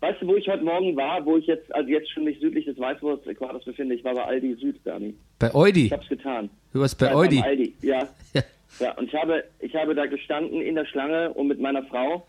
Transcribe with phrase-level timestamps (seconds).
[0.00, 2.64] Weißt du, wo ich heute Morgen war, wo ich jetzt, also jetzt schon mich südlich
[2.64, 3.96] des Weißwurst-Äquators befinde?
[3.96, 5.14] Ich war bei Aldi Süd, Dani.
[5.40, 5.86] Bei Eudi?
[5.86, 6.50] Ich hab's getan.
[6.72, 8.08] Du warst bei beim Aldi, ja.
[8.34, 8.42] Ja.
[8.80, 12.26] Ja, und ich habe, ich habe da gestanden in der Schlange und mit meiner Frau,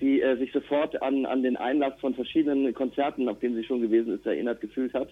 [0.00, 3.80] die äh, sich sofort an, an den Einlass von verschiedenen Konzerten, auf denen sie schon
[3.80, 5.08] gewesen ist, erinnert gefühlt hat.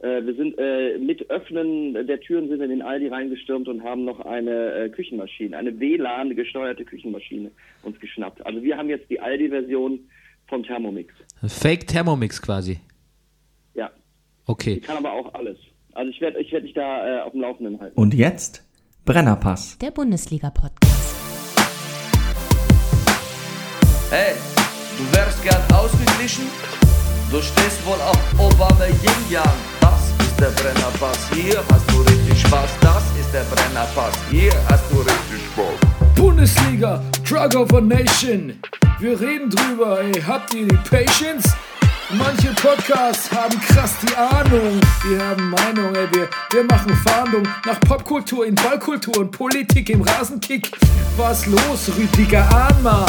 [0.00, 3.82] Äh, wir sind äh, mit Öffnen der Türen sind wir in den Aldi reingestürmt und
[3.84, 7.50] haben noch eine äh, Küchenmaschine, eine WLAN-gesteuerte Küchenmaschine
[7.82, 8.44] uns geschnappt.
[8.44, 10.00] Also wir haben jetzt die Aldi-Version
[10.50, 11.14] vom Thermomix.
[11.46, 12.78] Fake Thermomix quasi.
[13.74, 13.90] Ja,
[14.46, 14.80] Okay.
[14.80, 15.56] kann aber auch alles.
[15.94, 17.98] Also ich werde ich werd dich da äh, auf dem Laufenden halten.
[17.98, 18.62] Und jetzt
[19.06, 19.78] Brennerpass.
[19.78, 21.16] Der Bundesliga-Podcast.
[24.10, 24.34] Hey,
[24.98, 26.44] du wärst gern ausgeglichen?
[27.30, 29.44] Du stehst wohl auf Obama Yin Yang.
[29.80, 31.30] Das ist der Brennerpass.
[31.32, 32.70] Hier hast du richtig Spaß.
[32.80, 34.18] Das ist der Brennerpass.
[34.30, 35.89] Hier hast du richtig Spaß.
[36.20, 38.52] Bundesliga, Drug of a Nation.
[38.98, 41.50] Wir reden drüber, ey, habt ihr die Patience?
[42.10, 44.78] Manche Podcasts haben krass die Ahnung.
[45.08, 50.02] Wir haben Meinung, ey, wir, wir machen Fahndung nach Popkultur in Ballkultur und Politik im
[50.02, 50.70] Rasenkick.
[51.16, 53.06] Was los, Rüdiger Ahnma?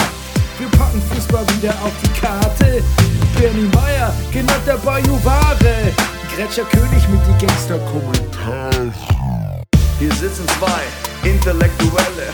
[0.57, 2.81] Wir packen Fußball wieder auf die Karte.
[3.37, 5.91] Bernie Meyer, genannt der Bajuware.
[6.33, 8.93] Gretscher König mit die Gangster-Kommentare.
[9.99, 12.33] Hier sitzen zwei Intellektuelle,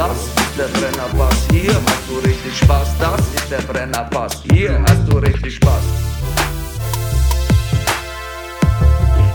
[0.00, 2.88] Das ist der Brennerpass, hier hast du richtig Spaß.
[2.98, 5.82] Das ist der Brennerpass, hier hast du richtig Spaß.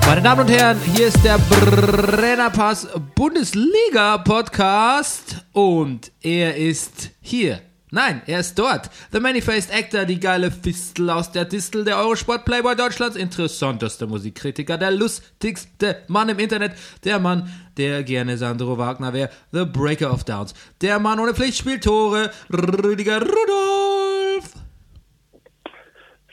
[0.07, 7.61] Meine Damen und Herren, hier ist der Brennerpass Bundesliga Podcast und er ist hier.
[7.95, 8.89] Nein, er ist dort.
[9.13, 14.91] The Many-Faced Actor, die geile Fistel aus der Distel, der Eurosport-Playboy Deutschlands, interessantester Musikkritiker, der
[14.91, 16.73] lustigste Mann im Internet,
[17.05, 21.57] der Mann, der gerne Sandro Wagner wäre, The Breaker of Downs, der Mann ohne Pflicht
[21.57, 24.51] spielt Tore, Rüdiger Rudolf.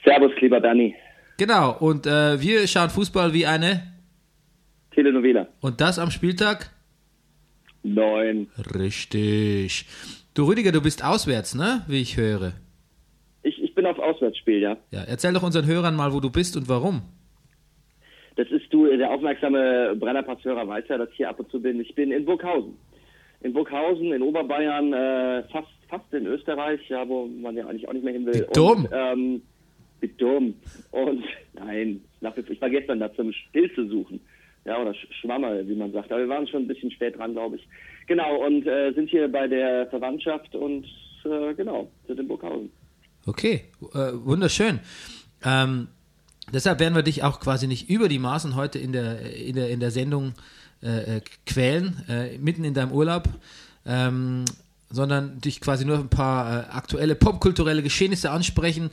[0.03, 0.93] Servus, lieber Dani.
[1.37, 3.83] Genau, und äh, wir schauen Fußball wie eine
[4.93, 5.47] Telenovela.
[5.61, 6.71] und das am Spieltag
[7.83, 8.49] Neun.
[8.75, 9.85] Richtig.
[10.33, 11.83] Du Rüdiger, du bist auswärts, ne?
[11.87, 12.53] Wie ich höre.
[13.43, 14.77] Ich, ich bin auf Auswärtsspiel, ja.
[14.91, 17.01] Ja, erzähl doch unseren Hörern mal, wo du bist und warum.
[18.35, 21.79] Das ist du, der aufmerksame Brennerpass-Hörer weiß ja, dass ich hier ab und zu bin.
[21.79, 22.73] Ich bin in Burghausen.
[23.41, 27.93] In Burghausen, in Oberbayern, äh, fast, fast in Österreich, ja, wo man ja eigentlich auch
[27.93, 28.33] nicht mehr hin will.
[28.47, 28.85] Wie dumm.
[28.85, 29.41] Und, ähm,
[29.99, 30.55] wie dumm.
[30.91, 31.23] Und
[31.53, 32.01] nein,
[32.47, 34.19] ich war gestern da zum Pilze suchen.
[34.65, 36.11] Ja, oder Sch- Schwammerl, wie man sagt.
[36.11, 37.67] Aber wir waren schon ein bisschen spät dran, glaube ich.
[38.07, 40.85] Genau, und äh, sind hier bei der Verwandtschaft und
[41.25, 42.71] äh, genau, sind in Burghausen.
[43.25, 44.79] Okay, äh, wunderschön.
[45.43, 45.87] Ähm,
[46.53, 49.69] deshalb werden wir dich auch quasi nicht über die Maßen heute in der, in der,
[49.69, 50.33] in der Sendung
[50.81, 52.03] äh, äh, quälen,
[52.39, 53.29] mitten in deinem Urlaub,
[53.85, 54.43] ähm,
[54.93, 58.91] sondern dich quasi nur ein paar äh, aktuelle popkulturelle Geschehnisse ansprechen,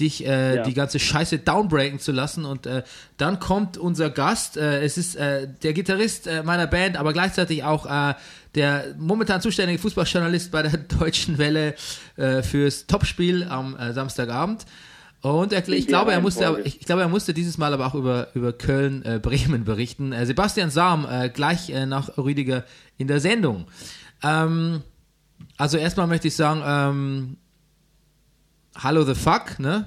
[0.00, 0.62] dich äh, Ja.
[0.64, 2.82] die ganze Scheiße downbreaken zu lassen und äh,
[3.18, 7.62] dann kommt unser Gast, äh, es ist äh, der Gitarrist äh, meiner Band, aber gleichzeitig
[7.64, 8.14] auch äh,
[8.54, 11.74] der momentan zuständige Fußballjournalist bei der Deutschen Welle
[12.42, 14.66] fürs Topspiel am Samstagabend.
[15.22, 18.28] Und er, ich, glaube, er musste, ich, glaube, er musste dieses Mal aber auch über,
[18.34, 20.12] über Köln, äh, Bremen berichten.
[20.24, 22.64] Sebastian Sam, gleich nach Rüdiger
[22.98, 23.66] in der Sendung.
[24.24, 24.82] Ähm,
[25.56, 27.36] also erstmal möchte ich sagen, ähm,
[28.82, 29.86] Hallo the fuck, ne?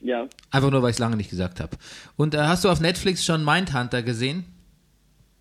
[0.00, 1.76] Ja, Einfach nur, weil ich es lange nicht gesagt habe.
[2.16, 4.44] Und äh, hast du auf Netflix schon Mindhunter gesehen?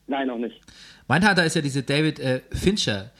[0.08, 0.60] nein, noch nicht.
[1.08, 3.12] Mindhunter ist ja diese David äh, Fincher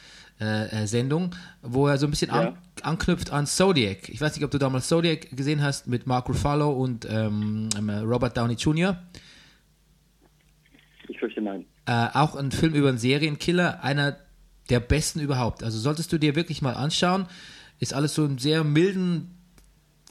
[0.42, 2.54] äh, äh, Sendung, wo er so ein bisschen an, Ja.
[2.82, 4.10] anknüpft an Zodiac.
[4.10, 7.90] Ich weiß nicht, ob du damals Zodiac gesehen hast mit Mark Ruffalo und ähm, ähm,
[7.90, 8.98] Robert Downey Jr.
[11.08, 11.66] Ich fürchte nein.
[11.86, 14.18] Äh, auch ein Film über einen Serienkiller, einer
[14.70, 15.64] der besten überhaupt.
[15.64, 17.28] Also solltest du dir wirklich mal anschauen.
[17.80, 19.34] Ist alles so im sehr milden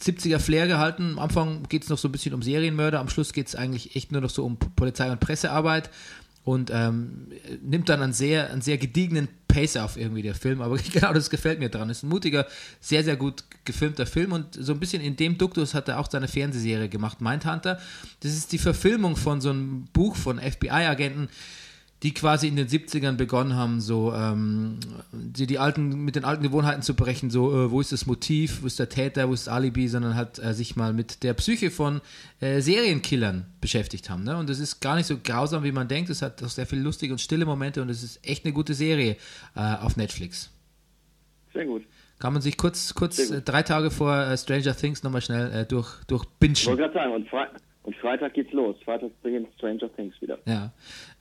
[0.00, 1.12] 70er Flair gehalten.
[1.12, 3.96] Am Anfang geht es noch so ein bisschen um Serienmörder, am Schluss geht es eigentlich
[3.96, 5.90] echt nur noch so um Polizei- und Pressearbeit
[6.44, 10.76] und ähm, nimmt dann einen sehr, einen sehr gediegenen Pace auf irgendwie der Film, aber
[10.92, 11.90] genau das gefällt mir dran.
[11.90, 12.46] Ist ein mutiger,
[12.80, 16.08] sehr, sehr gut gefilmter Film und so ein bisschen in dem Duktus hat er auch
[16.08, 17.80] seine Fernsehserie gemacht, Mindhunter.
[18.20, 21.28] Das ist die Verfilmung von so einem Buch von FBI-Agenten,
[22.02, 24.78] die quasi in den 70ern begonnen haben, so ähm,
[25.12, 28.62] die, die alten, mit den alten Gewohnheiten zu brechen, so äh, wo ist das Motiv,
[28.62, 31.32] wo ist der Täter, wo ist das Alibi, sondern halt äh, sich mal mit der
[31.34, 32.02] Psyche von
[32.40, 34.24] äh, Serienkillern beschäftigt haben.
[34.24, 34.36] Ne?
[34.36, 36.10] Und das ist gar nicht so grausam, wie man denkt.
[36.10, 38.74] Es hat auch sehr viele lustige und stille Momente und es ist echt eine gute
[38.74, 39.16] Serie
[39.54, 40.52] äh, auf Netflix.
[41.54, 41.82] Sehr gut.
[42.18, 45.88] Kann man sich kurz, kurz äh, drei Tage vor äh, Stranger Things nochmal schnell durch,
[46.06, 47.48] durch Ich wollte gerade sagen, und, Fre
[47.86, 48.76] und Freitag geht's los.
[48.84, 50.38] Freitag beginnt Stranger Things wieder.
[50.44, 50.72] Ja,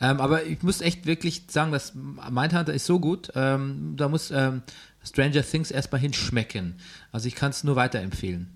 [0.01, 4.31] ähm, aber ich muss echt wirklich sagen, dass Mindhunter ist so gut, ähm, da muss
[4.31, 4.63] ähm,
[5.03, 6.77] Stranger Things erstmal hinschmecken.
[7.11, 8.49] Also ich kann es nur weiterempfehlen.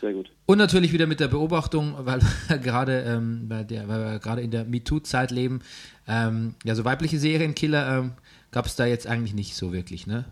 [0.00, 0.30] Sehr gut.
[0.46, 4.40] Und natürlich wieder mit der Beobachtung, weil wir gerade ähm, bei der, weil wir gerade
[4.40, 5.60] in der MeToo-Zeit leben,
[6.08, 8.12] ähm, ja, so weibliche Serienkiller ähm,
[8.52, 10.24] gab es da jetzt eigentlich nicht so wirklich, ne?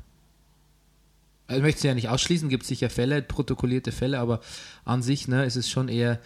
[1.46, 4.40] Also ich möchte es ja nicht ausschließen, gibt sicher Fälle, protokollierte Fälle, aber
[4.84, 6.20] an sich, ne, ist es schon eher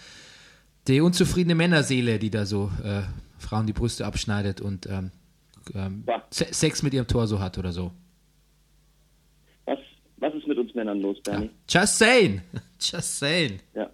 [0.89, 3.03] die unzufriedene Männerseele, die da so äh,
[3.39, 5.11] Frauen die Brüste abschneidet und ähm,
[5.75, 6.23] ähm, Ja.
[6.31, 7.91] Se Sex mit ihrem Torso hat oder so.
[9.67, 9.79] Was,
[10.19, 11.33] was ist mit uns Männern los, Ja.
[11.33, 11.51] Bernie?
[11.69, 12.43] Just saying.
[12.81, 13.61] Just saying.
[13.75, 13.91] Ja.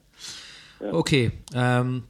[0.81, 0.93] Ja.
[0.93, 1.33] Okay.
[1.55, 2.05] Ähm,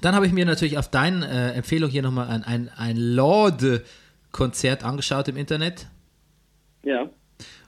[0.00, 4.84] dann habe ich mir natürlich auf deine äh, Empfehlung hier nochmal ein, ein, ein Lorde-Konzert
[4.84, 5.86] angeschaut im Internet.
[6.84, 7.08] Ja.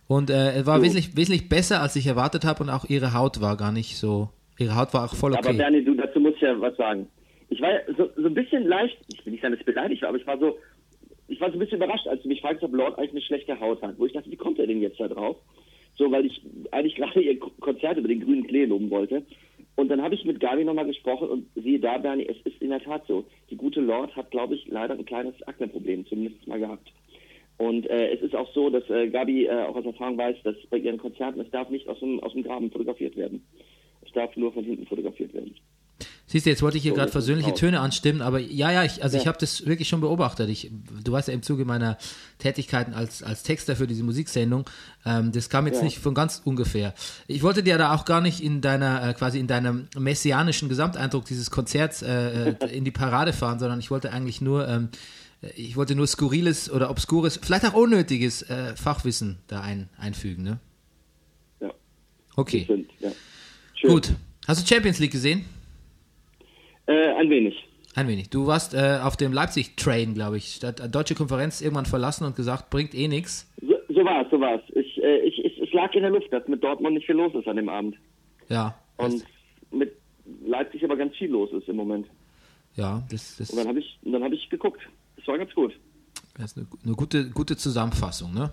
[0.07, 0.83] Und äh, es war So.
[0.85, 4.31] wesentlich, wesentlich besser, als ich erwartet habe und auch ihre Haut war gar nicht so.
[4.59, 5.59] Ihre Haut war auch voll Aber okay.
[5.59, 7.09] Bernie, du, dazu muss ich ja was sagen.
[7.49, 10.03] Ich war ja so, so ein bisschen leicht, ich will nicht sagen, dass ich beleidigt
[10.03, 10.59] war, aber ich war so,
[11.29, 13.59] ich war so ein bisschen überrascht, als du mich fragst, ob Lord eigentlich eine schlechte
[13.61, 13.99] Haut hat.
[13.99, 15.37] Wo ich dachte, wie kommt er denn jetzt da drauf?
[15.97, 16.41] So, weil ich
[16.73, 19.23] eigentlich gerade ihr Konzert über den grünen Klee loben wollte.
[19.77, 22.71] Und dann habe ich mit Gabi nochmal gesprochen und siehe da, Bernie, es ist in
[22.71, 23.25] der Tat so.
[23.51, 26.93] Die gute Lord hat, glaube ich, leider ein kleines Akneproblem, zumindest mal gehabt.
[27.57, 30.57] Und äh, es ist auch so, dass äh, Gabi äh, auch aus Erfahrung weiß, dass
[30.71, 33.45] bei ihren Konzerten, es darf nicht aus dem, aus dem Graben fotografiert werden.
[34.15, 35.55] Darf nur von hinten fotografiert werden.
[36.27, 37.59] Siehst du, jetzt wollte ich hier So, gerade versöhnliche raus.
[37.61, 39.29] Töne anstimmen, aber ja, ja, ich, also ich Ja.
[39.29, 40.49] habe das wirklich schon beobachtet.
[40.49, 40.71] Ich,
[41.05, 41.99] du weißt ja im Zuge meiner
[42.39, 44.65] Tätigkeiten als, als Texter für diese Musiksendung,
[45.05, 45.85] ähm, das kam jetzt Ja.
[45.85, 46.95] nicht von ganz ungefähr.
[47.29, 51.27] Ich wollte dir da auch gar nicht in deiner, äh, quasi in deinem messianischen Gesamteindruck
[51.27, 54.89] dieses Konzerts äh, äh, in die Parade fahren, sondern ich wollte eigentlich nur, ähm,
[55.55, 60.59] ich wollte nur skurriles oder obskures, vielleicht auch unnötiges äh, Fachwissen da ein, einfügen, ne?
[61.61, 61.71] Ja.
[62.35, 63.13] Okay, Stimmt, ja.
[63.85, 63.93] Schön.
[63.95, 64.13] gut.
[64.49, 65.45] Hast du Champions League gesehen?
[66.87, 67.55] Äh, ein wenig.
[67.95, 68.31] Ein wenig.
[68.31, 70.55] Du warst äh, auf dem Leipzig-Train, glaube ich.
[70.55, 73.53] Statt deutsche Konferenz irgendwann verlassen und gesagt, bringt eh nichts.
[73.61, 74.63] So, so war es, so war es.
[74.75, 77.35] Ich, äh, ich, ich, es lag in der Luft, dass mit Dortmund nicht viel los
[77.35, 77.97] ist an dem Abend.
[78.49, 78.75] Ja.
[78.97, 79.25] Und
[79.71, 79.93] mit
[80.45, 82.07] Leipzig aber ganz viel los ist im Moment.
[82.77, 84.81] ja, das, das, Und dann habe ich, und dann habe ich geguckt.
[85.17, 85.73] Das war ganz gut.
[86.37, 88.51] das ist eine, eine gute, gute Zusammenfassung, ne?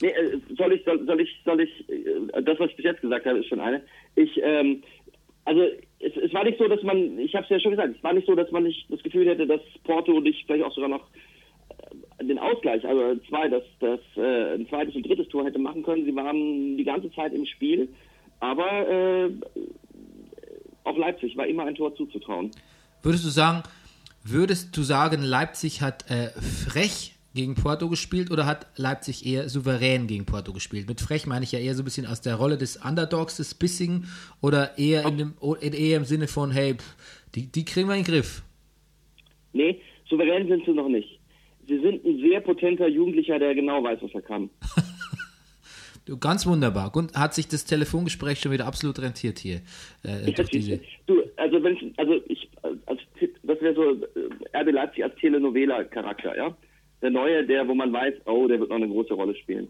[0.00, 3.00] Nee, äh, soll ich, soll, soll ich, soll ich, äh, das, was ich bis jetzt
[3.00, 3.82] gesagt habe, ist schon eine.
[4.16, 4.82] Ich, ähm,
[5.44, 5.62] also
[6.00, 8.12] es, es war nicht so, dass man, ich habe es ja schon gesagt, es war
[8.12, 11.06] nicht so, dass man nicht das Gefühl hätte, dass Porto nicht vielleicht auch sogar noch
[12.18, 15.82] äh, den Ausgleich, also zwei, das, das äh, ein zweites und drittes Tor hätte machen
[15.82, 16.04] können.
[16.04, 17.88] Sie waren die ganze Zeit im Spiel,
[18.40, 19.30] aber äh,
[20.84, 22.50] auch Leipzig war immer ein Tor zuzutrauen.
[23.02, 23.62] Würdest du sagen,
[24.22, 30.06] würdest du sagen, Leipzig hat äh, frech gegen Porto gespielt oder hat Leipzig eher souverän
[30.06, 30.88] gegen Porto gespielt?
[30.88, 33.54] Mit frech meine ich ja eher so ein bisschen aus der Rolle des Underdogs, des
[33.54, 34.06] Bissigen
[34.40, 36.96] oder eher, in dem, eher im Sinne von, hey, pff,
[37.34, 38.42] die, die kriegen wir in den Griff.
[39.52, 41.20] Nee, souverän sind sie noch nicht.
[41.66, 44.50] Sie sind ein sehr potenter Jugendlicher, der genau weiß, was er kann.
[46.06, 46.94] Du, ganz wunderbar.
[46.94, 49.62] Und hat sich das Telefongespräch schon wieder absolut rentiert hier.
[50.02, 52.50] Äh, durch diese, Du, also wenn also ich,
[52.84, 53.00] als,
[53.42, 56.54] das wäre so äh, RB Leipzig als Telenovela-Charakter, ja.
[57.04, 59.68] Der neue, der, wo man weiß, oh, der wird noch eine große Rolle spielen.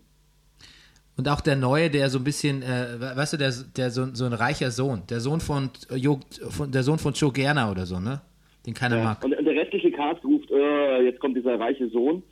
[1.16, 4.24] Und auch der Neue, der so ein bisschen, äh, weißt du, der, der so, so
[4.24, 7.86] ein reicher Sohn, der Sohn von, äh, Jo, von der Sohn von Joe Gerner oder
[7.86, 8.20] so, ne?
[8.64, 9.24] Den keiner mag.
[9.24, 12.22] Und der restliche Cast ruft, äh, jetzt kommt dieser reiche Sohn.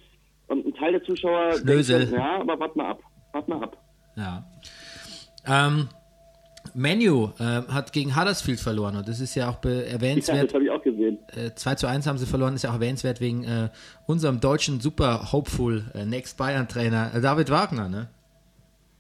[0.47, 1.99] Und ein Teil der Zuschauer Schnösel.
[1.99, 3.01] denkt, ja, aber warte mal ab,
[3.33, 3.77] warte mal ab.
[4.17, 4.45] Ja.
[5.49, 5.89] Ähm,
[6.75, 10.55] Menu äh, hat gegen Huddersfield verloren und das ist ja auch be- Ja, das erwähnenswert.
[10.55, 11.19] habe ich auch gesehen.
[11.35, 13.69] Äh, 2 zu 1 haben sie verloren, ist ja auch erwähnenswert wegen äh,
[14.07, 18.09] unserem deutschen super hopeful äh, Next Bayern Trainer äh, David Wagner, ne?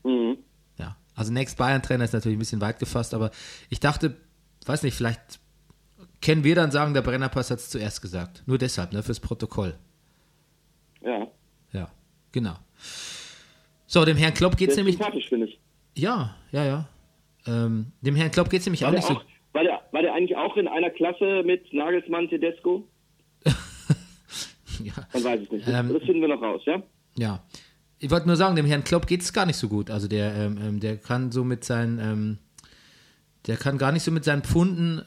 [0.05, 0.39] Mhm.
[0.79, 3.31] Ja, also Next Bayern Trainer ist natürlich ein bisschen weit gefasst, aber
[3.71, 4.17] ich dachte,
[4.67, 5.21] weiß nicht, vielleicht
[6.21, 8.43] können wir dann sagen, der Brennerpass hat es zuerst gesagt.
[8.47, 9.75] Nur deshalb, ne, fürs Protokoll.
[11.01, 11.27] Ja.
[11.73, 11.89] Ja,
[12.31, 12.55] genau.
[13.87, 14.97] So, dem Herrn Klopp geht's Der ist nämlich.
[14.97, 15.61] sympathisch, finde ich.
[15.95, 16.89] Ja, ja, ja.
[17.47, 19.15] Ähm, dem Herrn Klopp geht's nämlich War auch der, nicht so.
[19.15, 22.87] auch, war, der, war der eigentlich auch in einer Klasse mit Nagelsmann, Tedesco?
[24.83, 25.67] Ja, Man weiß es nicht.
[25.69, 26.83] Das, Ähm, das finden wir noch raus, ja?
[27.17, 27.43] ja.
[27.99, 29.91] Ich wollte nur sagen, dem Herrn Klopp geht's gar nicht so gut.
[29.91, 32.39] Also der, ähm, ähm, der kann so mit seinen, ähm,
[33.47, 35.03] der kann gar nicht so mit seinen Pfunden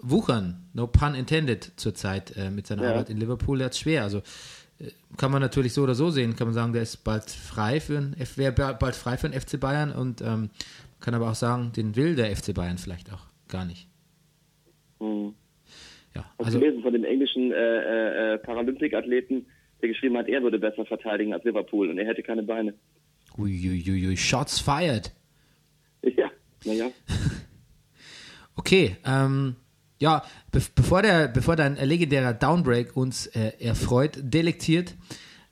[0.00, 2.90] wuchern, no pun intended, zurzeit äh, mit seiner Ja.
[2.90, 3.60] Arbeit in Liverpool.
[3.60, 4.02] Er hat es schwer.
[4.02, 4.18] Also
[4.80, 6.34] äh, kann man natürlich so oder so sehen.
[6.34, 9.40] Kann man sagen, der ist bald frei für ein, wäre ba- bald frei für den
[9.40, 10.50] FC Bayern und ähm,
[11.04, 13.88] kann aber auch sagen, den will der FC Bayern vielleicht auch gar nicht.
[15.00, 15.34] Hm.
[16.14, 19.44] Ja, Hast also du gelesen von dem englischen äh, äh, äh, Paralympik-Athleten,
[19.82, 22.72] der geschrieben hat, er würde besser verteidigen als Liverpool und er hätte keine Beine.
[23.36, 25.12] uiuiui, Shots fired.
[26.02, 26.30] Ja,
[26.64, 26.90] naja.
[28.56, 29.56] Okay, ähm,
[29.98, 34.94] ja, be bevor, der, bevor dein äh, legendärer Downbreak uns äh, erfreut, delektiert,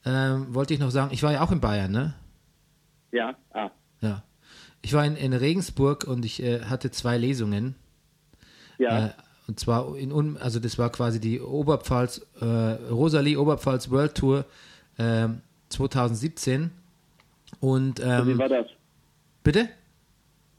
[0.06, 2.14] ähm, wollte ich noch sagen, ich war ja auch in Bayern, ne?
[3.10, 3.72] Ja, ah.
[4.00, 4.22] Ja.
[4.82, 7.76] Ich war in, in Regensburg und ich äh, hatte zwei Lesungen.
[8.78, 9.10] Ja, Äh,
[9.48, 14.44] und zwar in Un also das war quasi die Oberpfalz, äh, Rosalie Oberpfalz World Tour
[14.98, 16.70] ähm, 2017.
[17.60, 18.66] Und wie ähm, war das?
[19.42, 19.68] bitte?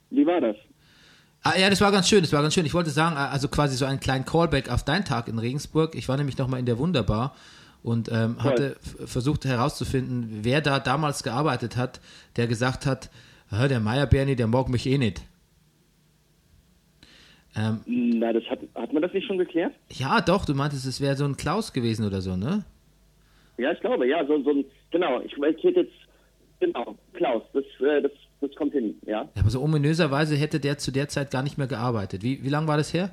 [0.10, 0.56] Wie war das?
[1.42, 2.66] Ah, ja, das war ganz schön, das war ganz schön.
[2.66, 5.96] Ich wollte sagen, äh, also quasi so einen kleinen Callback auf deinen Tag in Regensburg.
[5.96, 7.36] Ich war nämlich nochmal in der Wunderbar
[7.84, 12.00] und ähm, hatte versucht herauszufinden, wer da damals gearbeitet hat,
[12.38, 13.10] der gesagt hat,
[13.54, 15.22] "Ah, der Meier Berni, der mag mich eh nicht.
[17.56, 19.74] Ähm, Na, das hat, hat man das nicht schon geklärt?
[19.92, 22.66] ja, doch, du meintest, es wäre so ein Klaus gewesen oder so, ne?
[23.60, 25.94] Ja, ich glaube, ja, so, so ein, genau, ich, ich hätte jetzt,
[26.60, 29.22] genau, Klaus, das, äh, das, das kommt hin, ja.
[29.36, 32.24] Ja, aber so ominöserweise hätte der zu der Zeit gar nicht mehr gearbeitet.
[32.24, 33.12] Wie, wie lange war das her?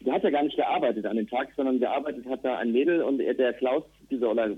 [0.00, 3.02] Der hat ja gar nicht gearbeitet an dem Tag, sondern gearbeitet hat da ein Mädel
[3.02, 4.48] und er, der Klaus, dieser, oder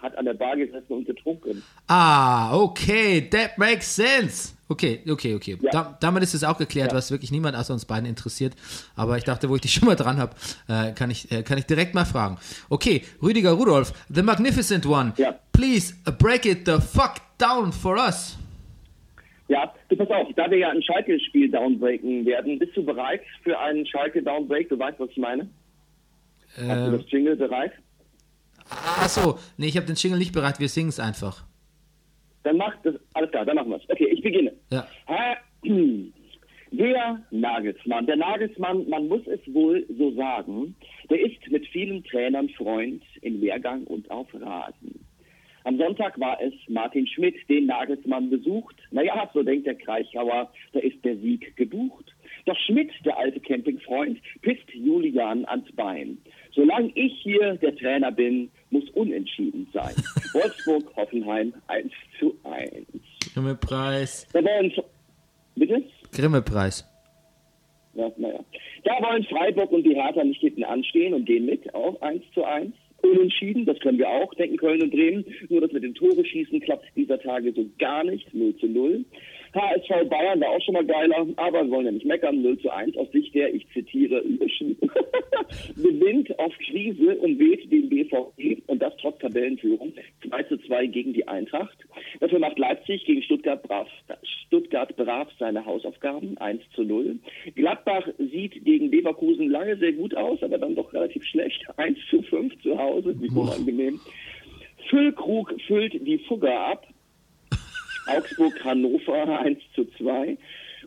[0.00, 1.62] hat an der Bar gesessen und getrunken.
[1.88, 4.54] Ah, okay, that makes sense.
[4.68, 5.58] Okay, okay, okay.
[5.60, 5.70] Ja.
[5.70, 6.96] Da, damit ist es auch geklärt, Ja.
[6.96, 8.54] was wirklich niemand außer uns beiden interessiert.
[8.96, 10.34] Aber ich dachte, wo ich dich schon mal dran habe,
[10.68, 12.38] äh, kann, ich, äh, kann ich direkt mal fragen.
[12.70, 15.12] Okay, Rüdiger Rudolf, the magnificent one.
[15.18, 15.38] Ja.
[15.52, 18.38] Please break it the fuck down for us.
[19.48, 23.58] Ja, du pass auf, da wir ja ein Schalke-Spiel downbreaken werden, bist du bereit für
[23.58, 24.70] einen Schalke-Downbreak?
[24.70, 25.50] Du weißt, was ich meine?
[26.56, 27.72] Hast du Ähm, das Jingle bereit?
[28.72, 31.44] Ach so, nee, ich habe den Jingle nicht bereit, wir singen es einfach.
[32.42, 33.88] Dann mach das, alles klar, dann machen wir es.
[33.88, 34.52] Okay, ich beginne.
[34.70, 34.86] Ja.
[35.06, 35.68] Äh,
[36.72, 40.74] Der Nagelsmann, der Nagelsmann, man muss es wohl so sagen,
[41.10, 45.04] der ist mit vielen Trainern Freund im Lehrgang und auf Rasen.
[45.64, 48.76] Am Sonntag war es Martin Schmidt, den Nagelsmann besucht.
[48.90, 52.14] Naja, so denkt der Kreichauer, da ist der Sieg gebucht.
[52.46, 56.16] Doch Schmidt, der alte Campingfreund, pisst Julian ans Bein.
[56.54, 59.94] Solange ich hier der Trainer bin, muss unentschieden sein.
[60.32, 62.86] Wolfsburg, Hoffenheim 1 zu 1.
[63.34, 64.26] Grimme-Preis.
[64.32, 64.72] Da wollen,
[65.56, 65.82] bitte?
[66.12, 66.88] Grimme-Preis.
[67.94, 68.40] Ja, naja.
[68.84, 72.44] Da wollen Freiburg und die Hertha nicht hinten anstehen und gehen mit auf 1 zu
[72.44, 72.72] 1.
[73.02, 75.24] Unentschieden, das können wir auch, denken Köln und Bremen.
[75.48, 78.32] Nur das mit den Tore schießen klappt dieser Tage so gar nicht.
[78.32, 79.04] 0 zu 0.
[79.54, 82.42] HSV Bayern war auch schon mal geiler, aber wir wollen ja nicht meckern.
[82.42, 84.78] 0 zu 1 aus Sicht der, ich zitiere, Löschen.
[85.76, 89.92] gewinnt auf Krise und weht den BVB und das trotz Tabellenführung.
[90.28, 91.76] 2 zu 2 gegen die Eintracht.
[92.20, 93.88] Dafür macht Leipzig gegen Stuttgart brav,
[94.46, 96.36] Stuttgart brav seine Hausaufgaben.
[96.38, 97.18] 1 zu 0.
[97.54, 101.64] Gladbach sieht gegen Leverkusen lange sehr gut aus, aber dann doch relativ schlecht.
[101.76, 103.14] 1 zu 5 zu Hause.
[103.20, 104.00] Wie unangenehm.
[104.88, 106.86] Füllkrug füllt die Fugger ab.
[108.06, 110.36] Augsburg, Hannover 1 zu 2.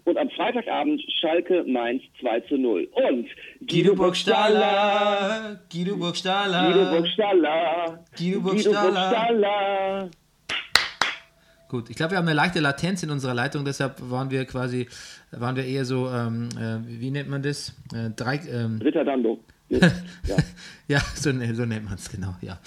[0.06, 2.88] Und am Freitagabend Schalke Mainz 2 zu 0.
[2.94, 3.28] Und
[3.68, 6.72] Guido Burgstaller, Guido Burgstaller.
[6.72, 8.06] Guido Burgstaller.
[8.18, 8.40] Guido.
[8.42, 10.10] Burgstaller.
[11.68, 14.88] Gut, ich glaube, wir haben eine leichte Latenz in unserer Leitung, deshalb waren wir quasi,
[15.32, 17.74] waren wir eher so, ähm, äh, wie nennt man das?
[17.94, 19.40] Äh, drei, ähm, Ritter Dando.
[20.28, 20.38] Ja.
[20.88, 22.60] ja, so, ne- so nennt man es, genau, ja.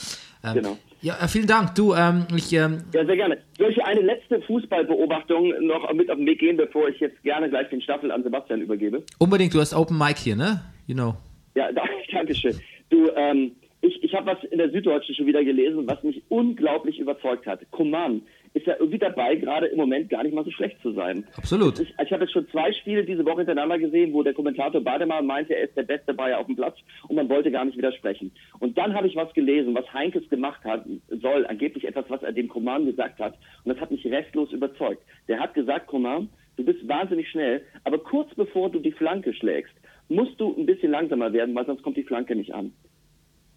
[0.44, 0.78] Ähm, Genau.
[1.00, 1.76] Ja, äh, vielen Dank.
[1.76, 3.38] Du, ähm, ich, ähm, ja, sehr gerne.
[3.56, 7.48] Soll ich eine letzte Fußballbeobachtung noch mit auf den Weg gehen, bevor ich jetzt gerne
[7.48, 9.04] gleich den Staffel an Sebastian übergebe?
[9.18, 10.60] unbedingt, du hast Open Mic hier, ne?
[10.86, 11.14] You know.
[11.54, 12.58] Ja, da, danke schön.
[12.90, 16.98] Du, ähm, ich, ich habe was in der Süddeutschen schon wieder gelesen, was mich unglaublich
[16.98, 17.60] überzeugt hat.
[17.70, 18.22] Coman
[18.58, 21.24] ist ja irgendwie dabei, gerade im Moment gar nicht mal so schlecht zu sein.
[21.36, 21.80] Absolut.
[21.80, 25.26] Ich, ich habe jetzt schon zwei Spiele diese Woche hintereinander gesehen, wo der Kommentator Bademann
[25.26, 26.76] meinte, er ist der beste Bayer auf dem Platz
[27.08, 28.32] und man wollte gar nicht widersprechen.
[28.58, 32.32] Und dann habe ich was gelesen, was Heinkes gemacht hat, soll, angeblich etwas, was er
[32.32, 33.34] dem Coman gesagt hat.
[33.64, 35.02] Und das hat mich restlos überzeugt.
[35.28, 39.74] Der hat gesagt, Coman, du bist wahnsinnig schnell, aber kurz bevor du die Flanke schlägst,
[40.08, 42.72] musst du ein bisschen langsamer werden, weil sonst kommt die Flanke nicht an.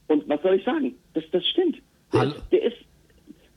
[0.07, 0.95] Und was soll ich sagen?
[1.13, 1.81] Das, das stimmt.
[2.13, 2.33] Der, Hallo?
[2.51, 2.77] der ist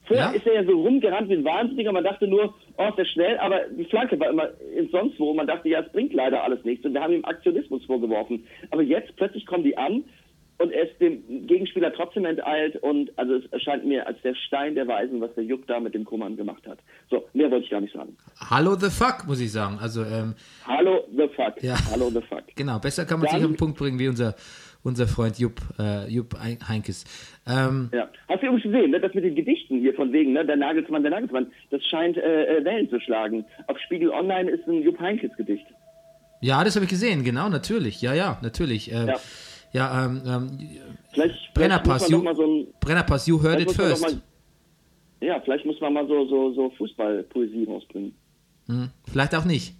[0.06, 0.32] Vorher Ja?
[0.32, 1.92] ist er ja so rumgerannt wie ein Wahnsinniger.
[1.92, 5.32] Man dachte nur, oh, ist der schnell, aber die Flanke war immer ins sonst wo.
[5.34, 6.84] Man dachte, ja, es bringt leider alles nichts.
[6.84, 8.46] Und wir haben ihm Aktionismus vorgeworfen.
[8.70, 10.04] Aber jetzt plötzlich kommen die an und
[10.56, 14.76] und er ist dem Gegenspieler trotzdem enteilt und also es erscheint mir als der Stein
[14.76, 16.78] der Weisen, was der Jupp da mit dem Kummern gemacht hat.
[17.10, 18.16] So, mehr wollte ich gar nicht sagen.
[18.38, 19.78] Hallo the fuck, muss ich sagen.
[19.80, 20.34] Also, ähm,
[20.64, 21.60] Hallo the fuck.
[21.60, 21.74] Ja.
[21.90, 22.44] Hallo the fuck.
[22.54, 24.36] genau, besser kann man Dann- sich auf den Punkt bringen wie unser,
[24.84, 27.04] unser Freund Jupp, äh, Jupp Ein- Heinkes.
[27.48, 28.08] Ähm, Ja.
[28.28, 31.02] Hast du übrigens gesehen, ne, das mit den Gedichten hier von wegen, ne, der Nagelsmann,
[31.02, 33.44] der Nagelsmann, das scheint äh, äh, Wellen zu schlagen.
[33.66, 35.66] Auf Spiegel Online ist ein Jupp Heynckes Gedicht.
[36.40, 38.00] ja, das habe ich gesehen, genau, natürlich.
[38.02, 38.92] Ja, ja, natürlich.
[38.92, 39.14] Äh, ja,
[39.72, 40.04] Ja.
[40.06, 40.58] ähm, ähm,
[41.12, 44.02] Vielleicht, Brennerpass, vielleicht muss man you, so ein, Brennerpass, you heard it first.
[44.02, 44.20] Mal,
[45.20, 48.14] ja, vielleicht muss man mal so, so, so Fußballpoesie rausbringen.
[48.66, 49.74] Hm, vielleicht auch nicht.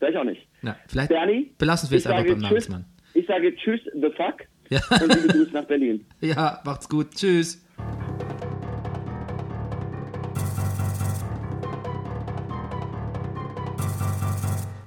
[0.00, 0.42] Vielleicht auch nicht.
[0.62, 2.84] Na, vielleicht Bernie, belassen wir es einfach beim Nagelsmann.
[3.18, 4.46] Ich sage Tschüss, the fuck.
[4.70, 4.80] Ja.
[5.02, 6.04] Und liebe Grüße nach Berlin.
[6.20, 7.14] ja, macht's gut.
[7.14, 7.60] Tschüss.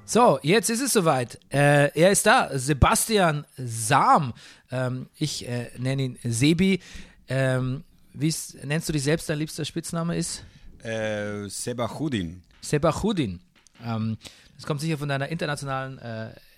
[0.06, 1.40] So, jetzt ist es soweit.
[1.50, 4.34] Äh, er ist da, Sebastian Sam.
[4.70, 6.82] Ähm, ich äh, nenne ihn Sebi.
[7.28, 7.84] Ähm,
[8.14, 8.34] wie
[8.64, 10.44] nennst du dich selbst, dein liebster Spitzname ist?
[10.84, 12.44] Äh, Sebachudin.
[12.62, 13.40] Sebachudin.
[13.86, 14.18] Ähm,
[14.56, 15.98] das kommt sicher von deiner internationalen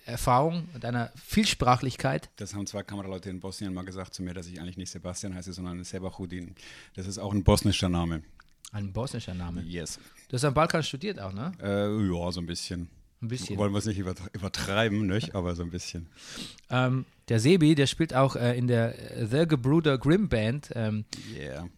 [0.06, 2.28] Erfahrung, deiner Vielsprachlichkeit.
[2.36, 5.34] Das haben zwei Kameraleute in Bosnien mal gesagt zu mir, dass ich eigentlich nicht Sebastian
[5.34, 6.54] heiße, sondern Sebachudin.
[6.94, 8.22] Das ist auch ein bosnischer Name.
[8.72, 9.62] Ein bosnischer Name.
[9.62, 9.98] Yes.
[10.28, 11.52] Du hast am Balkan studiert auch, ne?
[11.62, 12.88] Äh, ja, so ein bisschen.
[13.22, 13.56] Ein bisschen.
[13.56, 15.34] Wollen wir es nicht übert- übertreiben, nicht?
[15.34, 16.08] aber so ein bisschen.
[16.70, 18.94] Ähm, der Sebi, der spielt auch äh, in der
[19.30, 21.68] The Gebruder Grimm Band, ähm, Yeah.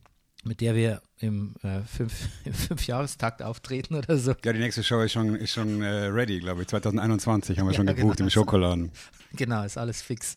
[0.45, 2.13] Mit der wir im, äh, fünf,
[2.45, 4.35] im Fünfjahrestakt auftreten oder so.
[4.45, 6.69] Ja, die nächste Show ist schon, ist schon äh, ready, glaube ich.
[6.69, 8.27] 2021 haben wir schon Ja, gebucht genau.
[8.27, 8.91] im Schokoladen.
[9.33, 10.37] Genau, ist alles fix.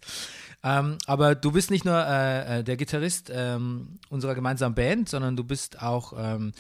[0.62, 5.38] Ähm, aber du bist nicht nur äh, äh, der Gitarrist ähm, unserer gemeinsamen Band, sondern
[5.38, 6.52] du bist auch ähm,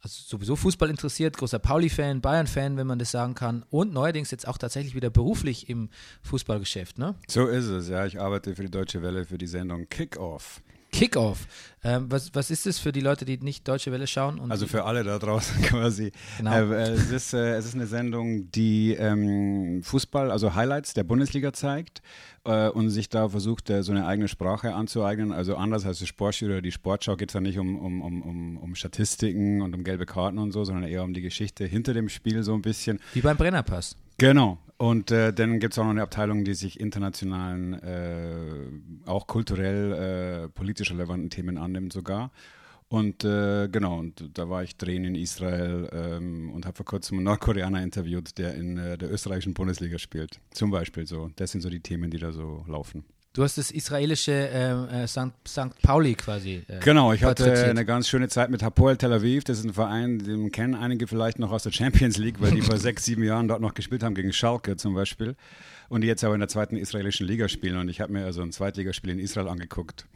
[0.00, 3.64] also sowieso Fußball interessiert, großer Pauli-Fan, Bayern-Fan, wenn man das sagen kann.
[3.70, 5.88] Und neuerdings jetzt auch tatsächlich wieder beruflich im
[6.22, 7.16] Fußballgeschäft, ne?
[7.26, 8.06] So ist es, ja.
[8.06, 10.62] Ich arbeite für die Deutsche Welle für die Sendung Kickoff.
[10.96, 11.46] Kickoff.
[11.84, 14.50] Ähm, was, was ist das für die Leute, die nicht Deutsche Welle schauen?
[14.50, 16.10] Also für alle da draußen quasi.
[16.38, 16.52] Genau.
[16.52, 21.04] Äh, äh, es, ist, äh, es ist eine Sendung, die ähm, Fußball, also Highlights der
[21.04, 22.00] Bundesliga zeigt
[22.44, 25.32] äh, und sich da versucht, äh, so eine eigene Sprache anzueignen.
[25.32, 28.22] Also anders als das Sportstudio oder die Sportschau geht es da nicht um, um, um,
[28.22, 31.92] um, um Statistiken und um gelbe Karten und so, sondern eher um die Geschichte hinter
[31.92, 33.00] dem Spiel so ein bisschen.
[33.12, 33.96] Wie beim Brennerpass.
[34.18, 34.58] Genau.
[34.78, 40.44] Und äh, dann gibt es auch noch eine Abteilung, die sich internationalen, äh, auch kulturell,
[40.44, 42.30] äh, politisch relevanten Themen annimmt sogar.
[42.88, 47.18] Und äh, genau, und da war ich drehen in Israel ähm, und habe vor kurzem
[47.18, 50.40] einen Nordkoreaner interviewt, der in äh, der österreichischen Bundesliga spielt.
[50.50, 51.30] Zum Beispiel so.
[51.36, 53.04] Das sind so die Themen, die da so laufen.
[53.36, 55.30] Du hast das israelische äh, äh, St.
[55.46, 55.82] St.
[55.82, 56.62] Pauli quasi.
[56.68, 59.44] Äh, Genau, ich hatte eine ganz schöne Zeit mit Hapoel Tel Aviv.
[59.44, 62.62] Das ist ein Verein, den kennen einige vielleicht noch aus der Champions League, weil die
[62.62, 65.36] vor sechs, sieben Jahren dort noch gespielt haben gegen Schalke zum Beispiel.
[65.90, 67.76] Und die jetzt aber in der zweiten israelischen Liga spielen.
[67.76, 70.06] Und ich habe mir also ein Zweitligaspiel in Israel angeguckt.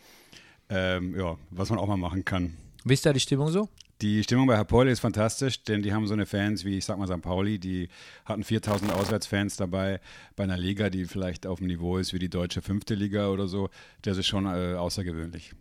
[0.71, 2.57] Ähm, ja, was man auch mal machen kann.
[2.85, 3.69] Wie ist da die Stimmung so?
[4.01, 6.99] Die Stimmung bei Hapoel ist fantastisch, denn die haben so eine Fans wie, ich sag
[6.99, 7.21] mal, St.
[7.21, 7.89] Pauli, die
[8.25, 10.01] hatten 4000 Auswärtsfans dabei
[10.37, 13.47] bei einer Liga, die vielleicht auf dem Niveau ist wie die deutsche fünfte Liga oder
[13.47, 13.69] so.
[14.01, 15.53] Das ist schon äh, außergewöhnlich.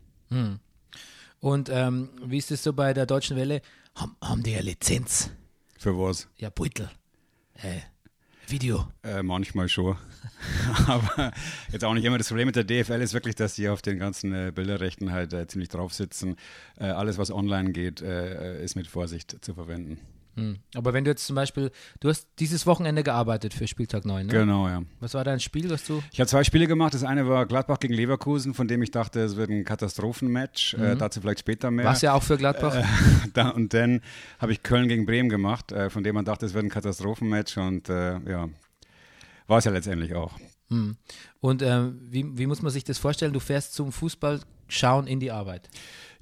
[1.41, 3.61] Und ähm, wie ist es so bei der Deutschen Welle?
[3.95, 5.31] Haben, haben die eine Lizenz?
[5.77, 6.29] Für was?
[6.37, 6.89] Ja, Beutel.
[7.55, 7.79] Äh,
[8.51, 8.87] Video.
[9.03, 9.97] Äh, manchmal schon.
[10.87, 11.31] Aber
[11.71, 12.17] jetzt auch nicht immer.
[12.17, 15.33] Das Problem mit der DFL ist wirklich, dass die auf den ganzen äh, Bilderrechten halt
[15.33, 16.35] äh, ziemlich drauf sitzen.
[16.77, 19.99] Äh, alles, was online geht, äh, ist mit Vorsicht zu verwenden.
[20.35, 20.59] Hm.
[20.75, 24.31] Aber wenn du jetzt zum Beispiel, du hast dieses Wochenende gearbeitet für Spieltag 9, ne?
[24.31, 24.83] Genau, ja.
[24.99, 26.01] Was war dein Spiel, was du?
[26.11, 26.93] Ich habe zwei Spiele gemacht.
[26.93, 30.75] Das eine war Gladbach gegen Leverkusen, von dem ich dachte, es wird ein Katastrophenmatch.
[30.75, 31.85] Äh, dazu vielleicht später mehr.
[31.85, 32.75] Warst ja auch für Gladbach?
[32.75, 32.83] Äh,
[33.33, 34.01] da, und dann
[34.39, 37.57] habe ich Köln gegen Bremen gemacht, äh, von dem man dachte, es wird ein Katastrophenmatch.
[37.57, 38.49] Und äh, ja,
[39.47, 40.37] war es ja letztendlich auch.
[41.39, 43.33] Und ähm, wie, wie muss man sich das vorstellen?
[43.33, 44.39] Du fährst zum Fußball
[44.69, 45.69] schauen in die Arbeit.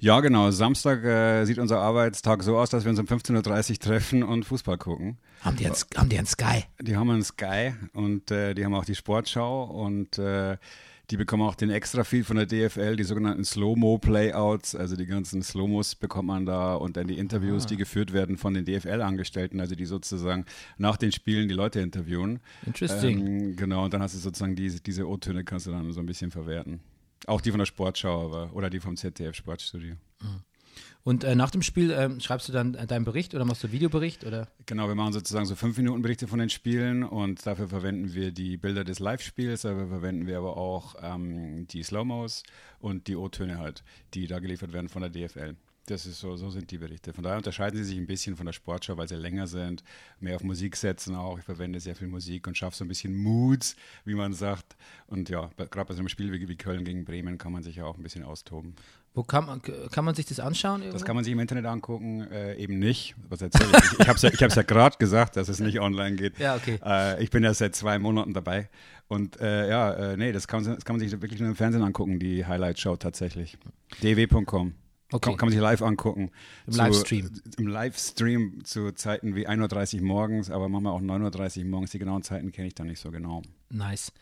[0.00, 0.50] Ja, genau.
[0.52, 4.44] Samstag äh, sieht unser Arbeitstag so aus, dass wir uns um 15.30 Uhr treffen und
[4.44, 5.18] Fußball gucken.
[5.40, 6.64] Haben die einen, haben die einen Sky?
[6.80, 10.56] Die haben einen Sky und äh, die haben auch die Sportschau und äh,
[11.10, 15.42] die bekommen auch den extra viel von der DFL, die sogenannten Slow-Mo-Playouts, also die ganzen
[15.42, 19.74] Slow-Mos bekommt man da und dann die Interviews, die geführt werden von den DFL-Angestellten, also
[19.74, 20.44] die sozusagen
[20.76, 22.40] nach den Spielen die Leute interviewen.
[22.66, 23.26] Interesting.
[23.26, 26.06] Ähm, genau, und dann hast du sozusagen diese, diese O-Töne kannst du dann so ein
[26.06, 26.80] bisschen verwerten.
[27.26, 29.96] Auch die von der Sportschau aber, oder die vom ZDF Sportstudio.
[31.04, 33.72] Und äh, nach dem Spiel ähm, schreibst du dann äh, deinen Bericht oder machst du
[33.72, 34.24] Videobericht?
[34.24, 34.48] Oder?
[34.66, 38.30] Genau, wir machen sozusagen so fünf Minuten Berichte von den Spielen und dafür verwenden wir
[38.30, 42.42] die Bilder des Live-Spiels, dafür verwenden wir aber auch ähm, die Slow-Mos
[42.80, 45.56] und die O-Töne halt, die da geliefert werden von der DFL.
[45.90, 47.14] Das ist so, so sind die Berichte.
[47.14, 49.82] Von daher unterscheiden sie sich ein bisschen von der Sportschau, weil sie länger sind,
[50.20, 51.38] mehr auf Musik setzen auch.
[51.38, 53.74] Ich verwende sehr viel Musik und schaffe so ein bisschen Moods,
[54.04, 54.76] wie man sagt.
[55.06, 57.76] Und ja, gerade bei so einem Spiel wie, wie Köln gegen Bremen kann man sich
[57.76, 58.74] ja auch ein bisschen austoben.
[59.14, 60.82] Wo kann man, kann man sich das anschauen?
[60.82, 60.98] Irgendwo?
[60.98, 63.14] Das kann man sich im Internet angucken, äh, eben nicht.
[63.30, 63.92] Was erzähle ich?
[63.92, 66.38] Ich, ich habe es ja, ich ja gerade gesagt, dass es nicht online geht.
[66.38, 66.78] Ja, okay.
[66.84, 68.68] Äh, ich bin ja seit zwei Monaten dabei.
[69.08, 71.82] Und äh, ja, äh, nee, das kann, das kann man sich wirklich nur im Fernsehen
[71.82, 73.56] angucken, die Highlight-Show tatsächlich.
[74.02, 74.74] dw.com.
[75.10, 75.30] Okay.
[75.30, 76.30] Kann, kann man sich live angucken.
[76.66, 77.30] Im Zu- Livestream.
[77.56, 81.92] Im Livestream zu Zeiten wie 1.30 Uhr morgens, aber manchmal auch 9.30 Uhr morgens.
[81.92, 83.42] Die genauen Zeiten kenne ich dann nicht so genau.
[83.70, 84.12] Nice.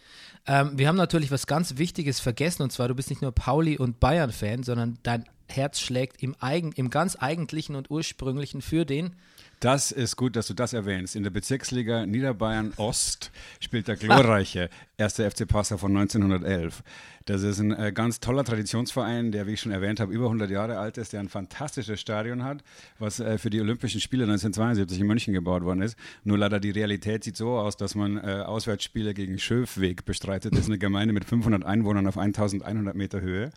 [0.46, 3.76] Ähm, wir haben natürlich was ganz Wichtiges vergessen und zwar, du bist nicht nur Pauli
[3.78, 9.14] und Bayern-Fan, sondern dein Herz schlägt im, eigen, im ganz eigentlichen und ursprünglichen für den.
[9.60, 11.16] Das ist gut, dass du das erwähnst.
[11.16, 14.68] In der Bezirksliga Niederbayern Ost spielt der glorreiche
[14.98, 16.82] erste FC Passau von 1911.
[17.26, 20.48] Das ist ein äh, ganz toller Traditionsverein, der, wie ich schon erwähnt habe, über 100
[20.48, 22.62] Jahre alt ist, der ein fantastisches Stadion hat,
[23.00, 25.98] was äh, für die Olympischen Spiele 1972 in München gebaut worden ist.
[26.22, 30.52] Nur leider die Realität sieht so aus, dass man äh, Auswärtsspiele gegen Schöfweg bestreitet.
[30.52, 33.50] Das ist eine Gemeinde mit 500 Einwohnern auf 1100 Meter Höhe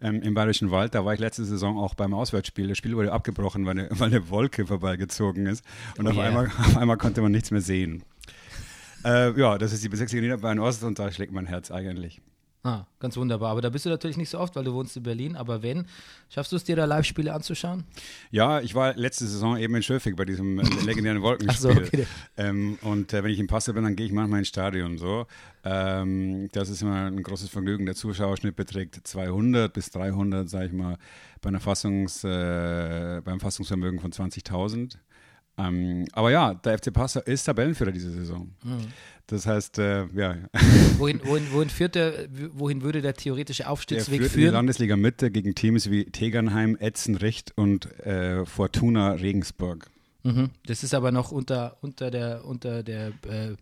[0.00, 0.94] ähm, im Bayerischen Wald.
[0.94, 2.68] Da war ich letzte Saison auch beim Auswärtsspiel.
[2.68, 5.64] Das Spiel wurde abgebrochen, weil eine, weil eine Wolke vorbeigezogen ist.
[5.98, 6.26] Und Oh auf, yeah.
[6.26, 8.04] einmal, auf einmal konnte man nichts mehr sehen.
[9.04, 12.20] Äh, ja, das ist die Bezirksliga Niederbayern Ost und da schlägt mein Herz eigentlich.
[12.66, 13.52] Ah, ganz wunderbar.
[13.52, 15.36] Aber da bist du natürlich nicht so oft, weil du wohnst in Berlin.
[15.36, 15.86] Aber wenn,
[16.28, 17.84] schaffst du es dir da Live-Spiele anzuschauen?
[18.32, 21.84] Ja, ich war letzte Saison eben in Schöfig bei diesem äh, legendären Ach so, Wolkenspiel.
[21.86, 22.06] okay.
[22.36, 25.26] ähm, und äh, wenn ich in Passau bin, dann gehe ich manchmal ins Stadion so.
[25.62, 27.86] Ähm, das ist immer ein großes Vergnügen.
[27.86, 30.96] Der Zuschauerschnitt beträgt 200 bis 300, sage ich mal,
[31.40, 34.96] bei einer Fassungs, äh, beim Fassungsvermögen von 20.000.
[35.58, 38.50] Ähm, aber ja, der FC Passau ist Tabellenführer diese Saison.
[38.62, 38.88] Mhm.
[39.28, 40.36] Das heißt, äh, ja,
[40.98, 44.54] Wohin, wohin, wohin, führt der, wohin würde der theoretische Aufstiegsweg führt in die führen?
[44.54, 49.88] Landesliga Mitte gegen Teams wie Tegernheim, Etzenrecht und äh, Fortuna Regensburg.
[50.22, 50.50] Mhm.
[50.66, 53.56] Das ist aber noch unter, unter der, unter der äh,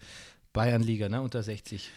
[0.52, 1.22] Bayernliga, ne?
[1.22, 1.90] unter 60.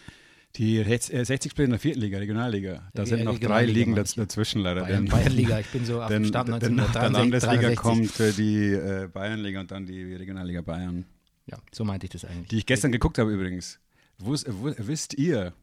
[0.56, 2.89] Die Rechts- äh, 60 spielen in der vierten Liga, Regionalliga.
[2.93, 4.82] Da Ja, sind noch drei Ligen daz dazwischen leider.
[4.82, 7.62] Bayern, denn- Bayernliga, ich bin so auf dem Stand denn nach der 1963.
[7.62, 11.06] Landesliga kommt äh, die äh, Bayernliga und dann die Regionalliga Bayern.
[11.47, 12.49] Ja, so meinte ich das eigentlich.
[12.49, 13.79] Die ich gestern geguckt habe übrigens.
[14.19, 15.53] Wus, wu- wisst ihr,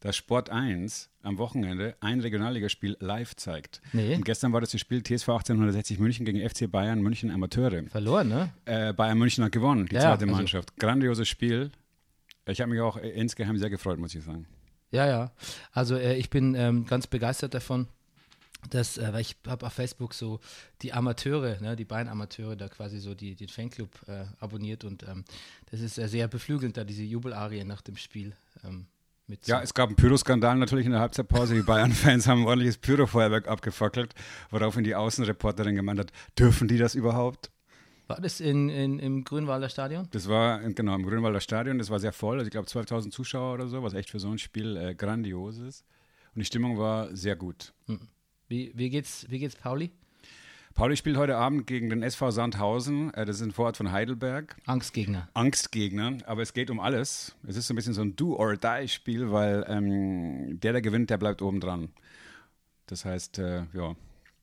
[0.00, 3.80] dass Sport 1 am Wochenende ein Regionalligaspiel live zeigt?
[3.92, 4.14] Nee.
[4.14, 7.82] Und gestern war das das Spiel TSV 1860 München gegen FC Bayern München Amateure.
[7.88, 8.52] Verloren, ne?
[8.66, 10.76] Äh, Bayern München hat gewonnen, die Ja, zweite also- Mannschaft.
[10.78, 11.70] Grandioses Spiel.
[12.48, 14.46] Ich habe mich auch äh, insgeheim sehr gefreut, muss ich sagen.
[14.92, 15.32] Ja, ja.
[15.72, 17.88] Also äh, ich bin ähm, ganz begeistert davon,
[18.70, 20.40] dass, äh, weil ich habe auf Facebook so
[20.82, 25.02] die Amateure, ne, die beiden Amateure, da quasi so die, den Fanclub äh, abonniert und
[25.04, 25.24] ähm,
[25.70, 28.86] das ist äh, sehr beflügelnd, da diese Jubelarie nach dem Spiel ähm,
[29.26, 31.54] mit Ja, es gab einen Pyroskandal natürlich in der Halbzeitpause.
[31.54, 34.14] Die Bayern-Fans haben ein ordentliches Pyrofeuerwerk abgefackelt,
[34.50, 37.50] woraufhin die Außenreporterin gemeint hat, dürfen die das überhaupt?
[38.06, 40.06] War das in, in, im Grünwalder Stadion?
[40.12, 43.54] Das war genau im Grünwalder Stadion, das war sehr voll, also ich glaube 12.000 Zuschauer
[43.54, 45.84] oder so, was echt für so ein Spiel äh, grandios ist.
[46.34, 47.72] Und die Stimmung war sehr gut.
[48.48, 49.90] Wie, wie, geht's, wie geht's Pauli?
[50.74, 54.56] Pauli spielt heute Abend gegen den SV Sandhausen, äh, das ist ein Vorort von Heidelberg.
[54.66, 55.28] Angstgegner.
[55.32, 57.34] Angstgegner, aber es geht um alles.
[57.46, 61.40] Es ist so ein bisschen so ein Do-or-Die-Spiel, weil ähm, der, der gewinnt, der bleibt
[61.40, 61.88] oben dran.
[62.86, 63.96] Das heißt, äh, ja,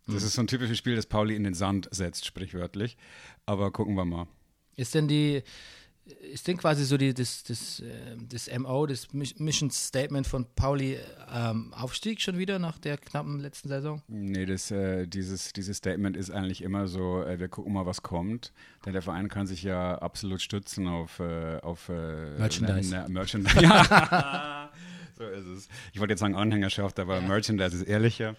[0.07, 2.97] das ist so ein typisches Spiel, das Pauli in den Sand setzt, sprichwörtlich.
[3.45, 4.27] Aber gucken wir mal.
[4.75, 5.43] Ist denn die,
[6.33, 10.45] ist denn quasi so die, das, das, äh, das MO, das Mis- Mission Statement von
[10.55, 10.97] Pauli
[11.33, 14.01] ähm, Aufstieg schon wieder nach der knappen letzten Saison?
[14.07, 18.01] Nee, das, äh, dieses, dieses Statement ist eigentlich immer so, äh, wir gucken mal, was
[18.01, 18.51] kommt.
[18.85, 22.89] Denn der Verein kann sich ja absolut stützen auf, äh, auf äh, Merchandise.
[22.93, 23.57] Na, na, Merchandise.
[23.61, 24.69] Ja.
[25.17, 25.67] so ist es.
[25.93, 28.35] Ich wollte jetzt sagen Anhängerschaft, aber Merchandise ist ehrlicher.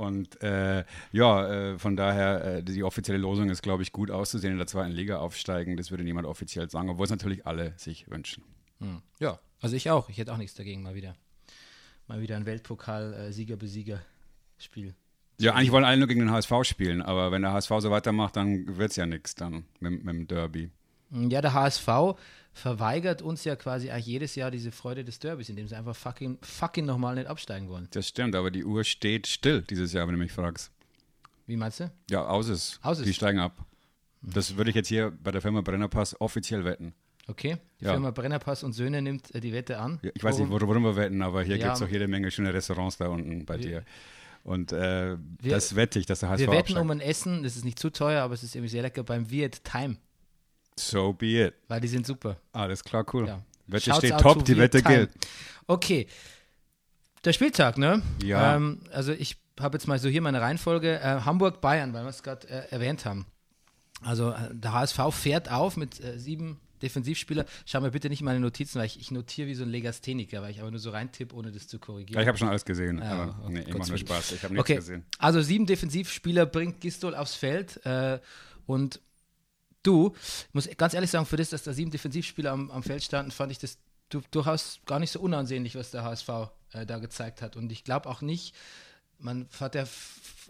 [0.00, 4.52] Und äh, ja, äh, von daher, äh, die offizielle Losung ist, glaube ich, gut auszusehen
[4.52, 5.76] in der zweiten Liga aufsteigen.
[5.76, 8.42] Das würde niemand offiziell sagen, obwohl es natürlich alle sich wünschen.
[9.18, 10.08] Ja, also ich auch.
[10.08, 11.16] Ich hätte auch nichts dagegen, mal wieder.
[12.06, 14.94] Mal wieder ein Weltpokal-Sieger-Besieger-Spiel.
[15.38, 18.36] Ja, eigentlich wollen alle nur gegen den HSV spielen, aber wenn der HSV so weitermacht,
[18.36, 20.70] dann wird es ja nichts dann mit, mit dem Derby.
[21.10, 21.88] Ja, der HSV
[22.52, 26.38] verweigert uns ja quasi eigentlich jedes Jahr diese Freude des Derbys, indem sie einfach fucking,
[26.42, 27.88] fucking nochmal nicht absteigen wollen.
[27.92, 30.70] Das stimmt, aber die Uhr steht still dieses Jahr, wenn du mich fragst.
[31.46, 31.90] Wie meinst du?
[32.10, 32.78] Ja, aus ist.
[32.82, 33.06] Aus ist.
[33.06, 33.64] Die steigen ab.
[34.22, 36.92] Das würde ich jetzt hier bei der Firma Brennerpass offiziell wetten.
[37.26, 37.56] Okay.
[37.80, 37.92] Die Ja.
[37.92, 39.98] Firma Brennerpass und Söhne nimmt äh, die Wette an.
[40.02, 41.66] Ja, Ich weiß nicht, worum wir wetten, aber hier Ja.
[41.66, 43.84] gibt es auch jede Menge schöne Restaurants da unten bei dir.
[44.42, 46.80] Und äh, Wir- das wette ich, dass der HSV Wir wetten absteigt.
[46.80, 49.30] um ein Essen, das ist nicht zu teuer, aber es ist irgendwie sehr lecker beim
[49.30, 49.96] Viet Time,
[50.78, 51.54] So be it.
[51.68, 52.36] weil die sind super.
[52.52, 53.26] Alles klar, cool.
[53.26, 53.42] Ja.
[53.66, 54.96] Wette Shouts steht top, to die Wette Time.
[54.96, 55.10] gilt.
[55.66, 56.06] Okay.
[57.24, 58.02] Der Spieltag, ne?
[58.22, 58.56] Ja.
[58.56, 61.00] Ähm, also ich habe jetzt mal so hier meine Reihenfolge.
[61.00, 63.26] Äh, Hamburg, Bayern, weil wir es gerade äh, erwähnt haben.
[64.02, 67.44] Also äh, der HSV fährt auf mit äh, sieben Defensivspieler.
[67.66, 70.50] Schau mir bitte nicht meine Notizen, weil ich, ich notiere wie so ein Legastheniker, weil
[70.50, 72.14] ich aber nur so reintippe, ohne das zu korrigieren.
[72.16, 73.98] Ja, ich habe schon alles gesehen, Ja, aber oh, nee, ich mache nur.
[73.98, 74.32] Spaß.
[74.32, 75.04] Ich habe nichts Okay, gesehen.
[75.18, 78.18] also sieben Defensivspieler bringt Gistol aufs Feld äh,
[78.64, 78.98] und
[79.82, 83.02] du, ich muss ganz ehrlich sagen, für das, dass da sieben Defensivspieler am, am Feld
[83.02, 83.78] standen, fand ich das
[84.10, 86.28] du, durchaus gar nicht so unansehnlich, was der HSV
[86.72, 87.56] äh, da gezeigt hat.
[87.56, 88.54] Und ich glaube auch nicht,
[89.18, 89.84] man hat ja,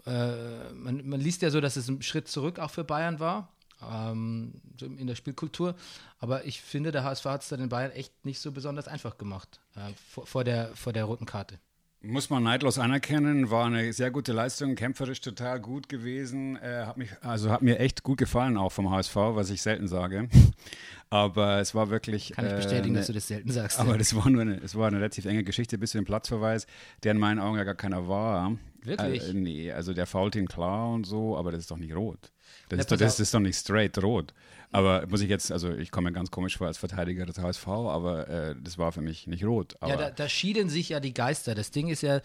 [0.05, 3.49] äh, man, man liest ja so, dass es ein Schritt zurück auch für Bayern war.
[3.83, 5.75] Ähm, in der Spielkultur.
[6.19, 9.17] Aber ich finde, der HSV hat es da den Bayern echt nicht so besonders einfach
[9.17, 11.59] gemacht äh, vor, vor, der, vor der roten Karte.
[12.03, 16.55] Muss man neidlos anerkennen, war eine sehr gute Leistung, kämpferisch total gut gewesen.
[16.55, 19.87] Äh, hat mich, also hat mir echt gut gefallen auch vom HSV, was ich selten
[19.87, 20.27] sage.
[21.11, 22.31] Aber es war wirklich.
[22.31, 23.79] Kann ich äh, bestätigen, eine- dass du das selten sagst.
[23.79, 26.65] Aber das war nur eine, es war eine relativ enge Geschichte bis zu dem Platzverweis,
[27.03, 28.53] der in meinen Augen ja gar keiner war.
[28.81, 29.29] Wirklich?
[29.29, 32.31] Äh, nee, also der fault ihn klar und so, aber das ist doch nicht rot.
[32.69, 34.33] Das, Ja, ist, doch, das ist doch nicht straight rot.
[34.71, 37.67] Aber muss ich jetzt, also ich komme mir ganz komisch vor als Verteidiger des HSV,
[37.67, 39.75] aber äh, das war für mich nicht rot.
[39.85, 41.55] Ja, da, da schieden sich ja die Geister.
[41.55, 42.21] Das Ding ist ja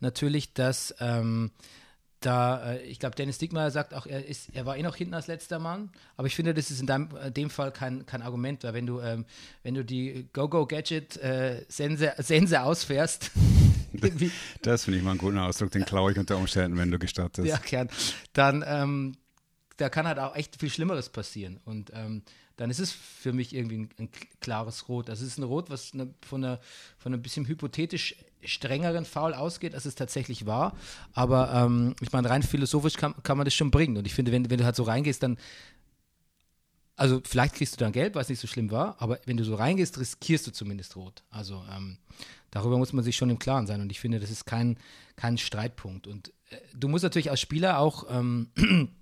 [0.00, 1.50] natürlich, dass ähm,
[2.20, 5.14] da, äh, ich glaube, Dennis Dickmeyer sagt auch, er, ist, er war eh noch hinten
[5.14, 5.90] als letzter Mann.
[6.16, 8.86] Aber ich finde, das ist in deinem, äh, dem Fall kein, kein Argument, weil wenn
[8.86, 9.24] du, ähm,
[9.62, 13.30] wenn du die Go-Go-Gadget-Sense Sense ausfährst,
[14.62, 17.46] das finde ich mal einen guten Ausdruck, den klaue ich unter Umständen, wenn du gestattest.
[17.46, 17.88] ja, gern,
[18.32, 19.16] dann ähm,
[19.78, 21.60] da kann halt auch echt viel Schlimmeres passieren.
[21.64, 22.22] Und ähm,
[22.56, 24.08] dann ist es für mich irgendwie ein, ein
[24.40, 25.08] klares Rot.
[25.08, 26.60] Das ist ein Rot, was eine, von, einer,
[26.98, 30.76] von einem bisschen hypothetisch strengeren Foul ausgeht, als es tatsächlich war.
[31.12, 33.96] Aber ähm, ich meine, rein philosophisch kann, kann man das schon bringen.
[33.96, 35.38] Und ich finde, wenn, wenn du halt so reingehst, dann
[36.98, 39.44] also vielleicht kriegst du dann gelb, weil es nicht so schlimm war, aber wenn du
[39.44, 41.22] so reingehst, riskierst du zumindest rot.
[41.30, 41.98] Also ähm,
[42.50, 44.78] darüber muss man sich schon im Klaren sein und ich finde, das ist kein,
[45.14, 46.08] kein Streitpunkt.
[46.08, 48.48] Und äh, du musst natürlich als Spieler auch ähm,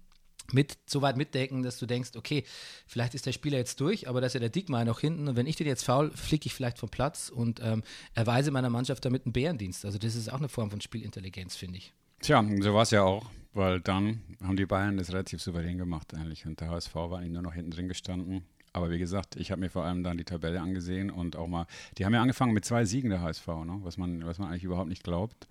[0.52, 2.44] mit so weit mitdenken, dass du denkst, okay,
[2.86, 5.36] vielleicht ist der Spieler jetzt durch, aber da ist ja der Dickmeier noch hinten und
[5.36, 7.82] wenn ich den jetzt faul, fliege ich vielleicht vom Platz und ähm,
[8.14, 9.84] erweise meiner Mannschaft damit einen Bärendienst.
[9.84, 11.92] Also das ist auch eine Form von Spielintelligenz, finde ich.
[12.20, 16.14] Tja, so war es ja auch, weil dann haben die Bayern das relativ souverän gemacht
[16.14, 18.44] eigentlich und der HSV war eigentlich nur noch hinten drin gestanden.
[18.76, 21.66] Aber wie gesagt, ich habe mir vor allem dann die Tabelle angesehen und auch mal,
[21.96, 23.78] die haben ja angefangen mit zwei Siegen der HSV, ne?
[23.80, 25.48] was, man, was man eigentlich überhaupt nicht glaubt.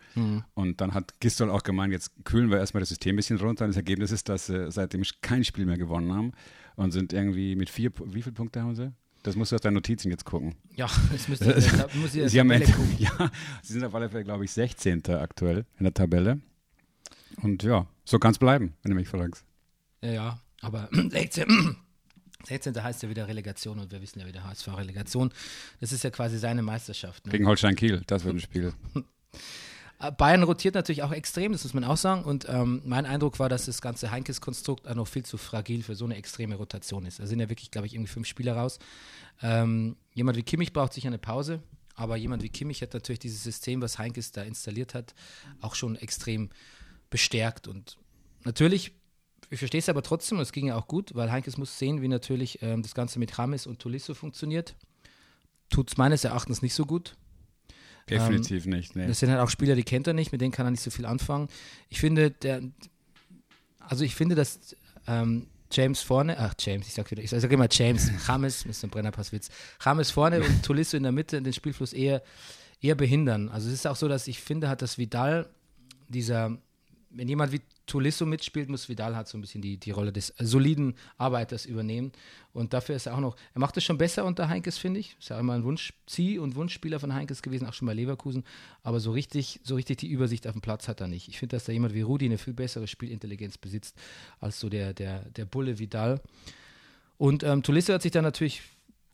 [0.54, 3.66] Und dann hat Gistol auch gemeint, jetzt kühlen wir erstmal das System ein bisschen runter.
[3.66, 6.34] Und das Ergebnis ist, dass sie seitdem kein Spiel mehr gewonnen haben
[6.76, 8.94] und sind irgendwie mit vier, wie viele Punkte haben sie?
[9.24, 10.54] Das musst du aus deinen Notizen jetzt gucken.
[10.76, 12.96] Ja, das müsste da muss ich Sie haben gucken.
[13.00, 13.32] ja,
[13.64, 15.04] sie sind auf alle Fälle, glaube ich, 16.
[15.16, 16.42] aktuell in der Tabelle.
[17.42, 19.44] Und ja, so kann es bleiben, wenn du mich fragst.
[20.04, 21.76] Ja, ja, aber 16.
[22.46, 22.82] 16.
[22.82, 25.32] heißt ja wieder Relegation und wir wissen ja wieder HSV Relegation.
[25.80, 27.26] Das ist ja quasi seine Meisterschaft.
[27.26, 27.32] Ne?
[27.32, 28.74] Gegen Holstein Kiel, das wird ein Spiel.
[30.18, 32.24] Bayern rotiert natürlich auch extrem, das muss man auch sagen.
[32.26, 35.96] Und ähm, mein Eindruck war, dass das ganze Heinkes-Konstrukt auch noch viel zu fragil für
[35.96, 37.20] so eine extreme Rotation ist.
[37.20, 38.80] Da sind ja wirklich, glaube ich, irgendwie fünf Spieler raus.
[39.42, 41.64] Ähm, jemand wie Kimmich braucht sicher eine Pause,
[41.96, 45.16] aber jemand wie Kimmich hat natürlich dieses System, was Heinkes da installiert hat,
[45.62, 46.50] auch schon extrem
[47.10, 47.68] bestärkt.
[47.68, 47.98] Und
[48.44, 48.92] natürlich,
[49.50, 52.02] ich verstehe es aber trotzdem, und es ging ja auch gut, weil Heinkes muss sehen,
[52.02, 54.76] wie natürlich ähm, das Ganze mit Rames und Tolisso funktioniert.
[55.70, 57.16] Tut es meines Erachtens nicht so gut.
[58.10, 58.96] Definitiv nicht.
[58.96, 59.08] Nee.
[59.08, 60.92] Das sind halt auch Spieler, die kennt er nicht, mit denen kann er nicht so
[60.92, 61.48] viel anfangen.
[61.90, 62.62] Ich finde, der,
[63.80, 64.76] also ich finde, dass
[65.08, 68.90] ähm, James vorne, ach James, ich sag wieder, ich sag immer James, James, ist ein
[68.90, 69.50] Brennerpasswitz,
[69.84, 72.22] James vorne und Tolisso in der Mitte den Spielfluss eher,
[72.80, 73.50] eher behindern.
[73.50, 75.50] Also es ist auch so, dass ich finde, hat das Vidal,
[76.08, 76.56] dieser,
[77.10, 80.34] wenn jemand wie Tolisso mitspielt, muss Vidal halt so ein bisschen die, die Rolle des
[80.40, 82.12] soliden Arbeiters übernehmen.
[82.54, 85.16] Und dafür ist er auch noch, er macht es schon besser unter Heinkes, finde ich.
[85.20, 88.44] Ist ja immer ein Wunschzieh- und Wunschspieler von Heinkes gewesen, auch schon bei Leverkusen.
[88.82, 91.28] Aber so richtig, so richtig die Übersicht auf dem Platz hat er nicht.
[91.28, 93.96] Ich finde, dass da jemand wie Rudi eine viel bessere Spielintelligenz besitzt,
[94.40, 96.22] als so der, der, der Bulle Vidal.
[97.18, 98.62] Und ähm, Tolisso hat sich dann natürlich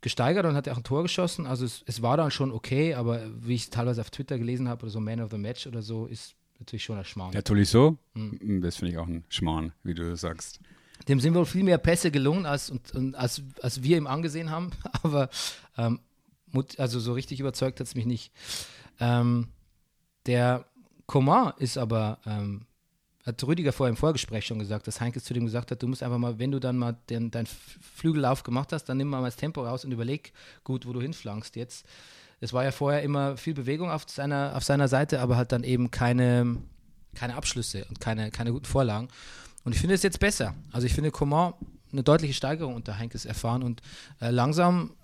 [0.01, 1.45] gesteigert und hat ja auch ein Tor geschossen.
[1.45, 4.83] Also es, es war dann schon okay, aber wie ich teilweise auf Twitter gelesen habe
[4.83, 7.31] oder so Man of the Match oder so, ist natürlich schon ein Schmarrn.
[7.31, 8.61] Der Tolisso, Hm.
[8.61, 10.59] das finde ich auch ein Schmarrn, wie du sagst.
[11.07, 14.51] Dem sind wohl viel mehr Pässe gelungen, als, und, und, als, als wir ihm angesehen
[14.51, 14.71] haben.
[15.03, 15.29] Aber
[15.77, 15.99] ähm,
[16.77, 18.31] also so richtig überzeugt hat es mich nicht.
[18.99, 19.47] Ähm,
[20.25, 20.65] der
[21.07, 22.65] Coman ist aber, ähm,
[23.25, 26.03] hat Rüdiger vorher im Vorgespräch schon gesagt, dass Heinkes zu dem gesagt hat, du musst
[26.03, 29.35] einfach mal, wenn du dann mal den, deinen Flügellauf gemacht hast, dann nimm mal das
[29.37, 31.85] Tempo raus und überleg gut, wo du hinflankst jetzt.
[32.41, 35.63] Es war ja vorher immer viel Bewegung auf seiner, auf seiner Seite, aber hat dann
[35.63, 36.57] eben keine,
[37.15, 39.07] keine Abschlüsse und keine, keine guten Vorlagen.
[39.63, 40.55] Und ich finde es jetzt besser.
[40.71, 41.53] Also ich finde Coman
[41.91, 43.81] eine deutliche Steigerung unter Heinkes erfahren und
[44.19, 44.95] äh, langsam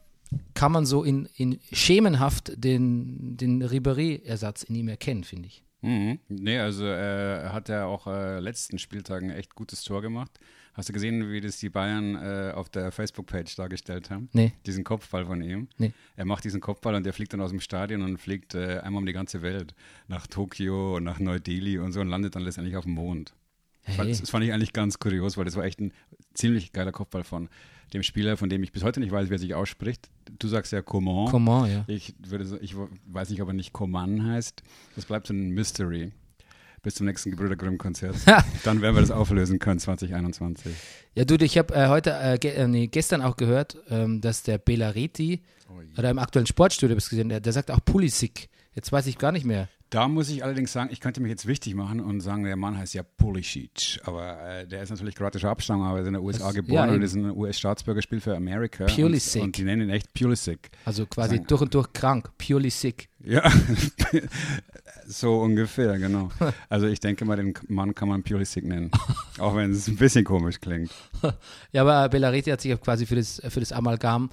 [0.54, 5.64] kann man so in, in schemenhaft den, den Ribéry-Ersatz in ihm erkennen, finde ich.
[5.82, 6.20] Mhm.
[6.28, 10.32] Nee, also äh, er hat ja auch äh, letzten Spieltag ein echt gutes Tor gemacht.
[10.78, 14.30] Hast du gesehen, wie das die Bayern äh, auf der Facebook-Page dargestellt haben?
[14.32, 14.54] Nee.
[14.66, 15.68] Diesen Kopfball von ihm.
[15.78, 15.92] Nee.
[16.16, 19.02] Er macht diesen Kopfball und der fliegt dann aus dem Stadion und fliegt äh, einmal
[19.02, 19.74] um die ganze Welt.
[20.08, 23.34] Nach Tokio und nach Neu-Delhi und so und landet dann letztendlich auf dem Mond.
[23.86, 24.18] Das fand- Hey.
[24.20, 25.92] Das fand ich eigentlich ganz kurios, weil das war echt ein
[26.36, 27.50] ziemlich geiler Kopfball von
[27.94, 30.10] dem Spieler, von dem ich bis heute nicht weiß, wer sich ausspricht.
[30.40, 31.32] Du sagst ja Coman.
[31.32, 31.86] Coman, ja.
[31.88, 32.76] Ich, würde, ich
[33.08, 34.62] weiß nicht, ob er nicht Coman heißt.
[34.96, 36.12] Das bleibt so ein Mystery.
[36.88, 38.16] Bis zum nächsten Gebrüder Grimm-Konzert.
[38.64, 40.72] Dann werden wir das auflösen können, 2021.
[41.16, 44.44] Ja, du, ich habe äh, heute, äh, ge äh, nee, gestern auch gehört, ähm, dass
[44.44, 45.42] der Belareti,
[45.98, 48.48] oder im aktuellen Sportstudio, ich's gesehen, der, der sagt auch Pulisic.
[48.74, 49.68] Jetzt weiß ich gar nicht mehr.
[49.90, 52.78] Da muss ich allerdings sagen, ich könnte mich jetzt wichtig machen und sagen, der Mann
[52.78, 54.00] heißt ja Pulisic.
[54.04, 56.90] Aber äh, der ist natürlich kroatischer Abstammung, aber er ist in den USA Das- geboren
[56.90, 58.86] ja, und ist ein US-Staatsbürger, spielt für Amerika.
[58.86, 59.42] Pulisic.
[59.42, 60.70] Und, und die nennen ihn echt Pulisic.
[60.84, 62.30] Also quasi Sagen- durch und durch krank.
[62.38, 63.08] Purely sick.
[63.24, 63.50] Ja,
[65.08, 66.30] so ungefähr, genau.
[66.70, 68.92] Also ich denke mal, den Mann kann man Pulisic nennen.
[69.40, 70.92] Auch wenn es ein bisschen komisch klingt.
[71.72, 74.30] Ja, aber äh, Belareti hat sich quasi für das, für das Amalgam,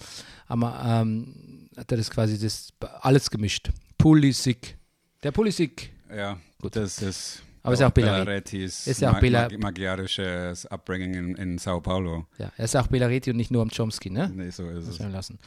[0.48, 3.70] Ama, ähm, hat er das quasi das alles gemischt.
[3.98, 4.76] Pulisic.
[5.24, 5.90] Der Pulisic.
[6.14, 6.76] Ja, Gut.
[6.76, 7.42] das ist.
[7.62, 11.80] Aber ist ja auch Bellarettis ist ja auch Bella- mag magyarisches Upbringing in, in Sao
[11.80, 12.26] Paulo.
[12.36, 14.30] Ja, er ist auch Belareti und nicht nur am Chomsky, ne?
[14.34, 14.96] Nee, so ist es.
[14.96, 15.38] Sein lassen.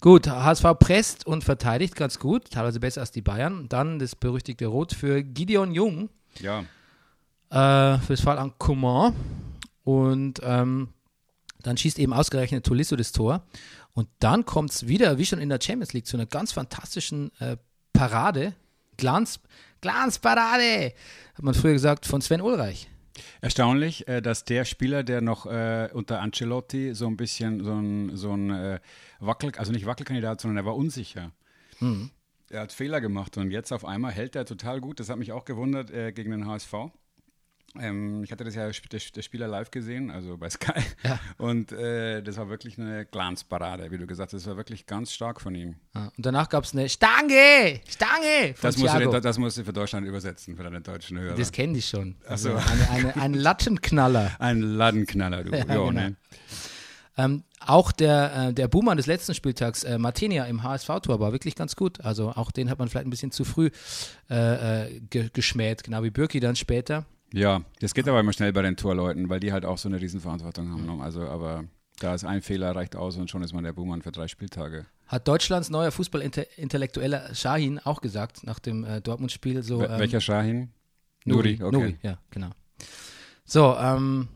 [0.00, 3.68] Gut, HSV presst und verteidigt ganz gut, teilweise besser als die Bayern.
[3.68, 6.64] Dann das berüchtigte Rot für Gideon Jung, Ja,
[7.50, 9.12] äh, fürs Fall an Coman.
[9.82, 10.90] Und ähm,
[11.60, 13.44] dann schießt eben ausgerechnet Tolisso das Tor.
[13.94, 17.32] Und dann kommt es wieder, wie schon in der Champions League, zu einer ganz fantastischen
[17.40, 17.56] äh,
[17.92, 18.54] Parade.
[18.96, 19.40] Glanz,
[19.80, 20.92] Glanzparade,
[21.34, 22.88] hat man früher gesagt, von Sven Ulreich.
[23.40, 28.16] Erstaunlich, äh, dass der Spieler, der noch äh, unter Ancelotti so ein bisschen so ein,
[28.16, 28.80] so ein äh,
[29.20, 31.30] Wackel, also nicht Wackelkandidat, sondern er war unsicher.
[31.80, 32.10] Mhm.
[32.50, 35.00] Er hat Fehler gemacht und jetzt auf einmal hält er total gut.
[35.00, 36.74] Das hat mich auch gewundert gegen den HSV.
[37.80, 40.80] Ähm, ich hatte das ja sp- das, das Spieler live gesehen, also bei Sky.
[41.02, 41.18] Ja.
[41.38, 44.42] Und äh, das war wirklich eine Glanzparade, wie du gesagt hast.
[44.42, 45.74] Das war wirklich ganz stark von ihm.
[45.94, 49.72] Ja, und danach gab es eine Stange, Stange Das musst, du, das, musst du für
[49.72, 51.34] Deutschland übersetzen, für deine deutschen Hörer.
[51.36, 52.14] Das kenne ich schon.
[52.28, 52.52] Ach so.
[52.52, 54.32] Also eine, eine, ein Lattenknaller.
[54.38, 55.50] Ein Ladenknaller, du.
[55.56, 55.90] Ja, genau.
[55.90, 56.14] ne?
[57.16, 61.54] Ähm, auch der, äh, der Boomer des letzten Spieltags, äh, Martinia im HSV-Tor, war wirklich
[61.54, 62.00] ganz gut.
[62.00, 63.70] Also auch den hat man vielleicht ein bisschen zu früh
[64.30, 67.04] äh, äh, ge geschmäht, genau wie Birki dann später.
[67.34, 70.00] Ja, das geht aber immer schnell bei den Torleuten, weil die halt auch so eine
[70.00, 70.86] Riesenverantwortung haben.
[70.86, 71.02] ne?
[71.02, 71.64] Also, aber
[71.98, 74.86] da ist ein Fehler, reicht aus und schon ist man der Buhmann für drei Spieltage.
[75.08, 79.64] Hat Deutschlands neuer Fußballintellektueller Shahin auch gesagt nach dem äh, Dortmund-Spiel.
[79.64, 80.70] So, ähm, Welcher Shahin?
[81.24, 81.76] Nuri, okay.
[81.76, 82.50] Nuri, ja, genau.
[83.44, 84.28] So, ähm,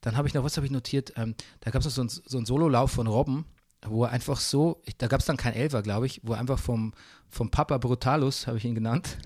[0.00, 1.12] dann habe ich noch, was habe ich notiert?
[1.16, 3.44] Ähm, da gab es noch so, ein, so einen Sololauf von Robben,
[3.86, 6.38] wo er einfach so, ich, da gab es dann kein Elfer, glaube ich, wo er
[6.38, 6.94] einfach vom,
[7.28, 9.18] vom Papa Brutalus, habe ich ihn genannt.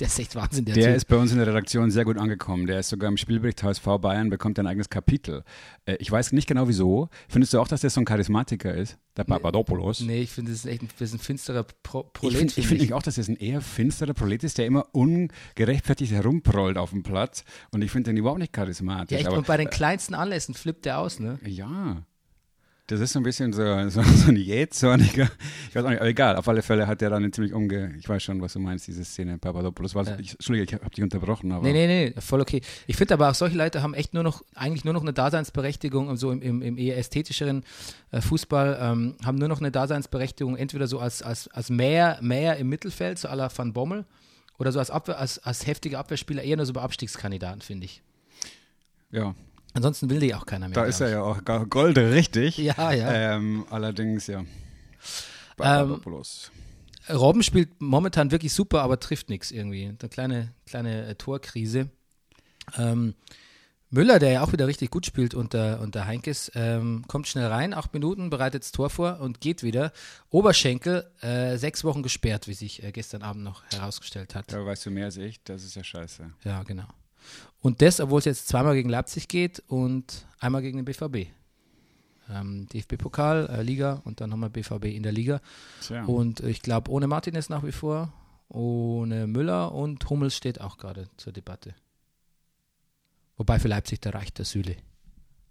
[0.00, 2.66] Der ist echt Wahnsinn, der, Der ist bei uns in der Redaktion sehr gut angekommen.
[2.66, 5.44] Der ist sogar im Spielbericht HSV Bayern, bekommt ein eigenes Kapitel.
[5.84, 7.08] Äh, ich weiß nicht genau wieso.
[7.28, 8.98] Findest du auch, dass der so ein Charismatiker ist?
[9.16, 10.00] Der Papadopoulos?
[10.00, 12.38] Nee, ich finde, das ist echt ein bisschen finsterer Pro Ich Prolet.
[12.38, 14.86] finde ich find find nämlich auch, dass er ein eher finsterer Prolet ist, der immer
[14.92, 17.44] ungerechtfertigt herumprollt auf dem Platz.
[17.70, 19.12] Und ich finde den überhaupt nicht charismatisch.
[19.12, 21.38] Ja, echt, aber, und bei den kleinsten Anlässen flippt der aus, ne?
[21.44, 22.02] Ja.
[22.90, 25.30] Das ist so ein bisschen so, so, so ein jähzorniger.
[25.68, 26.34] Ich weiß auch nicht, aber egal.
[26.34, 27.94] Auf alle Fälle hat der dann ziemlich umge.
[28.00, 29.94] Ich weiß schon, was du meinst, diese Szene Papadopoulos.
[29.94, 30.18] Was, Ja.
[30.18, 31.62] ich, Entschuldige, ich habe dich unterbrochen, aber.
[31.62, 32.60] Nee, nee, nee, voll okay.
[32.88, 36.08] Ich finde aber auch solche Leute haben echt nur noch, eigentlich nur noch eine Daseinsberechtigung,
[36.08, 37.62] und so im, im, im eher ästhetischeren
[38.10, 42.56] äh, Fußball, ähm, haben nur noch eine Daseinsberechtigung, entweder so als, als, als Mäher, Mäher
[42.56, 44.04] im Mittelfeld, so à la Van Bommel,
[44.58, 48.02] oder so als, Abwehr, als, als heftiger Abwehrspieler, eher nur so bei Abstiegskandidaten, finde ich.
[49.12, 49.34] Ja,
[49.72, 50.74] Ansonsten will die auch keiner mehr.
[50.74, 52.58] da ist er ja auch Gold richtig.
[52.58, 53.36] Ja, ja.
[53.36, 54.40] Ähm, allerdings, ja.
[54.40, 54.46] Ähm,
[55.56, 56.50] Papadopoulos.
[57.08, 59.86] Robben spielt momentan wirklich super, aber trifft nichts irgendwie.
[59.86, 61.90] Eine kleine, kleine äh, Torkrise.
[62.76, 63.14] Ähm,
[63.92, 67.74] Müller, der ja auch wieder richtig gut spielt unter, unter Heinkes, ähm, kommt schnell rein,
[67.74, 69.92] acht Minuten, bereitet das Tor vor und geht wieder.
[70.28, 74.52] Oberschenkel, äh, sechs Wochen gesperrt, wie sich äh, gestern Abend noch herausgestellt hat.
[74.52, 75.42] Da weißt du mehr als ich.
[75.42, 76.30] Das ist ja scheiße.
[76.44, 76.86] Ja, genau.
[77.60, 81.28] Und das, obwohl es jetzt zweimal gegen Leipzig geht und einmal gegen den BVB.
[82.30, 85.40] Ähm, DFB-Pokal, äh, Liga und dann nochmal BVB in der Liga.
[85.82, 86.04] Tja.
[86.04, 88.12] Und ich glaube, ohne Martinez nach wie vor,
[88.48, 91.74] ohne Müller und Hummels steht auch gerade zur Debatte.
[93.36, 94.76] Wobei für Leipzig, da reicht der Süle.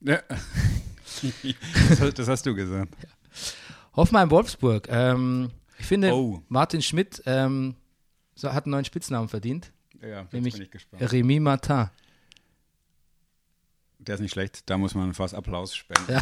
[0.01, 0.19] Ja.
[1.89, 2.95] das, hast- das hast du gesagt.
[3.95, 4.87] Hoffenheim-Wolfsburg.
[4.89, 6.41] Ähm, ich finde, Oh.
[6.47, 7.75] Martin Schmidt ähm,
[8.41, 11.11] hat einen neuen Spitznamen verdient, Ja, jetzt nämlich bin ich gespannt.
[11.11, 11.89] Remy Martin.
[13.99, 14.61] der ist nicht schlecht.
[14.69, 16.07] Da muss man fast Applaus spenden.
[16.07, 16.21] Da,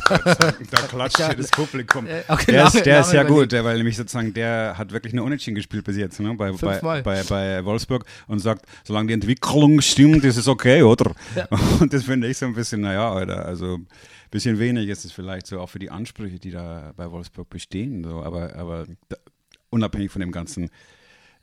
[0.72, 2.08] da klatscht hier das Publikum.
[2.08, 3.30] Äh, okay, der Name- ist, der ist überlegt.
[3.32, 6.52] gut, der, weil nämlich sozusagen der hat wirklich eine Unentschieden gespielt bis jetzt ne, bei,
[6.54, 11.14] bei, bei, bei Wolfsburg und sagt, solange die Entwicklung stimmt, ist es okay, oder?
[11.80, 13.88] Und das finde ich so ein bisschen, naja, Alter, also ein
[14.32, 18.04] bisschen wenig ist es vielleicht so auch für die Ansprüche, die da bei Wolfsburg bestehen.
[18.04, 19.18] So, aber aber da,
[19.70, 20.70] unabhängig von dem ganzen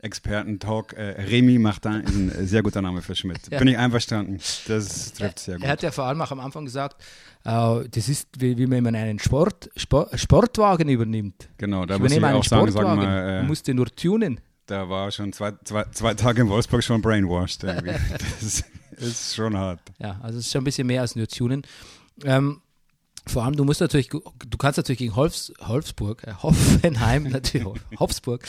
[0.04, 3.40] Experten-Talk, äh, Remy Martin ist ein sehr guter Name für Schmidt.
[3.50, 3.58] Ja.
[3.58, 4.38] Bin ich einverstanden.
[4.66, 5.64] Das trifft sehr gut.
[5.64, 7.00] Er hat ja vor allem auch am Anfang gesagt,
[7.44, 11.48] äh, das ist wie, wie wenn man einen Sport, Sport, Sportwagen übernimmt.
[11.58, 14.40] Genau, da ich muss ich auch sagen, sag Sportwagen mal, und äh, musste nur tunen.
[14.66, 17.64] da war schon zwei, zwei, zwei Tage in Wolfsburg schon brainwashed.
[18.96, 19.80] Das ist schon hart.
[19.98, 21.62] Ja, also es ist schon ein bisschen mehr als nur tunen.
[22.24, 22.60] Ähm,
[23.26, 27.66] vor allem, du musst natürlich, du kannst natürlich gegen Holfs, Holfsburg, äh, Hoffenheim, natürlich,
[27.98, 28.46] Hofsburg,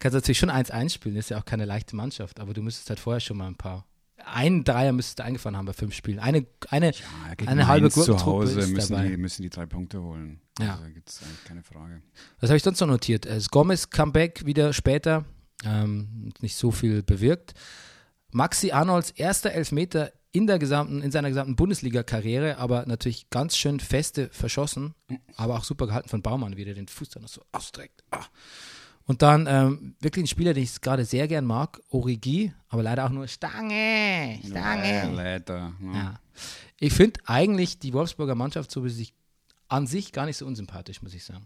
[0.00, 2.98] kannst natürlich schon 1-1 spielen, ist ja auch keine leichte Mannschaft, aber du müsstest halt
[2.98, 3.86] vorher schon mal ein paar,
[4.24, 6.18] einen Dreier müsstest du eingefahren haben bei fünf Spielen.
[6.18, 9.08] Eine, eine, Ja, eine halbe Mainz zu Gurkentruppe Hause müssen dabei.
[9.08, 10.40] die, müssen die drei Punkte holen.
[10.58, 10.72] Ja.
[10.72, 12.02] Also, da gibt es eigentlich keine Frage.
[12.40, 13.24] Was habe ich sonst noch notiert?
[13.26, 15.24] Äh, Das Gomez Comeback wieder später,
[15.64, 17.54] ähm, nicht so viel bewirkt.
[18.32, 23.80] Maxi Arnolds erster Elfmeter in, der gesamten, in seiner gesamten Bundesliga-Karriere, aber natürlich ganz schön
[23.80, 24.94] feste verschossen,
[25.36, 28.04] aber auch super gehalten von Baumann, wie der den Fuß dann noch so ausstreckt.
[28.12, 28.24] Ah.
[29.06, 33.06] Und dann ähm, wirklich ein Spieler, den ich gerade sehr gern mag, Origi, aber leider
[33.06, 35.12] auch nur Stange, Ja, Stange.
[35.14, 35.72] leider.
[35.80, 35.94] ne?
[35.94, 36.20] Ja.
[36.78, 39.12] Ich finde eigentlich die Wolfsburger Mannschaft so wie sich
[39.68, 41.44] an sich gar nicht so unsympathisch, muss ich sagen.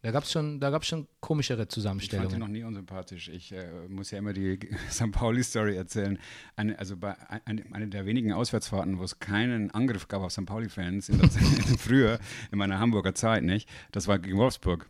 [0.00, 2.38] Da gab es schon, da gab's schon komischere Ich fand Zusammenstellungen.
[2.38, 3.28] noch nie unsympathisch.
[3.30, 4.58] Ich äh, muss ja immer die
[4.90, 5.10] St.
[5.10, 6.18] Pauli-Story erzählen.
[6.54, 10.46] Eine, also bei eine, eine der wenigen Auswärtsfahrten, wo es keinen Angriff gab auf St.
[10.46, 11.10] Pauli-Fans
[11.78, 12.20] früher,
[12.52, 14.88] in meiner Hamburger Zeit nicht, das war gegen Wolfsburg.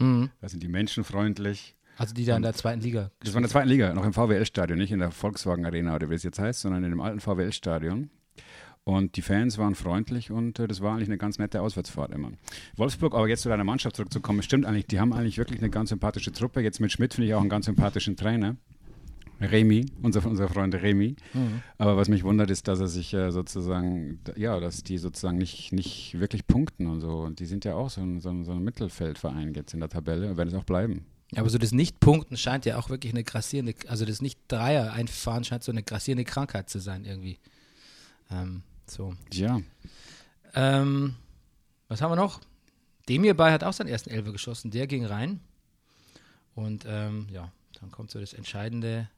[0.00, 0.30] Mhm.
[0.40, 1.76] Da sind die Menschen freundlich.
[1.96, 3.10] Also die da in der zweiten Liga.
[3.20, 6.08] Das war in der zweiten Liga, noch im VWL-Stadion, nicht in der Volkswagen Arena oder
[6.08, 8.10] wie es jetzt heißt, sondern in dem alten VWL-Stadion.
[8.84, 12.32] Und die Fans waren freundlich und äh, das war eigentlich eine ganz nette Auswärtsfahrt immer.
[12.76, 15.90] Wolfsburg, aber jetzt zu deiner Mannschaft zurückzukommen, stimmt eigentlich, die haben eigentlich wirklich eine ganz
[15.90, 16.62] sympathische Truppe.
[16.62, 18.56] Jetzt mit Schmidt finde ich auch einen ganz sympathischen Trainer.
[19.40, 21.16] Remy, unser, unser Freund Remy.
[21.78, 25.72] Aber was mich wundert, ist, dass er sich äh, sozusagen, ja, dass die sozusagen nicht,
[25.72, 27.20] nicht wirklich punkten und so.
[27.20, 29.88] Und die sind ja auch so ein, so ein, so ein Mittelfeldverein jetzt in der
[29.88, 31.06] Tabelle und werden es auch bleiben.
[31.36, 35.62] Aber so das Nicht-Punkten scheint ja auch wirklich eine grassierende, also das Nicht-Dreier einfahren scheint
[35.62, 37.38] so eine grassierende Krankheit zu sein irgendwie.
[38.30, 39.14] Ähm, so.
[39.32, 39.60] Ja,
[40.54, 41.14] Ähm,
[41.88, 42.40] was haben wir noch?
[43.08, 45.40] Demir Bay hat auch seinen ersten Elfer geschossen, der ging rein.
[46.54, 49.08] Und ähm, ja, dann kommt so das entscheidende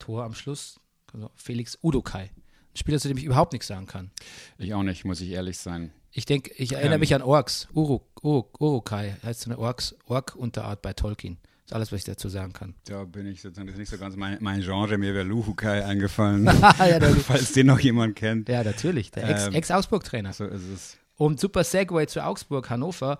[0.00, 0.80] Tor am Schluss.
[1.12, 2.24] Also Felix Udokai.
[2.72, 4.10] Ein Spieler, zu dem ich überhaupt nichts sagen kann.
[4.58, 5.92] ich auch nicht, muss ich ehrlich sein.
[6.12, 7.00] Ich denke, ich erinnere Ähm.
[7.00, 7.68] mich an Orks.
[7.72, 11.38] Uru, Uru, Urukai heißt so eine Orks, Ork-Unterart bei Tolkien.
[11.42, 12.74] Das ist alles, was ich dazu sagen kann.
[12.86, 14.98] Da bin ich sozusagen, nicht so ganz mein, mein Genre.
[14.98, 16.44] Mir wäre Luhukai eingefallen,
[16.78, 18.48] ja, falls den noch jemand kennt.
[18.48, 19.12] ja, natürlich.
[19.12, 19.54] Der Ex- Ähm.
[19.54, 20.32] Ex-Augsburg-Trainer.
[20.32, 20.96] So ist es.
[21.16, 23.18] Und super Segway zu Augsburg, Hannover.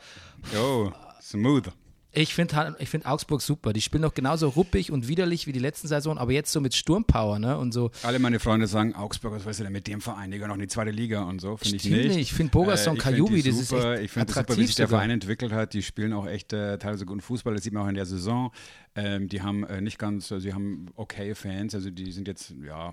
[0.53, 1.71] Jo, smooth.
[2.13, 3.73] Ich finde ich find Augsburg super.
[3.73, 6.75] Die spielen noch genauso ruppig und widerlich wie die letzten Saison, aber jetzt so mit
[6.75, 7.57] Sturmpower, ne?
[7.57, 7.93] Und so.
[8.03, 10.31] Alle meine Freunde sagen, Augsburg, was willst du denn mit dem Verein?
[10.31, 11.57] Die gehören noch in die zweite Liga und so.
[11.57, 12.17] Finde ich nicht.
[12.17, 13.95] Ich finde ich find Kajubi, die das ist super.
[13.95, 15.01] echt Ich finde super, wie sich der sogar.
[15.01, 15.73] Verein entwickelt hat.
[15.73, 17.55] Die spielen auch echt äh, teilweise guten Fußball.
[17.55, 18.51] Das sieht man auch in der Saison.
[18.97, 21.75] Ähm, die haben äh, nicht ganz, also sie haben okay Fans.
[21.75, 22.93] Also die sind jetzt, ja,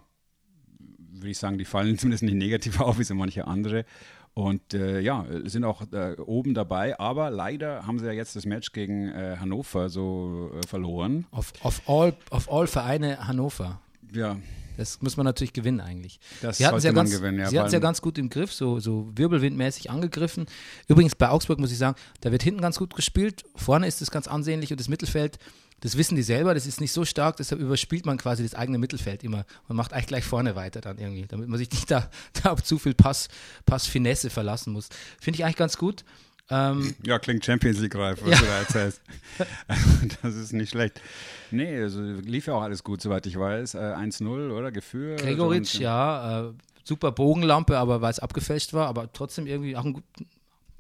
[0.79, 3.85] würde ich sagen, die fallen zumindest nicht negativ auf wie so manche andere.
[4.37, 8.45] Und äh, ja, sind auch äh, oben dabei, aber leider haben sie ja jetzt das
[8.45, 11.25] Match gegen äh, Hannover so äh, verloren.
[11.31, 13.81] Auf, auf, all, auf all Vereine Hannover.
[14.13, 14.37] Ja,
[14.77, 16.19] Das muss man natürlich gewinnen eigentlich.
[16.43, 17.39] das Sie hatten es ja, ganz, gewinnen.
[17.39, 20.45] Ja, sie ja ganz gut im Griff, so, so wirbelwindmäßig angegriffen.
[20.87, 24.11] Übrigens bei Augsburg muss ich sagen, da wird hinten ganz gut gespielt, vorne ist es
[24.11, 25.39] ganz ansehnlich und das Mittelfeld,
[25.81, 28.77] das wissen die selber, das ist nicht so stark, deshalb überspielt man quasi das eigene
[28.77, 32.09] Mittelfeld immer und macht eigentlich gleich vorne weiter dann irgendwie, damit man sich nicht da,
[32.43, 33.27] da auf zu viel Pass,
[33.65, 34.89] Passfinesse verlassen muss.
[35.21, 36.03] Finde ich eigentlich ganz gut.
[36.49, 38.37] Ähm, Ja, klingt Champions League reif, was Ja.
[38.39, 39.01] du da erzählst.
[40.21, 41.01] das ist nicht schlecht.
[41.51, 43.75] Nee, also lief ja auch alles gut, soweit ich weiß.
[43.75, 44.71] Äh, 1-0, oder?
[44.71, 45.17] Gefühl.
[45.17, 46.53] Gregoritsch, ja, äh,
[46.83, 50.01] super Bogenlampe, aber weil es abgefälscht war, aber trotzdem irgendwie auch ein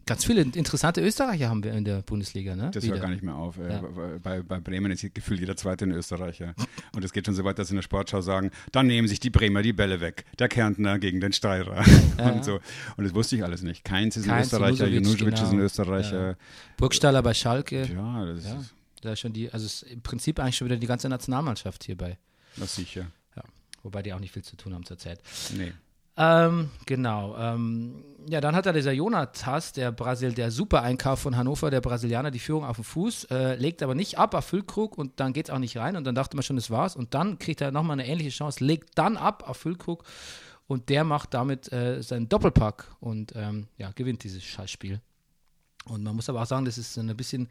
[0.07, 2.71] ganz viele interessante Österreicher haben wir in der Bundesliga, ne?
[2.73, 2.93] Das Wieder.
[2.95, 3.57] hört gar nicht mehr auf.
[3.57, 3.83] Ja.
[4.23, 6.55] bei, bei Bremen ist gefühlt jeder zweite ein Österreicher.
[6.95, 9.19] Und es geht schon so weit, dass sie in der Sportschau sagen, dann nehmen sich
[9.19, 10.25] die Bremer die Bälle weg.
[10.39, 11.83] Der Kärntner gegen den Steirer.
[12.17, 12.59] und so.
[12.95, 13.83] Und das wusste ich alles nicht.
[13.83, 15.63] Keins ist ein Keins, Österreicher, Junusovic, Junusovic ist ein genau.
[15.65, 16.37] Österreicher.
[16.77, 17.83] Burgstaller bei Schalke.
[17.93, 18.59] Ja, das Ja.
[18.59, 21.83] ist Da schon die, also es ist im Prinzip eigentlich schon wieder die ganze Nationalmannschaft
[21.83, 22.17] hierbei.
[22.55, 23.07] das sicher.
[23.83, 25.21] Wobei die auch nicht viel zu tun haben zurzeit.
[25.55, 25.71] Nee.
[26.17, 27.37] Ähm, genau.
[27.37, 32.31] Ähm, ja, dann hat da dieser Jonatas, der Brasil, der Super-Einkauf von Hannover, der Brasilianer,
[32.31, 35.47] die Führung auf den Fuß, äh, legt aber nicht ab auf Füllkrug und dann geht
[35.47, 36.95] es auch nicht rein und dann dachte man schon, das war's.
[36.95, 40.03] Und dann kriegt er nochmal eine ähnliche Chance, legt dann ab auf Füllkrug
[40.65, 44.99] und der macht damit äh, seinen Doppelpack und ähm, ja, gewinnt dieses Scheißspiel.
[45.85, 47.47] Und man muss aber auch sagen, das ist so ein bisschen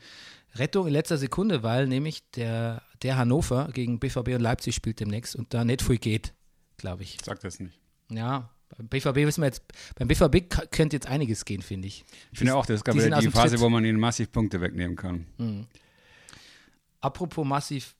[0.56, 5.36] Rettung in letzter Sekunde, weil nämlich der, der Hannover gegen BVB und Leipzig spielt demnächst
[5.36, 6.34] und da nicht viel geht,
[6.76, 7.16] glaube ich.
[7.24, 7.80] Sag das nicht.
[8.10, 9.62] Ja, beim BVB wissen wir jetzt,
[9.96, 12.04] beim BVB könnte jetzt einiges gehen, finde ich.
[12.32, 13.60] Ich finde auch, das ist die die Phase, Tritt.
[13.60, 15.26] wo man ihnen massiv Punkte wegnehmen kann.
[17.00, 17.95] Apropos massiv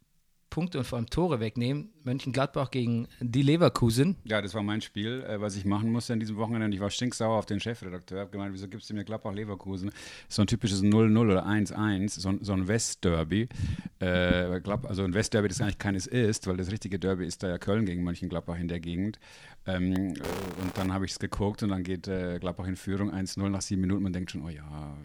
[0.56, 4.16] Punkte und vor allem Tore wegnehmen, Mönchengladbach gegen die Leverkusen.
[4.24, 6.64] Ja, das war mein Spiel, äh, was ich machen musste an diesem Wochenende.
[6.64, 8.20] Und Ich war stinksauer auf den Chefredakteur.
[8.20, 9.90] habe gemeint, wieso gibst du mir Gladbach-Leverkusen?
[10.30, 13.50] So ein typisches 0-0 oder 1-1, so, ein- so ein Westderby.
[14.00, 17.58] Äh, also ein Westderby, das eigentlich keines ist, weil das richtige Derby ist da ja
[17.58, 19.18] Köln gegen Mönchengladbach in der Gegend.
[19.66, 20.08] Ähm, äh,
[20.62, 23.60] und dann habe ich es geguckt und dann geht äh, Gladbach in Führung 1-0 nach
[23.60, 24.02] sieben Minuten.
[24.04, 24.96] Man denkt schon, oh ja,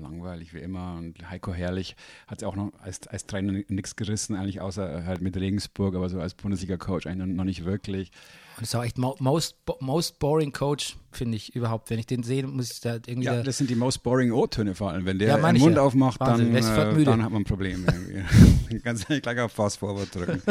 [0.00, 0.94] langweilig wie immer.
[0.96, 1.96] Und Heiko Herrlich
[2.26, 6.20] hat auch noch als, als Trainer nichts gerissen, eigentlich außer halt mit Regensburg, aber so
[6.20, 8.10] als Bundesliga-Coach eigentlich noch nicht wirklich.
[8.56, 11.90] Und das ist auch echt mo most, most boring Coach, finde ich überhaupt.
[11.90, 13.22] Wenn ich den sehe, muss ich da irgendwie.
[13.26, 15.04] Ja, da- das sind die most boring O-Töne vor allem.
[15.06, 15.82] Wenn der Ja, den Mund ja.
[15.82, 17.86] aufmacht, Wahnsinn, dann, äh, dann hat man ein Problem.
[18.82, 20.42] Ganz ehrlich, gleich auf Fast Forward drücken.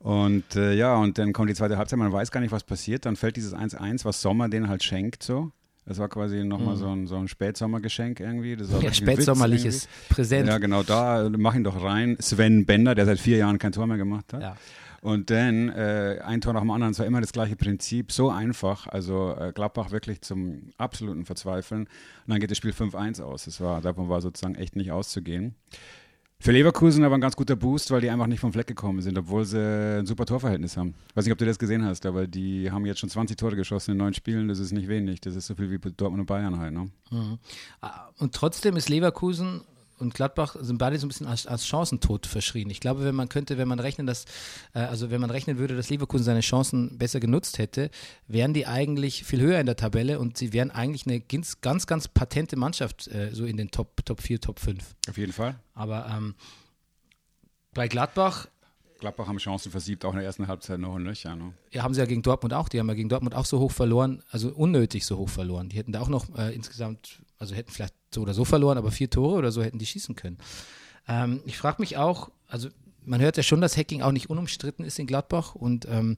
[0.00, 3.06] und äh, ja, und dann kommt die zweite Halbzeit, man weiß gar nicht, was passiert.
[3.06, 5.52] Dann fällt dieses 1-1, was Sommer den halt schenkt so.
[5.86, 8.56] Das war quasi nochmal so ein, so ein Spätsommergeschenk irgendwie.
[8.56, 8.80] Mhm.
[8.82, 9.88] ja, spätsommerliches.
[10.08, 10.48] Präsent.
[10.48, 12.16] Ja, genau, da mach ihn doch rein.
[12.20, 14.42] Sven Bender, der seit vier Jahren kein Tor mehr gemacht hat.
[14.42, 14.56] Ja.
[15.00, 18.30] Und dann äh, ein Tor nach dem anderen, es war immer das gleiche Prinzip, so
[18.30, 18.88] einfach.
[18.88, 21.82] Also äh, Gladbach wirklich zum absoluten Verzweifeln.
[21.82, 21.88] Und
[22.26, 23.44] dann geht das Spiel 5-1 aus.
[23.44, 25.54] Das war, davon war sozusagen echt nicht auszugehen.
[26.38, 29.16] Für Leverkusen aber ein ganz guter Boost, weil die einfach nicht vom Fleck gekommen sind,
[29.18, 30.94] obwohl sie ein super Torverhältnis haben.
[31.14, 33.92] Weiß nicht, ob du das gesehen hast, aber die haben jetzt schon 20 Tore geschossen
[33.92, 34.46] in neun Spielen.
[34.48, 35.20] Das ist nicht wenig.
[35.22, 36.74] Das ist so viel wie Dortmund und Bayern halt.
[36.74, 36.90] Ne?
[37.80, 39.62] Ah, Und trotzdem ist Leverkusen
[39.98, 42.70] und Gladbach sind beide so ein bisschen als, als Chancentod verschrien.
[42.70, 44.24] Ich glaube, wenn man könnte, wenn man rechnen, dass,
[44.74, 47.90] äh, also wenn man rechnen würde, dass Leverkusen seine Chancen besser genutzt hätte,
[48.26, 51.86] wären die eigentlich viel höher in der Tabelle und sie wären eigentlich eine ganz, ganz,
[51.86, 54.94] ganz patente Mannschaft, äh, so in den Top, Top 4, Top 5.
[55.08, 55.56] Auf jeden Fall.
[55.74, 56.34] Aber ähm,
[57.74, 58.48] bei Gladbach
[58.98, 61.36] Gladbach haben Chancen versiebt, auch in der ersten Halbzeit noch und nöcher.
[61.36, 61.52] Ne?
[61.70, 63.72] ja, haben sie ja gegen Dortmund auch, die haben ja gegen Dortmund auch so hoch
[63.72, 65.68] verloren, also unnötig so hoch verloren.
[65.68, 68.90] Die hätten da auch noch äh, insgesamt, also hätten vielleicht so oder so verloren, aber
[68.90, 70.38] vier Tore oder so hätten die schießen können.
[71.06, 72.68] Ähm, ich frage mich auch, also
[73.04, 76.16] man hört ja schon, dass Hacking auch nicht unumstritten ist in Gladbach und ähm,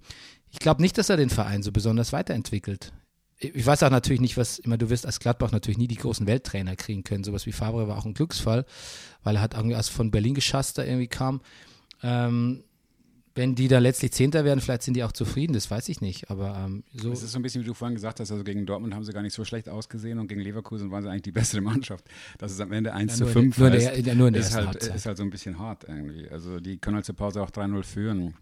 [0.51, 2.93] ich glaube nicht, dass er den Verein so besonders weiterentwickelt.
[3.41, 6.27] Ich weiß auch natürlich nicht, was immer du wirst als Gladbach natürlich nie die großen
[6.27, 7.23] Welttrainer kriegen können.
[7.23, 8.65] Sowas wie Favre war auch ein Glücksfall,
[9.23, 11.41] weil er hat irgendwie erst von Berlin geschasst, da irgendwie kam.
[12.03, 12.65] Ähm,
[13.39, 16.31] wenn die da letztlich Zehnter werden, vielleicht sind die auch zufrieden, das weiß ich nicht.
[16.31, 17.11] Aber ähm, so.
[17.11, 19.13] Es ist so ein bisschen, wie du vorhin gesagt hast, also gegen Dortmund haben sie
[19.13, 22.05] gar nicht so schlecht ausgesehen und gegen Leverkusen waren sie eigentlich die bessere Mannschaft.
[22.37, 24.29] Dass es am Ende 1 Ja, zu nur 5 in nur in der- der- nur
[24.29, 24.95] in der ist, halt, Halbzeit.
[24.97, 26.29] ist halt so ein bisschen hart irgendwie.
[26.29, 28.35] Also die können halt zur Pause auch 3-0 führen.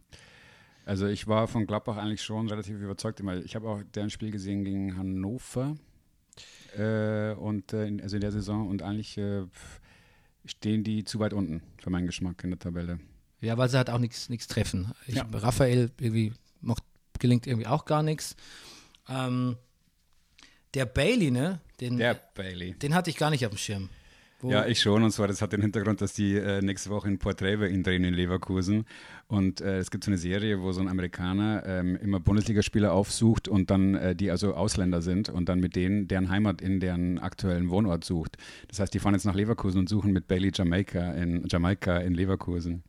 [0.85, 3.21] Also ich war von Gladbach eigentlich schon relativ überzeugt.
[3.21, 3.37] Immer.
[3.45, 5.77] Ich habe auch deren Spiel gesehen gegen Hannover
[6.79, 9.43] äh, und äh, in, also in der Saison und eigentlich äh,
[10.45, 12.99] stehen die zu weit unten für meinen Geschmack in der Tabelle.
[13.41, 14.93] Ja, weil sie halt auch nichts nichts treffen.
[15.07, 15.27] Ich, Ja.
[15.33, 16.83] Raphael irgendwie macht,
[17.19, 18.37] gelingt irgendwie auch gar nichts.
[19.09, 19.57] Ähm,
[20.75, 21.61] der Bailey, ne?
[21.81, 22.75] Den, Der Bailey.
[22.75, 23.89] den hatte ich gar nicht auf dem Schirm.
[24.41, 25.03] Wo, Ja, ich schon.
[25.03, 27.83] Und zwar, das hat den Hintergrund, dass die äh, nächste Woche ein Porträt über ihn
[27.83, 28.85] drehen in Leverkusen.
[29.29, 33.49] Und äh, es gibt so eine Serie, wo so ein Amerikaner ähm, immer Bundesligaspieler aufsucht
[33.49, 37.19] und dann, äh, die also Ausländer sind und dann mit denen deren Heimat in deren
[37.19, 38.37] aktuellen Wohnort sucht.
[38.69, 42.13] Das heißt, die fahren jetzt nach Leverkusen und suchen mit Bailey Jamaika in, Jamaika in
[42.15, 42.83] Leverkusen.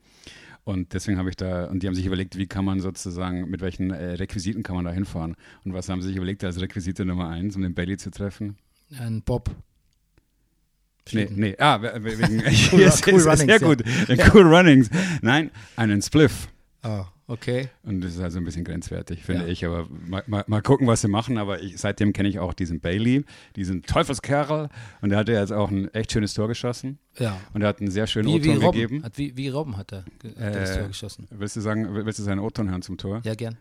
[0.67, 3.61] Und deswegen habe ich da, und die haben sich überlegt, wie kann man sozusagen, mit
[3.61, 5.37] welchen äh, Requisiten kann man da hinfahren?
[5.63, 8.57] Und was haben sie sich überlegt als Requisite Nummer eins, um den Bailey zu treffen?
[8.99, 9.49] Ein Bob.
[11.13, 12.39] Nee, nee, ah, we- we- wegen,
[12.71, 14.33] Cool, yes, cool yes, Runnings, sehr gut, ja.
[14.33, 14.89] cool Runnings.
[15.21, 16.49] Nein, einen Spliff.
[16.81, 17.69] Ah, okay.
[17.83, 19.47] Und das ist also ein bisschen grenzwertig, finde Ja.
[19.49, 19.65] ich.
[19.65, 21.37] Aber mal, mal, mal gucken, was sie machen.
[21.37, 23.25] Aber ich, seitdem kenne ich auch diesen Bailey,
[23.55, 24.69] diesen Teufelskerl.
[25.01, 26.99] Und der hat ja jetzt auch ein echt schönes Tor geschossen.
[27.19, 27.39] Ja.
[27.53, 29.03] Und er hat einen sehr schönen O-Ton gegeben.
[29.03, 30.05] Hat, wie, wie Robben hat er, hat
[30.35, 31.27] er das Äh, Tor geschossen.
[31.31, 33.21] Willst du sagen, willst du seinen O-Ton hören zum Tor?
[33.23, 33.57] Ja, gern.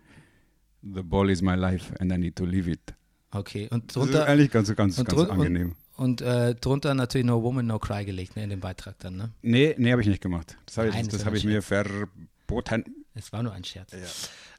[0.82, 2.94] The ball is my life and I need to leave it.
[3.32, 3.68] Okay.
[3.70, 5.74] Und Das ist drunter, eigentlich ganz, ganz, ganz drun- und- angenehm.
[5.96, 9.30] und, äh, drunter natürlich No Woman, No Cry gelegt, ne, in dem Beitrag dann, ne?
[9.42, 10.56] nee, nee, habe ich nicht gemacht.
[10.66, 12.84] Das habe ich, das das hab ich mir verboten.
[13.16, 13.92] Es war nur ein Scherz.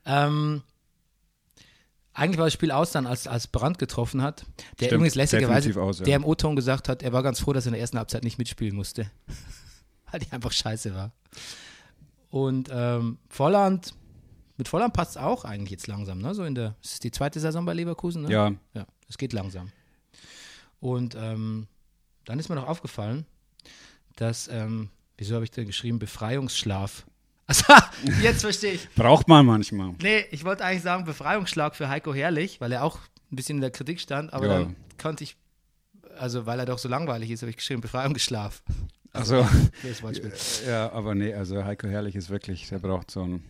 [0.05, 0.63] Ähm,
[2.13, 4.45] eigentlich war das Spiel aus dann, als, als Brandt getroffen hat,
[4.79, 6.05] der Stimmt, übrigens lässigerweise, aus, ja.
[6.05, 8.23] der im O-Ton gesagt hat, er war ganz froh, dass er in der ersten Halbzeit
[8.23, 9.11] nicht mitspielen musste,
[10.11, 11.11] weil die einfach scheiße war.
[12.29, 13.93] Und ähm, Volland,
[14.57, 16.33] mit Volland passt es auch eigentlich jetzt langsam, ne?
[16.33, 18.31] So in der, es ist die zweite Saison bei Leverkusen, ne?
[18.31, 19.71] Ja, Ja, es geht langsam.
[20.79, 21.67] Und ähm,
[22.25, 23.27] dann ist mir noch aufgefallen,
[24.15, 27.05] dass, ähm, wieso habe ich da geschrieben, Befreiungsschlaf
[27.47, 27.63] Also,
[28.21, 28.89] jetzt verstehe ich.
[28.95, 29.93] Braucht man manchmal.
[30.01, 32.99] Nee, ich wollte eigentlich sagen Befreiungsschlag für Heiko Herrlich, weil er auch
[33.31, 34.59] ein bisschen in der Kritik stand, aber Ja.
[34.59, 35.37] dann konnte ich,
[36.17, 38.63] also weil er doch so langweilig ist, habe ich geschrieben Befreiungsschlaf.
[39.13, 39.37] Also,
[40.01, 40.33] Wortspiel.
[40.67, 43.43] ja, aber nee, also Heiko Herrlich ist wirklich, der braucht so ein,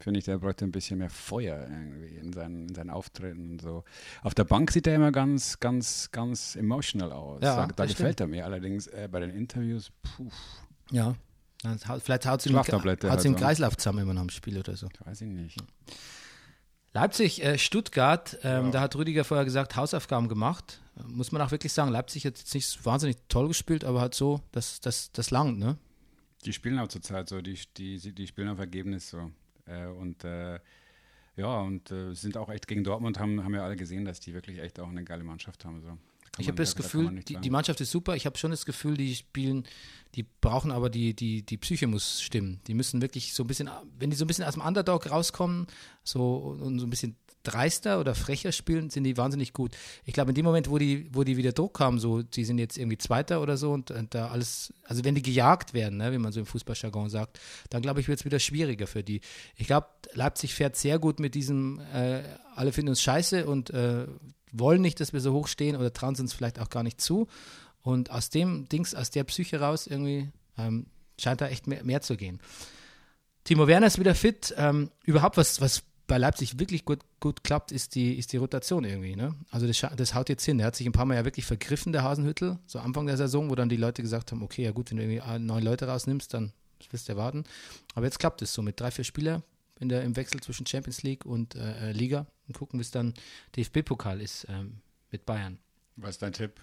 [0.00, 3.62] finde ich, der bräuchte ein bisschen mehr Feuer irgendwie in seinen, in seinen Auftritten und
[3.62, 3.84] so.
[4.22, 7.40] Auf der Bank sieht er immer ganz, ganz, ganz emotional aus.
[7.42, 10.28] Ja, da da gefällt er mir allerdings äh, bei den Interviews, puh,
[10.90, 11.14] Ja.
[12.02, 13.34] Vielleicht haut sie im, im halt so.
[13.34, 14.88] Kreislauf zusammen immer nach dem Spiel oder so.
[15.04, 15.56] weiß ich nicht.
[16.92, 20.80] Leipzig, äh, Stuttgart, ähm, da hat Rüdiger vorher gesagt, Hausaufgaben gemacht.
[21.08, 24.40] Muss man auch wirklich sagen, Leipzig hat jetzt nicht wahnsinnig toll gespielt, aber halt so,
[24.52, 25.76] das, das, das langt, ne?
[26.44, 29.32] Die spielen auch zurzeit so, die, die, die spielen auf Ergebnis so.
[29.66, 30.60] Äh, und äh,
[31.36, 34.34] ja, und äh, sind auch echt gegen Dortmund, haben, haben ja alle gesehen, dass die
[34.34, 35.80] wirklich echt auch eine geile Mannschaft haben.
[35.80, 35.98] So.
[36.38, 38.16] Ich habe das Gefühl, die, die Mannschaft ist super.
[38.16, 39.64] Ich habe schon das Gefühl, die spielen,
[40.14, 42.60] die brauchen aber die, die, die Psyche muss stimmen.
[42.66, 45.66] Die müssen wirklich so ein bisschen, wenn die so ein bisschen aus dem Underdog rauskommen,
[46.02, 49.76] so und so ein bisschen dreister oder frecher spielen, sind die wahnsinnig gut.
[50.04, 52.58] Ich glaube, in dem Moment, wo die, wo die wieder Druck haben, so, die sind
[52.58, 56.10] jetzt irgendwie Zweiter oder so und, und da alles, also wenn die gejagt werden, ne,
[56.10, 57.38] wie man so im Fußballjargon sagt,
[57.70, 59.20] dann glaube ich, wird es wieder schwieriger für die.
[59.56, 62.22] Ich glaube, Leipzig fährt sehr gut mit diesem, äh,
[62.56, 64.06] alle finden uns scheiße und äh,
[64.58, 67.00] wollen nicht, dass wir so hoch stehen oder trauen es uns vielleicht auch gar nicht
[67.00, 67.28] zu.
[67.82, 70.86] Und aus dem Dings, aus der Psyche raus irgendwie ähm,
[71.18, 72.40] scheint da echt mehr, mehr zu gehen.
[73.44, 74.54] Timo Werner ist wieder fit.
[74.56, 78.84] Ähm, überhaupt was, was bei Leipzig wirklich gut, gut klappt, ist die, ist die Rotation
[78.84, 79.16] irgendwie.
[79.16, 79.34] Ne?
[79.50, 80.58] Also das, das haut jetzt hin.
[80.58, 83.50] Der hat sich ein paar Mal ja wirklich vergriffen, der Hasenhüttel, so Anfang der Saison,
[83.50, 85.86] wo dann die Leute gesagt haben, okay, ja gut, wenn du irgendwie äh, neun Leute
[85.86, 86.52] rausnimmst, dann
[86.90, 87.44] wirst du erwarten.
[87.94, 89.42] Aber jetzt klappt es so mit drei, vier Spieler
[89.80, 92.26] in der, im Wechsel zwischen Champions League und äh, äh, Liga.
[92.46, 93.14] Und gucken, bis dann
[93.56, 95.58] DFB-Pokal ist ähm, mit Bayern.
[95.96, 96.60] Was ist dein Tipp?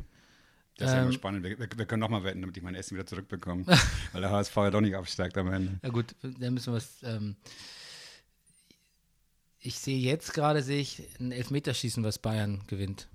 [0.78, 1.44] Das ist ja Ähm, immer spannend.
[1.44, 3.66] Wir, wir, können nochmal wetten, damit ich mein Essen wieder zurückbekomme.
[4.12, 5.80] weil der HSV ja doch nicht absteigt am Ende.
[5.84, 7.04] Ja gut, da müssen wir was.
[7.04, 7.36] Ähm,
[9.60, 13.08] ich sehe jetzt gerade sehe ich ein Elfmeterschießen, was Bayern gewinnt.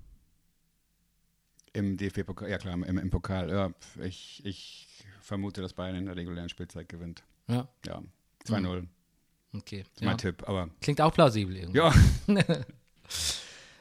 [1.72, 3.51] Im DFB-Pokal, ja klar, im, im Pokal.
[3.51, 3.72] Ja,
[4.03, 7.24] ich, ich vermute, dass Bayern in der regulären Spielzeit gewinnt.
[7.49, 8.03] Ja, Ja,
[8.47, 8.86] 2-0.
[9.59, 9.80] Okay.
[9.80, 10.16] ist mein Ja.
[10.16, 10.42] Tipp.
[10.46, 11.78] Aber Klingt auch plausibel irgendwie.
[11.78, 11.92] ja,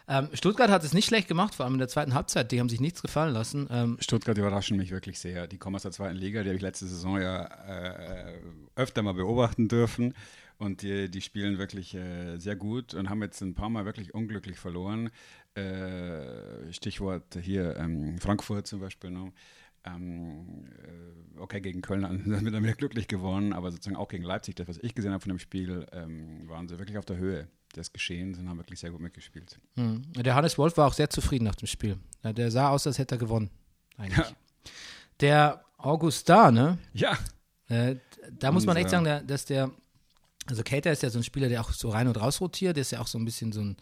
[0.08, 2.52] Ähm, Stuttgart hat es nicht schlecht gemacht, vor allem in der zweiten Halbzeit.
[2.52, 3.68] Die haben sich nichts gefallen lassen.
[3.72, 5.48] Ähm, Stuttgart überraschen mich wirklich sehr.
[5.48, 8.40] Die kommen aus der zweiten Liga, die habe ich letzte Saison ja äh,
[8.76, 10.14] öfter mal beobachten dürfen.
[10.58, 14.14] Und die, die spielen wirklich äh, sehr gut und haben jetzt ein paar Mal wirklich
[14.14, 15.10] unglücklich verloren.
[15.56, 19.10] Äh, Stichwort hier ähm, Frankfurt zum Beispiel.
[19.10, 19.34] Ne?
[19.86, 24.24] Ähm, äh, okay, gegen Köln sind wir dann wieder glücklich geworden, aber sozusagen auch gegen
[24.24, 27.18] Leipzig, das, was ich gesehen habe von dem Spiel, ähm, waren sie wirklich auf der
[27.18, 29.60] Höhe des Geschehens und haben wirklich sehr gut mitgespielt.
[29.76, 30.02] hm.
[30.14, 31.98] Der Hannes Wolf war auch sehr zufrieden nach dem Spiel.
[32.24, 33.50] Der sah aus, als hätte er gewonnen.
[33.98, 34.18] Eigentlich.
[34.18, 34.36] Ja.
[35.20, 36.78] Der Augustar, ne?
[36.94, 37.18] Ja,
[37.68, 37.96] Äh,
[38.40, 39.72] da muss man echt sagen, der, dass der,
[40.46, 42.82] also Cater ist ja so ein Spieler, der auch so rein und raus rotiert, der
[42.82, 43.78] ist ja auch so ein bisschen so ein,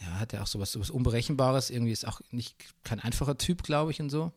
[0.00, 3.90] ja, hat ja auch sowas, sowas Unberechenbares, irgendwie ist auch nicht kein einfacher Typ, glaube
[3.90, 4.32] ich, und so.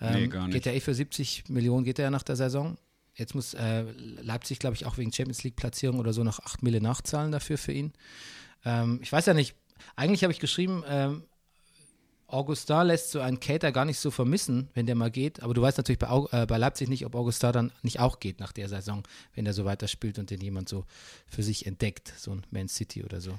[0.00, 0.54] Ähm, Nee, gar nicht.
[0.54, 2.76] Geht ja eh für 70 Millionen, geht er ja nach der Saison.
[3.14, 3.82] Jetzt muss äh,
[4.22, 7.72] Leipzig, glaube ich, auch wegen Champions League-Platzierung oder so noch 8 Mille nachzahlen dafür für
[7.72, 7.92] ihn.
[8.64, 9.56] Ähm, ich weiß ja nicht,
[9.96, 11.24] eigentlich habe ich geschrieben, ähm,
[12.28, 15.42] Augustin lässt so einen Cater gar nicht so vermissen, wenn der mal geht.
[15.42, 18.38] Aber du weißt natürlich bei, äh, bei Leipzig nicht, ob Augustin dann nicht auch geht
[18.38, 19.02] nach der Saison,
[19.34, 20.84] wenn er so weiterspielt und den jemand so
[21.26, 23.38] für sich entdeckt, so ein Man City oder so.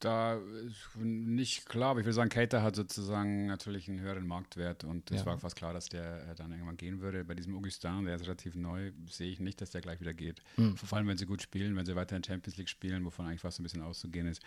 [0.00, 0.34] Da
[0.66, 5.10] ist nicht klar, aber ich würde sagen, Cater hat sozusagen natürlich einen höheren Marktwert und
[5.10, 5.26] es Ja.
[5.26, 7.24] war fast klar, dass der äh, dann irgendwann gehen würde.
[7.24, 10.40] Bei diesem Augustin, der ist relativ neu, sehe ich nicht, dass der gleich wieder geht.
[10.54, 10.76] Hm.
[10.76, 13.40] Vor allem, wenn sie gut spielen, wenn sie weiter in Champions League spielen, wovon eigentlich
[13.40, 14.40] fast ein bisschen auszugehen ist,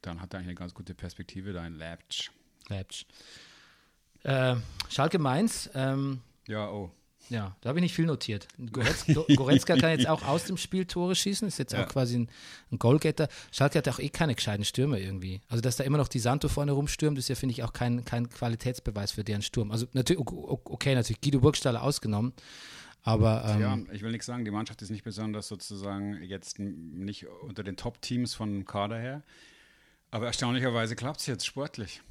[0.00, 2.30] dann hat er eigentlich eine ganz gute Perspektive da in Leipzig.
[2.68, 3.06] Leipzig.
[4.22, 4.56] Äh,
[4.88, 6.90] Schalke Mainz, ähm, Ja, oh.
[7.30, 8.46] Ja, da habe ich nicht viel notiert.
[8.72, 11.84] Goretzka, kann jetzt auch aus dem Spiel Tore schießen, ist jetzt Ja.
[11.84, 12.28] auch quasi ein,
[12.70, 13.28] ein Goalgetter.
[13.52, 15.40] Schalke hat auch eh keine gescheiten Stürmer irgendwie.
[15.48, 18.04] Also, dass da immer noch die Santo vorne rumstürmt, ist ja, finde ich, auch kein,
[18.04, 19.70] kein Qualitätsbeweis für deren Sturm.
[19.70, 22.32] Also, natürlich, okay, natürlich Guido Burgstaller ausgenommen,
[23.02, 27.26] aber ähm, Ja, ich will nichts sagen, die Mannschaft ist nicht besonders sozusagen jetzt nicht
[27.42, 29.22] unter den Top-Teams von Kader her.
[30.10, 32.02] Aber erstaunlicherweise klappt es jetzt sportlich.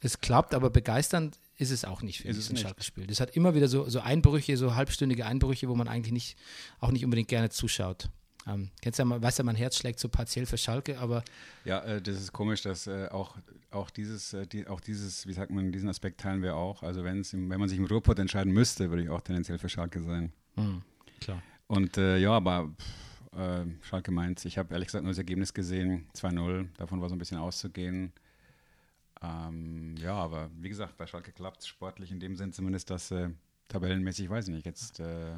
[0.00, 2.56] es klappt, aber begeisternd ist es auch nicht für Ist mich, ein.
[2.56, 3.06] Schalke-Spiel.
[3.06, 6.38] Das hat immer wieder so, so Einbrüche, so halbstündige Einbrüche, wo man eigentlich nicht,
[6.80, 8.08] auch nicht unbedingt gerne zuschaut.
[8.46, 11.22] Ähm, kennst ja, mal- weißt ja, mein Herz schlägt so partiell für Schalke, aber
[11.66, 13.36] Ja, äh, das ist komisch, dass äh, auch,
[13.70, 16.82] auch, dieses, äh, die, auch dieses, wie sagt man, diesen Aspekt teilen wir auch.
[16.82, 19.68] Also wenn's im, wenn man sich im Ruhrpott entscheiden müsste, würde ich auch tendenziell für
[19.68, 20.32] Schalke sein.
[21.20, 21.42] klar.
[21.66, 22.70] Und äh, ja, aber
[23.34, 27.08] pff, äh, Schalke meint, ich habe ehrlich gesagt nur das Ergebnis gesehen, 2-0, davon war
[27.10, 28.12] so ein bisschen auszugehen.
[29.22, 33.10] Ähm, ja, aber wie gesagt, bei Schalke klappt es sportlich in dem Sinn zumindest, dass
[33.10, 33.30] äh,
[33.68, 35.34] tabellenmäßig, weiß ich nicht, jetzt äh,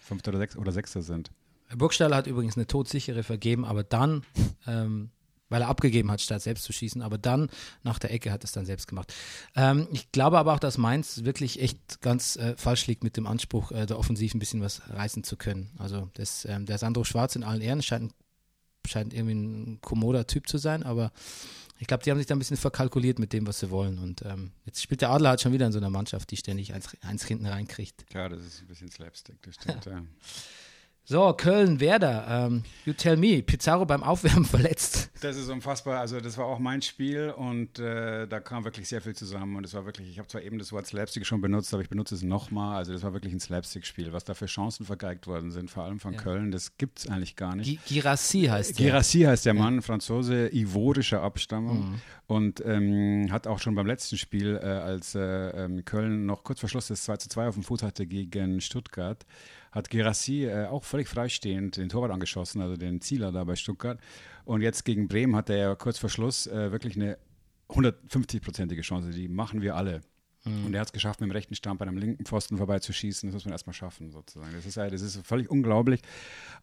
[0.00, 1.30] Fünfter oder, Sechs oder Sechster sind.
[1.74, 4.24] Burgstaller hat übrigens eine todsichere vergeben, aber dann,
[4.66, 5.10] ähm,
[5.48, 7.48] weil er abgegeben hat, statt selbst zu schießen, aber dann
[7.82, 9.12] nach der Ecke hat es dann selbst gemacht.
[9.56, 13.26] Ähm, ich glaube aber auch, dass Mainz wirklich echt ganz äh, falsch liegt mit dem
[13.26, 15.70] Anspruch, äh, der Offensiv ein bisschen was reißen zu können.
[15.78, 18.12] Also das, ähm, der Sandro Schwarz in allen Ehren scheint,
[18.86, 21.12] scheint irgendwie ein kommoder Typ zu sein, aber
[21.78, 23.98] ich glaube, die haben sich da ein bisschen verkalkuliert mit dem, was sie wollen.
[23.98, 26.72] Und ähm, jetzt spielt der Adler halt schon wieder in so einer Mannschaft, die ständig
[26.72, 28.06] eins, eins hinten reinkriegt.
[28.08, 30.02] Klar, das ist ein bisschen Slapstick, das stimmt, ja.
[31.06, 32.46] So, Köln, Werder.
[32.48, 35.10] Ähm, you tell me, Pizarro beim Aufwärmen verletzt.
[35.20, 36.00] Das ist unfassbar.
[36.00, 39.56] Also das war auch mein Spiel und äh, da kam wirklich sehr viel zusammen.
[39.56, 41.90] Und es war wirklich, ich habe zwar eben das Wort Slapstick schon benutzt, aber ich
[41.90, 42.76] benutze es nochmal.
[42.78, 44.14] Also das war wirklich ein Slapstick-Spiel.
[44.14, 46.20] Was da für Chancen vergeigt worden sind, vor allem von Ja.
[46.22, 47.84] Köln, das gibt es eigentlich gar nicht.
[47.86, 48.86] Gi- Girassi heißt der.
[48.86, 52.00] Girassi heißt der Mann, Franzose ivorischer Abstammung Mhm.
[52.28, 56.60] und ähm, hat auch schon beim letzten Spiel, äh, als äh, ähm, Köln noch kurz
[56.60, 59.24] vor Schluss das 2 zu 2 auf dem Fuß hatte gegen Stuttgart,
[59.74, 63.98] hat Girassi äh, auch völlig freistehend den Torwart angeschossen, also den Zieler da bei Stuttgart.
[64.44, 67.18] Und jetzt gegen Bremen hat er ja kurz vor Schluss äh, wirklich eine
[67.68, 69.10] 150-prozentige Chance.
[69.10, 70.02] Die machen wir alle.
[70.46, 73.28] Und er hat es geschafft, mit dem rechten Standbein am linken Pfosten vorbeizuschießen.
[73.30, 74.52] Das muss man erstmal schaffen, sozusagen.
[74.54, 76.00] Das ist, ja- das ist völlig unglaublich.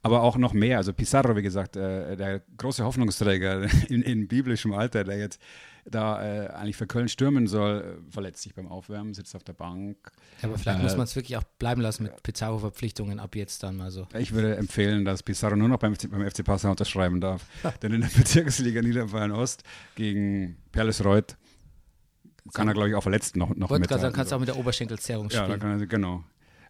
[0.03, 0.77] Aber auch noch mehr.
[0.77, 5.41] Also Pizarro, wie gesagt, äh, der große Hoffnungsträger in, in biblischem Alter, der jetzt
[5.85, 9.53] da äh, eigentlich für Köln stürmen soll, äh, verletzt sich beim Aufwärmen, sitzt auf der
[9.53, 9.97] Bank.
[10.43, 13.63] Ja, aber vielleicht Äh, muss man es wirklich auch bleiben lassen mit Pizarro-Verpflichtungen ab jetzt
[13.63, 13.81] dann.
[13.81, 14.07] Also.
[14.15, 17.47] Ich würde empfehlen, dass Pizarro nur noch beim, FC beim FC Passau unterschreiben darf.
[17.81, 19.63] Denn in der Bezirksliga Niederbayern Ost
[19.95, 21.35] gegen Perlesreuth
[22.53, 24.13] kann er, glaube ich, auch verletzt noch, noch sagen, mithalten.
[24.13, 25.59] kannst du auch mit der Oberschenkelzerrung Ja, spielen.
[25.59, 26.23] kann er, genau.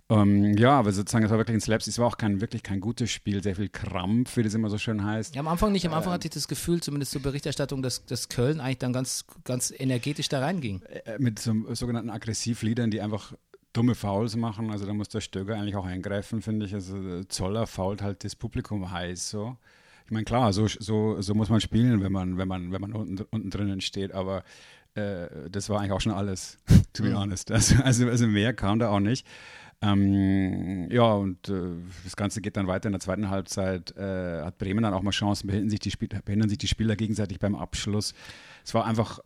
[0.09, 1.88] Ähm, ja, aber sozusagen, es war wirklich ein Slaps.
[1.88, 4.78] Es war auch kein wirklich kein gutes Spiel, sehr viel Krampf, wie das immer so
[4.78, 5.36] schön heißt.
[5.36, 5.86] Ja, am Anfang nicht.
[5.88, 9.26] Am Anfang hatte ich das Gefühl, zumindest zur Berichterstattung, dass, dass Köln eigentlich dann ganz,
[9.45, 10.82] ganz energetisch da reinging.
[11.05, 13.34] Äh, mit so, sogenannten Aggressivliedern, die einfach
[13.72, 14.69] dumme Fouls machen.
[14.69, 16.74] Also da muss der Stöger eigentlich auch eingreifen, finde ich.
[16.74, 19.55] Also Zoller fault halt das Publikum heiß so.
[20.05, 22.91] Ich meine, klar, so, so, so muss man spielen, wenn man, wenn man, wenn man
[22.91, 24.43] unten, unten drinnen steht, aber
[24.96, 26.58] äh, das war eigentlich auch schon alles,
[26.94, 27.52] to be honest.
[27.52, 29.26] Also, also, also mehr kam da auch nicht.
[29.84, 31.72] Ähm, ja, und äh,
[32.04, 33.96] das Ganze geht dann weiter in der zweiten Halbzeit.
[33.98, 36.96] Äh, hat Bremen dann auch mal Chancen, behindern sich, die Spiel, behindern sich die Spieler
[36.96, 38.14] gegenseitig beim Abschluss.
[38.64, 39.20] Es war einfach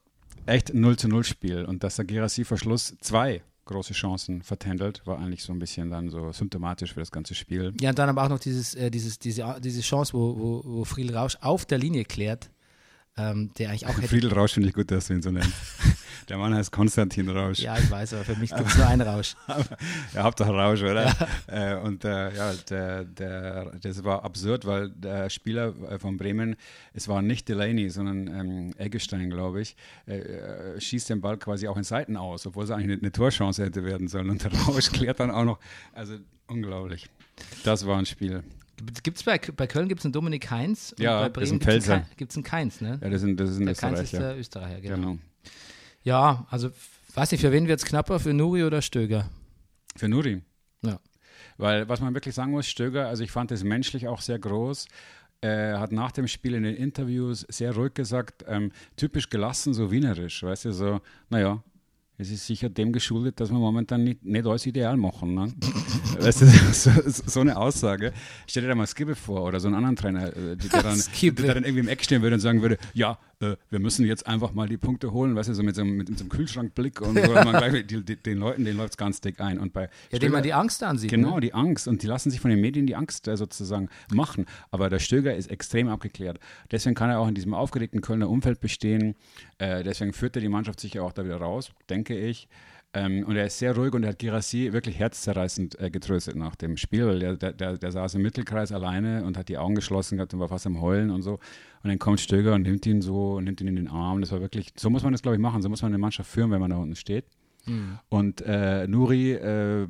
[0.46, 1.66] echt ein 0 zu 0 Spiel.
[1.66, 5.90] Und dass der Gerassi vor Schluss zwei große Chancen vertändelt, war eigentlich so ein bisschen
[5.90, 7.74] dann so symptomatisch für das ganze Spiel.
[7.82, 10.86] Ja, und dann aber auch noch dieses, äh, dieses, diese, diese Chance, wo, wo, wo
[10.86, 12.52] Friedel Rausch auf der Linie klärt,
[13.18, 14.08] ähm, der eigentlich auch hätte.
[14.08, 15.52] Friedel Rausch finde ich gut, dass du ihn so nennst.
[16.30, 17.60] Der Mann heißt Konstantin Rausch.
[17.60, 19.36] Ja, ich weiß, aber für mich gibt es nur einen Rausch.
[20.14, 21.14] Ja, Hauptsache Rausch, oder?
[21.46, 26.56] Äh, und äh, ja, der, der, das war absurd, weil der Spieler äh, von Bremen,
[26.94, 29.76] es war nicht Delaney, sondern ähm, Eggestein, glaube ich,
[30.08, 33.12] äh, äh, schießt den Ball quasi auch in Seiten aus, obwohl es eigentlich eine, eine
[33.12, 34.32] Torchance hätte werden sollen.
[34.32, 35.60] Und der Rausch klärt dann auch noch.
[35.94, 36.16] Also
[36.48, 37.08] unglaublich.
[37.64, 38.44] Das war ein Spiel.
[39.04, 41.80] Gibt's bei, bei Köln gibt es einen Dominik Heinz und Ja, bei ist ein Bremen
[41.80, 43.00] gibt es einen, gibt's einen Keins, ne?
[43.02, 44.28] Ja, das sind, das sind der Keins ist Österreicher.
[44.28, 44.96] der Österreicher, genau.
[44.96, 45.18] Genau.
[46.04, 46.70] Ja, also
[47.14, 49.30] weiß nicht, für wen wird es knapper, für Nuri oder Stöger?
[49.96, 50.42] Für Nuri.
[50.82, 51.00] Ja.
[51.58, 54.88] Weil, was man wirklich sagen muss, Stöger, also ich fand es menschlich auch sehr groß.
[55.42, 59.92] Er hat nach dem Spiel in den Interviews sehr ruhig gesagt, ähm, typisch gelassen, so
[59.92, 61.64] wienerisch, weißt du, so, naja,
[62.18, 65.34] es ist sicher dem geschuldet, dass wir momentan nicht, nicht alles ideal machen.
[65.34, 65.54] Ne?
[66.20, 68.14] weißt du, so, so eine Aussage.
[68.48, 71.54] Stell dir da mal Skibbe vor oder so einen anderen Trainer, äh, der dann, der
[71.54, 74.54] dann irgendwie im Eck stehen würde und sagen würde, ja, äh, wir müssen jetzt einfach
[74.54, 77.18] mal die Punkte holen, weißt du, so mit so einem, mit so einem Kühlschrankblick und
[77.20, 79.60] so, man gleich, die, die, den Leuten, denen läuft es ganz dick ein.
[79.60, 81.10] Und bei Ja, dem man die Angst ansieht.
[81.10, 81.42] Genau, Ne?
[81.42, 81.88] die Angst.
[81.88, 84.46] Und die lassen sich von den Medien die Angst äh, sozusagen machen.
[84.72, 86.40] Aber der Stöger ist extrem abgeklärt.
[86.72, 89.16] Deswegen kann er auch in diesem aufgeregten Kölner Umfeld bestehen.
[89.58, 92.48] Äh, deswegen führt er die Mannschaft sicher auch da wieder raus, denke ich.
[92.96, 96.56] Ähm, und er ist sehr ruhig und er hat Girassi wirklich herzzerreißend äh, getröstet nach
[96.56, 97.06] dem Spiel.
[97.06, 100.34] weil Der, der, der, der saß im Mittelkreis alleine und hat die Augen geschlossen gehabt
[100.34, 101.34] und war fast am Heulen und so.
[101.84, 104.22] Und dann kommt Stöger und nimmt ihn so und nimmt ihn in den Arm.
[104.22, 105.62] Das war wirklich, so muss man das, glaube ich, machen.
[105.62, 107.26] So muss man eine Mannschaft führen, wenn man da unten steht.
[108.10, 109.88] Und äh, Nuri, äh,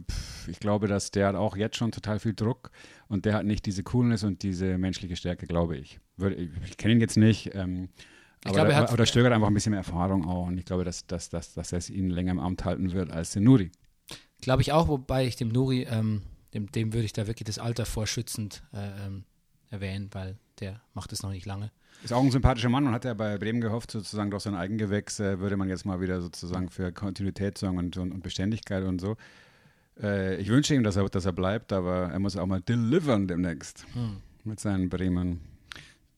[0.48, 2.72] ich glaube, dass der hat auch jetzt schon total viel Druck
[3.08, 6.00] und der hat nicht diese Coolness und diese menschliche Stärke, glaube ich.
[6.18, 7.90] Würde, ich ich kenne ihn jetzt nicht, ähm,
[8.46, 10.48] aber, glaube, er der, hat- aber der Stöger hat einfach ein bisschen mehr Erfahrung auch
[10.48, 13.12] und ich glaube, dass, dass, dass, dass er es ihn länger im Amt halten wird
[13.12, 13.72] als den Nuri.
[14.42, 16.22] Glaube ich auch, wobei ich dem Nuri, ähm,
[16.54, 19.24] dem, dem würde ich da wirklich das Alter vorschützend äh, ähm,
[19.70, 21.72] erwähnen, weil der macht es noch nicht lange.
[22.04, 25.20] Ist auch ein sympathischer Mann und hat ja bei Bremen gehofft, sozusagen durch sein Eigengewächs
[25.20, 29.00] äh, würde man jetzt mal wieder sozusagen für Kontinuität sorgen und, und, und Beständigkeit und
[29.02, 29.16] so.
[30.02, 33.28] Äh, ich wünsche ihm, dass er, dass er bleibt, aber er muss auch mal delivern
[33.28, 33.86] demnächst
[34.44, 35.40] mit seinen Bremen.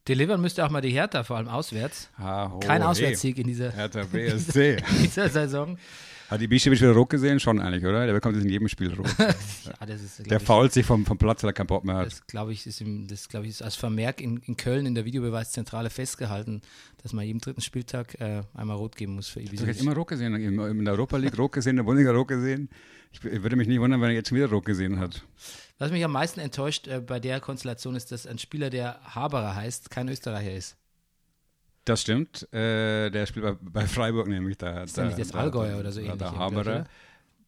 [0.07, 2.09] Delivern müsste auch mal die Hertha, vor allem auswärts.
[2.17, 2.81] Ah, ho, Kein.
[2.81, 4.77] Auswärtssieg in dieser, Hertha BSC.
[5.03, 5.77] dieser Saison.
[6.29, 7.39] Hat die Bischewitsch wieder rot gesehen?
[7.39, 8.05] Schon eigentlich, oder?
[8.05, 9.07] Der bekommt jetzt in jedem Spiel rot.
[9.17, 11.95] Ja, das ist, Der ich, fault sich vom, vom Platz, weil er keinen Bock mehr
[11.95, 12.07] hat.
[12.07, 14.93] Das glaube ich, ist im, das glaube ich ist als Vermerk in, in Köln in
[14.95, 16.61] der Videobeweiszentrale festgehalten,
[17.01, 19.81] dass man jedem dritten Spieltag äh, einmal rot geben muss für Du hast Ibisevic.
[19.81, 22.69] immer rot gesehen, in in der Europa League rot gesehen, in der Bundesliga rot gesehen.
[23.13, 25.23] Ich, ich würde mich nicht wundern, wenn er jetzt schon wieder rot gesehen hat.
[25.79, 29.55] Was mich am meisten enttäuscht äh, bei der Konstellation ist, dass ein Spieler, der Haberer
[29.55, 30.75] heißt, kein Österreicher ist.
[31.85, 32.51] Das stimmt.
[32.53, 34.57] Äh, der spielt bei, bei Freiburg nämlich.
[34.57, 36.85] Da, Ist der nicht das Allgäuer oder so ähnlich, Der Haberer.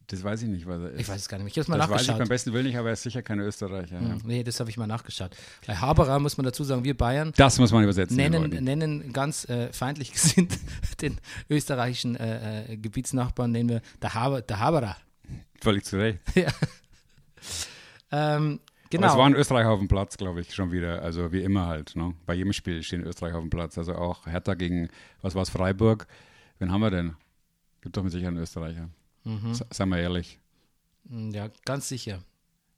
[0.07, 1.01] Das weiß ich nicht, was er ist.
[1.01, 1.51] Ich weiß es gar nicht mehr.
[1.51, 2.19] Ich habe es mal das weiß ich nachgeschaut.
[2.19, 3.95] beim besten Willen nicht, aber er ist sicher kein Österreicher.
[3.95, 4.09] Ja.
[4.09, 5.35] Hm, Nee, das habe ich mal nachgeschaut.
[5.67, 8.15] Bei Haberer muss man dazu sagen, wir Bayern Das muss man übersetzen.
[8.17, 10.57] nennen, nennen ganz äh, feindlich gesinnt
[11.01, 11.19] den
[11.49, 14.97] österreichischen äh, äh, Gebietsnachbarn, nennen wir der, Haber, der Haberer.
[15.61, 16.19] Völlig zu Recht.
[18.11, 19.07] Ähm, genau.
[19.07, 21.01] Aber es waren Österreicher auf dem Platz, glaube ich, schon wieder.
[21.01, 21.95] Also wie immer halt.
[21.95, 22.13] Ne?
[22.25, 23.77] Bei jedem Spiel stehen Österreicher auf dem Platz.
[23.77, 24.89] Also auch Hertha gegen,
[25.21, 26.07] was war es, Freiburg.
[26.59, 27.15] Wen haben wir denn?
[27.81, 28.89] Gibt doch mit Sicherheit einen Österreicher.
[29.23, 29.51] Mhm.
[29.51, 30.39] S- Seien wir ehrlich.
[31.09, 32.23] Hm, Ja, ganz sicher.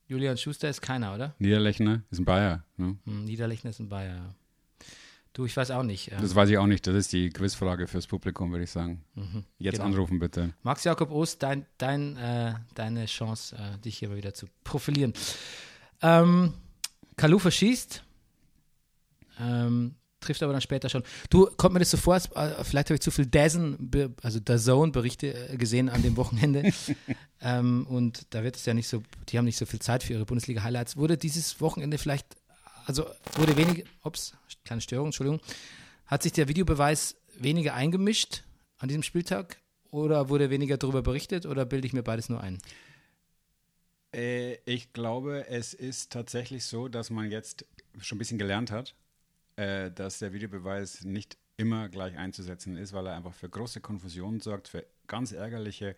[0.06, 1.34] Julian Schuster ist keiner, oder?
[1.38, 2.64] Niederlechner ist ein Bayer.
[2.76, 2.96] Ne?
[3.04, 4.14] Hm, Niederlechner ist ein Bayer.
[4.16, 4.34] ja.
[5.34, 6.12] Du, ich weiß auch nicht.
[6.12, 6.86] äh, Das weiß ich auch nicht.
[6.86, 9.02] Das ist die Quizfrage fürs Publikum, würde ich sagen.
[9.58, 9.86] Jetzt genau.
[9.86, 10.52] anrufen bitte.
[10.62, 15.14] Max Jakob Ost, dein, dein, äh, deine Chance, äh, dich hier mal wieder zu profilieren.
[16.02, 16.52] Ähm,
[17.16, 18.02] Kalu verschießt,
[19.40, 21.02] ähm, trifft aber dann später schon.
[21.30, 23.90] Du, kommt mir das so vor, als, äh, vielleicht habe ich zu viel Dazen,
[24.22, 26.72] also der Zone-Berichte äh, gesehen an dem Wochenende.
[27.40, 30.12] ähm, und da wird es ja nicht so, die haben nicht so viel Zeit für
[30.12, 30.96] ihre Bundesliga-Highlights.
[30.96, 32.26] Wurde dieses Wochenende vielleicht,
[32.86, 33.06] also
[33.36, 35.40] wurde wenig, ups, kleine Störung, Entschuldigung,
[36.06, 38.44] hat sich der Videobeweis weniger eingemischt
[38.78, 39.58] an diesem Spieltag
[39.90, 42.58] oder wurde weniger darüber berichtet oder bilde ich mir beides nur ein?
[44.14, 47.64] Äh, ich glaube, es ist tatsächlich so, dass man jetzt
[48.00, 48.94] schon ein bisschen gelernt hat,
[49.56, 54.40] äh, dass der Videobeweis nicht immer gleich einzusetzen ist, weil er einfach für große Konfusion
[54.40, 55.94] sorgt, für ganz ärgerliche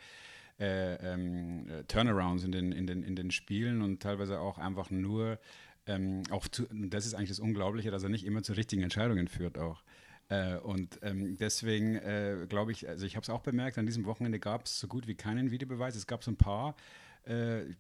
[0.61, 4.91] äh, ähm, äh, Turnarounds in den, in, den, in den Spielen und teilweise auch einfach
[4.91, 5.39] nur,
[5.87, 9.29] ähm, auch zu, das ist eigentlich das Unglaubliche, dass er nicht immer zu richtigen Entscheidungen
[9.29, 9.83] führt auch.
[10.29, 14.07] Äh, und ähm, deswegen äh, glaube ich, also ich habe es auch bemerkt, an diesem
[14.07, 15.97] Wochenende gab es so gut wie keinen Videobeweis.
[15.97, 16.77] Es gab so ein paar,
[17.27, 17.77] äh, ich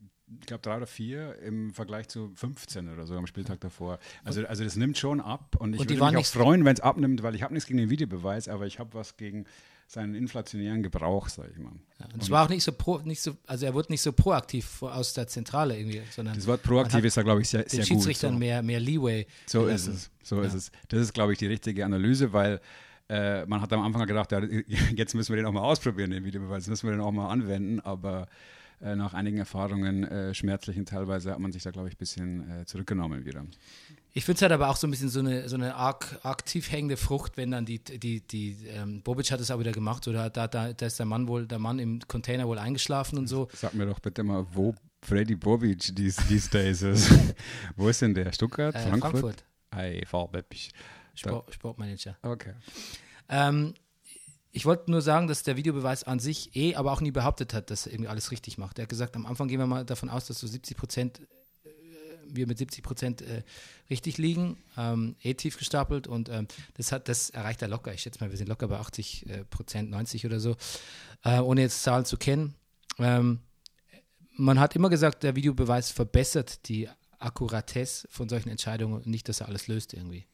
[0.46, 3.98] glaube drei oder vier im Vergleich zu 15 oder so am Spieltag davor.
[4.24, 6.80] Also, also das nimmt schon ab und ich Und würde mich auch freuen, wenn es
[6.80, 9.46] abnimmt, weil ich habe nichts gegen den Videobeweis, aber ich habe was gegen
[9.86, 11.72] seinen inflationären Gebrauch, sage ich mal.
[12.12, 14.82] Und es war auch nicht so pro, nicht so, also er wurde nicht so proaktiv
[14.82, 17.78] aus der Zentrale irgendwie, sondern Das Wort proaktiv ist da, glaube ich, sehr, den sehr
[17.80, 17.88] gut.
[17.88, 18.38] Schiedsrichtern So.
[18.38, 19.26] mehr, mehr Leeway.
[19.46, 19.92] So ist gelassen.
[19.94, 20.28] es.
[20.28, 20.72] So ist es.
[20.88, 22.60] Das ist, glaube ich, die richtige Analyse, weil
[23.08, 24.40] äh, man hat am Anfang gedacht, ja,
[24.96, 27.80] jetzt müssen wir den auch mal ausprobieren, den Videobeweis, müssen wir den auch mal anwenden,
[27.80, 28.26] aber
[28.80, 32.50] äh, nach einigen Erfahrungen, äh, schmerzlichen teilweise, hat man sich da, glaube ich, ein bisschen
[32.62, 33.44] äh, zurückgenommen wieder.
[34.16, 36.70] Ich finde es halt aber auch so ein bisschen so eine, so eine arg, tief
[36.70, 40.30] hängende Frucht, wenn dann die, die, die ähm, Bobic hat es auch wieder gemacht, oder
[40.30, 43.48] da, da, da ist der Mann wohl, der Mann im Container wohl eingeschlafen und so.
[43.52, 47.10] Sag mir doch bitte mal, wo Freddy Bobic these, these days ist.
[47.76, 48.32] wo ist denn der?
[48.32, 48.72] Stuttgart?
[48.76, 49.10] Äh, Frankfurt?
[49.10, 50.70] Frankfurt, Ei, Fahrbeppich.
[51.16, 52.16] Sport, Sportmanager.
[52.22, 52.54] Okay.
[53.28, 53.74] Ähm,
[54.52, 57.70] ich wollte nur sagen, dass der Videobeweis an sich eh, aber auch nie behauptet hat,
[57.70, 58.78] dass er irgendwie alles richtig macht.
[58.78, 61.20] Er hat gesagt, am Anfang gehen wir mal davon aus, dass so 70 Prozent,
[62.36, 63.42] wir mit 70 Prozent äh,
[63.90, 67.92] richtig liegen, ähm, eh tief gestapelt und ähm, das hat, das erreicht er locker.
[67.92, 70.56] Ich schätze mal, wir sind locker bei 80 äh, Prozent, 90 oder so,
[71.24, 72.54] äh, ohne jetzt Zahlen zu kennen.
[72.98, 73.40] Ähm,
[74.36, 79.40] man hat immer gesagt, der Videobeweis verbessert die Akkuratesse von solchen Entscheidungen und nicht, dass
[79.40, 80.26] er alles löst irgendwie.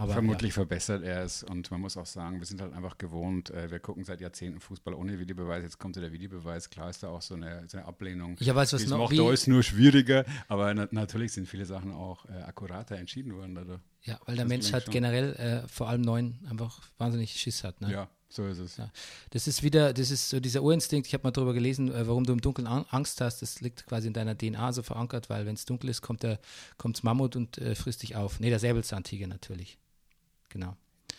[0.00, 3.50] Aber, Vermutlich verbessert er es und man muss auch sagen, wir sind halt einfach gewohnt,
[3.50, 7.08] äh, wir gucken seit Jahrzehnten Fußball ohne Videobeweis, jetzt kommt der Videobeweis, klar ist da
[7.08, 8.36] auch so eine, so eine Ablehnung.
[8.40, 8.48] Ja.
[8.52, 12.24] Ich weiß, was noch- da ist nur schwieriger, aber na natürlich sind viele Sachen auch
[12.26, 13.80] äh, akkurater entschieden worden dadurch.
[14.02, 14.92] Ja, weil der Das Mensch halt schon.
[14.92, 17.82] generell äh, vor allem neun einfach wahnsinnig Schiss hat.
[17.82, 17.92] Ne?
[17.92, 18.78] Ja, so ist es.
[18.78, 18.90] Ja.
[19.30, 21.06] Das ist wieder, das ist so dieser Urinstinkt.
[21.08, 23.42] Ich habe mal darüber gelesen, äh, warum du im Dunkeln An- Angst hast.
[23.42, 26.38] Das liegt quasi in deiner DNA so verankert, weil wenn es dunkel ist, kommt der
[26.78, 28.40] kommt's Mammut und äh, frisst dich auf.
[28.40, 29.76] Nee, der Säbelzahntiger natürlich.
[30.50, 30.76] Genau.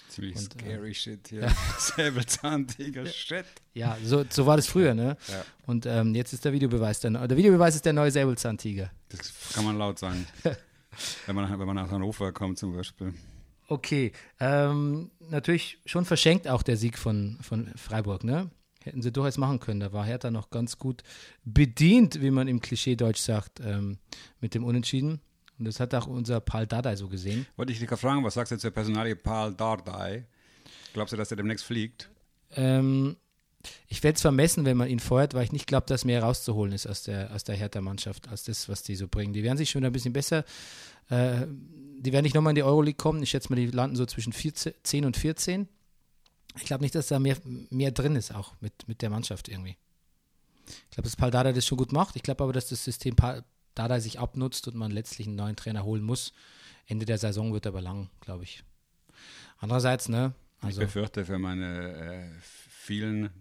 [0.10, 1.50] Ziemlich Und, äh, scary shit hier.
[1.80, 3.46] Säbelzahntiger shit.
[3.74, 5.18] Ja, so, so war das früher, ne?
[5.28, 5.46] Ja.
[5.66, 8.92] Und ähm, jetzt ist der Videobeweis der, der Videobeweis ist der neue Säbelzahntiger.
[9.10, 10.28] Das kann man laut sagen.
[11.26, 13.14] wenn, man, wenn man nach Hannover kommt zum Beispiel.
[13.70, 14.12] Okay,
[14.42, 18.52] ähm, natürlich schon verschenkt auch der Sieg von, von Freiburg, ne?
[18.84, 19.80] Hätten sie durchaus machen können.
[19.80, 21.04] Da war Hertha noch ganz gut
[21.46, 24.00] bedient, wie man im Klischee-Deutsch sagt, ähm,
[24.42, 25.22] mit dem Unentschieden.
[25.62, 27.46] Und das hat auch unser Paul Dardai so gesehen.
[27.56, 30.26] Wollte ich dich gerade fragen, was sagst du zur Personalie Paul Dardai?
[30.94, 32.10] Glaubst du, dass er demnächst fliegt?
[32.56, 33.16] Ähm,
[33.88, 36.74] ich werde es vermessen, wenn man ihn feuert, weil ich nicht glaube, dass mehr rauszuholen
[36.74, 39.34] ist aus der, aus der Hertha-Mannschaft, als das, was die so bringen.
[39.34, 40.46] Die werden sich schon ein bisschen besser,
[41.10, 43.22] äh, die werden nicht nochmal in die Euroleague kommen.
[43.22, 45.68] Ich schätze mal, die landen so zwischen 14, 10 und 14.
[46.58, 47.38] Ich glaube nicht, dass da mehr,
[47.70, 49.78] mehr drin ist, auch mit, mit der Mannschaft irgendwie.
[50.90, 52.16] Ich glaube, dass Paul Dada das schon gut macht.
[52.16, 53.44] Ich glaube aber, dass das System Paul
[53.82, 56.34] Dada sich abnutzt und man letztlich einen neuen Trainer holen muss.
[56.86, 58.64] Ende der Saison wird aber lang, glaube ich.
[59.58, 60.34] Andererseits, ne?
[60.60, 62.30] Also, ich befürchte für meine äh,
[62.70, 63.32] vielen,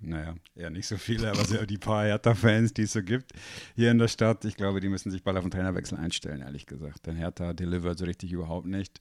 [0.00, 3.32] naja, eher nicht so viele, aber so die paar Hertha-Fans, die es so gibt
[3.74, 6.66] hier in der Stadt, ich glaube, die müssen sich bald auf den Trainerwechsel einstellen, ehrlich
[6.66, 7.06] gesagt.
[7.06, 9.00] Denn Hertha delivert so richtig überhaupt nicht.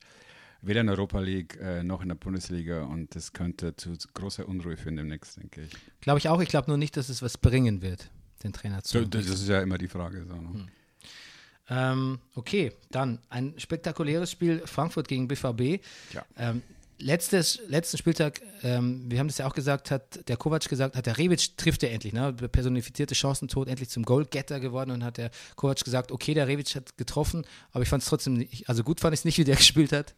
[0.64, 4.48] Weder in der Europa League äh, noch in der Bundesliga und das könnte zu großer
[4.48, 5.72] Unruhe führen demnächst, denke ich.
[6.02, 6.42] Glaube ich auch.
[6.42, 8.10] Ich glaube nur nicht, dass es was bringen wird,
[8.44, 8.98] den Trainer zu.
[8.98, 10.26] So, das ist ja immer die Frage.
[10.26, 10.54] So, ne?
[10.54, 10.68] hm.
[11.70, 15.84] Ähm, okay, dann ein spektakuläres Spiel Frankfurt gegen BVB.
[16.14, 16.26] Ja.
[16.38, 16.62] Ähm,
[17.00, 21.06] letztes, letzten Spieltag, ähm, wir haben das ja auch gesagt, hat der Kovac gesagt, hat
[21.06, 22.34] der Rebic trifft er endlich, ne?
[22.34, 26.98] personifizierte Chancentod, endlich zum Goalgetter geworden und hat der Kovac gesagt, okay, der Rebic hat
[26.98, 29.56] getroffen, aber ich fand es trotzdem, nicht, also gut fand ich es nicht, wie der
[29.58, 30.14] gespielt hat.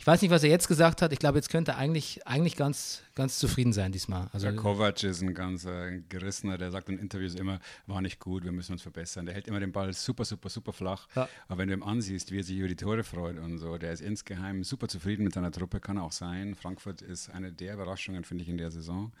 [0.00, 1.12] Ich weiß nicht, was er jetzt gesagt hat.
[1.12, 4.28] Ich glaube, jetzt könnte er eigentlich, eigentlich ganz, ganz zufrieden sein diesmal.
[4.32, 8.20] Also, der Kovac ist ein ganz äh, gerissener, der sagt in Interviews immer, war nicht
[8.20, 9.26] gut, wir müssen uns verbessern.
[9.26, 11.08] Der hält immer den Ball super, super, super flach.
[11.16, 11.28] Ja.
[11.48, 13.92] Aber wenn du ihm ansiehst, wie er sich über die Tore freut und so, der
[13.92, 16.54] ist insgeheim super zufrieden mit seiner Truppe, kann auch sein.
[16.54, 19.12] Frankfurt ist eine der Überraschungen, finde ich, in der Saison.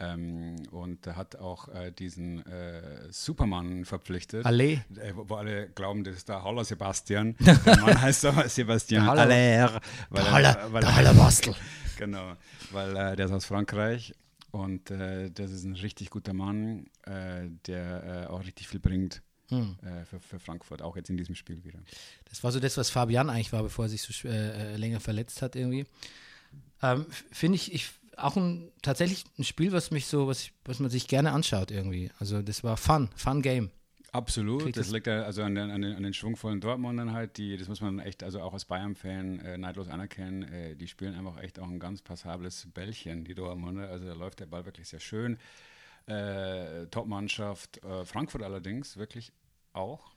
[0.00, 4.44] Ähm, und hat auch äh, diesen äh, Superman verpflichtet.
[4.44, 4.80] Allee.
[4.96, 7.36] Äh, wo alle glauben, das ist der Haller Sebastian.
[7.64, 9.26] Der Mann heißt aber Sebastian Aller.
[9.26, 9.70] Der
[10.32, 11.54] Haller, weil, der Haller Bastel.
[11.96, 12.34] genau,
[12.72, 14.14] weil äh, der ist aus Frankreich
[14.50, 19.22] und äh, das ist ein richtig guter Mann, äh, der auch richtig viel bringt.
[19.50, 19.76] Hm.
[20.08, 21.78] Für, für, Frankfurt, auch jetzt in diesem Spiel wieder.
[22.30, 24.28] Das war so das, was Fabian eigentlich war, bevor er sich so
[24.76, 25.84] länger verletzt hat irgendwie.
[26.82, 30.90] Ähm, Finde ich, ich auch ein, tatsächlich ein Spiel, was mich so, was, was man
[30.90, 32.10] sich gerne anschaut irgendwie.
[32.18, 33.70] Also das war Fun, Fun Game.
[34.12, 37.36] Absolut, Kriegt das liegt ja also an den, an, den, an den schwungvollen Dortmundern halt,
[37.36, 41.16] die, das muss man echt, also auch als Bayern-Fan äh, neidlos anerkennen, äh, die spielen
[41.16, 44.88] einfach echt auch ein ganz passables Bällchen, die Dortmunder, also da läuft der Ball wirklich
[44.88, 45.36] sehr schön.
[46.06, 49.32] Äh, Top-Mannschaft, äh, Frankfurt allerdings wirklich
[49.72, 50.12] auch.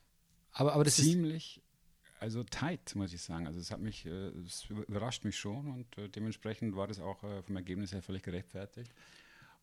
[0.51, 1.61] Aber, aber das ziemlich
[2.19, 3.47] also tight, muss ich sagen.
[3.47, 7.23] Also es hat mich, äh, es überrascht mich schon und äh, dementsprechend war das auch
[7.23, 8.91] äh, vom Ergebnis her völlig gerechtfertigt.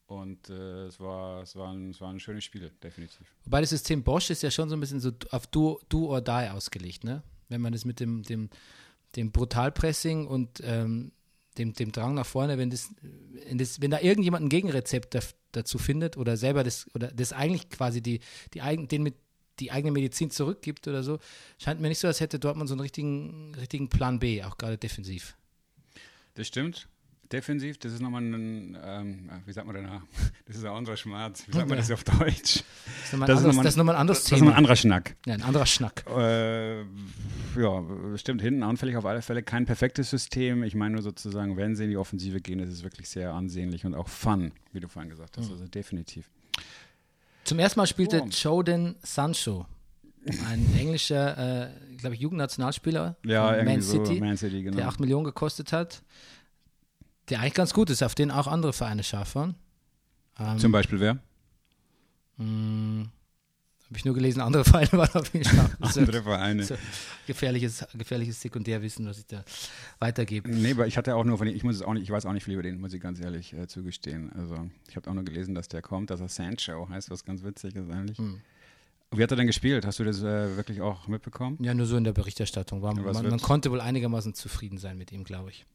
[0.06, 3.26] Und äh, es, war, es, war ein, es war ein schönes Spiel, definitiv.
[3.44, 6.20] Wobei das System Bosch ist ja schon so ein bisschen so auf Do, do or
[6.20, 7.22] Die ausgelegt, ne?
[7.48, 8.50] Wenn man das mit dem, dem,
[9.16, 11.12] dem Brutalpressing und ähm,
[11.56, 12.90] dem, dem Drang nach vorne, wenn das,
[13.48, 15.16] wenn, das, wenn da irgendjemand ein Gegenrezept
[15.52, 18.20] dazu findet oder selber das, oder das eigentlich quasi die,
[18.52, 19.14] die den mit
[19.60, 21.18] die eigene Medizin zurückgibt oder so.
[21.58, 24.78] Scheint mir nicht so, als hätte Dortmund so einen richtigen, richtigen Plan B, auch gerade
[24.78, 25.36] defensiv.
[26.34, 26.88] Das stimmt.
[27.32, 29.88] Defensiv, das ist nochmal ein, ähm, wie sagt man denn,
[30.46, 31.44] das ist ein anderer Schmerz.
[31.48, 32.62] Wie sagt man das auf Deutsch?
[32.84, 34.38] Das ist nochmal ein, anderes, das ist nochmal ein anderes Thema.
[34.38, 35.16] Das ist ein anderer Schnack.
[35.26, 36.04] Ja, ein anderer Schnack.
[36.06, 37.84] Äh, ja,
[38.16, 39.42] stimmt, hinten anfällig auf alle Fälle.
[39.42, 40.62] Kein perfektes System.
[40.64, 43.86] Ich meine nur sozusagen, wenn sie in die Offensive gehen, ist es wirklich sehr ansehnlich
[43.86, 45.46] und auch fun, wie du vorhin gesagt hast.
[45.46, 45.52] Mhm.
[45.52, 46.30] Also definitiv.
[47.44, 48.28] Zum ersten Mal spielte oh.
[48.28, 49.66] Jordan Sancho,
[50.26, 54.76] ein englischer, äh, glaube ich, Jugendnationalspieler ja, von Man City, so, Man City genau.
[54.76, 56.02] der 8 Millionen gekostet hat,
[57.28, 59.54] der eigentlich ganz gut ist, auf den auch andere Vereine scharf waren.
[60.38, 61.14] Ähm, Zum Beispiel wer?
[62.36, 63.10] Mh, hm,
[63.94, 65.70] habe ich nur gelesen, andere Vereine waren auf jeden Fall.
[65.80, 66.64] andere Vereine.
[66.64, 66.74] So
[67.28, 69.44] gefährliches, gefährliches Sekundärwissen, was ich da
[70.00, 70.50] weitergebe.
[70.50, 72.32] Nee, aber ich hatte auch nur von ich muss es auch nicht, ich weiß auch
[72.32, 74.32] nicht viel über den, muss ich ganz ehrlich äh, zugestehen.
[74.32, 77.44] Also ich habe auch nur gelesen, dass der kommt, dass er Sancho heißt, was ganz
[77.44, 78.18] witzig ist eigentlich.
[78.18, 78.40] Hm.
[79.12, 79.86] Wie hat er denn gespielt?
[79.86, 81.56] Hast du das äh, wirklich auch mitbekommen?
[81.60, 82.82] Ja, nur so in der Berichterstattung.
[82.82, 85.66] War, man, man, konnte wohl einigermaßen zufrieden sein mit ihm, glaube ich.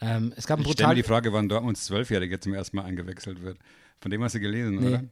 [0.00, 3.42] Ähm, es gab ich stelle mir die Frage, wann Dortmunds Zwölfjährige zum ersten Mal eingewechselt
[3.42, 3.58] wird.
[4.00, 4.88] Von dem hast du gelesen, nee.
[4.88, 5.04] oder?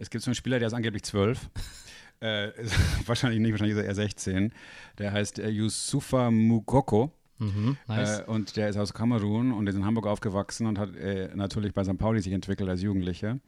[0.00, 1.50] Es gibt so einen Spieler, der ist angeblich zwölf.
[2.20, 2.48] äh,
[3.06, 4.52] wahrscheinlich nicht, wahrscheinlich ist er eher 16.
[4.98, 7.12] Der heißt äh, Yusufa Mugoko.
[7.38, 8.20] Mhm, nice.
[8.20, 11.72] äh, und der ist aus Kamerun und ist in Hamburg aufgewachsen und hat äh, natürlich
[11.72, 11.98] bei St.
[11.98, 13.38] Pauli sich entwickelt als Jugendlicher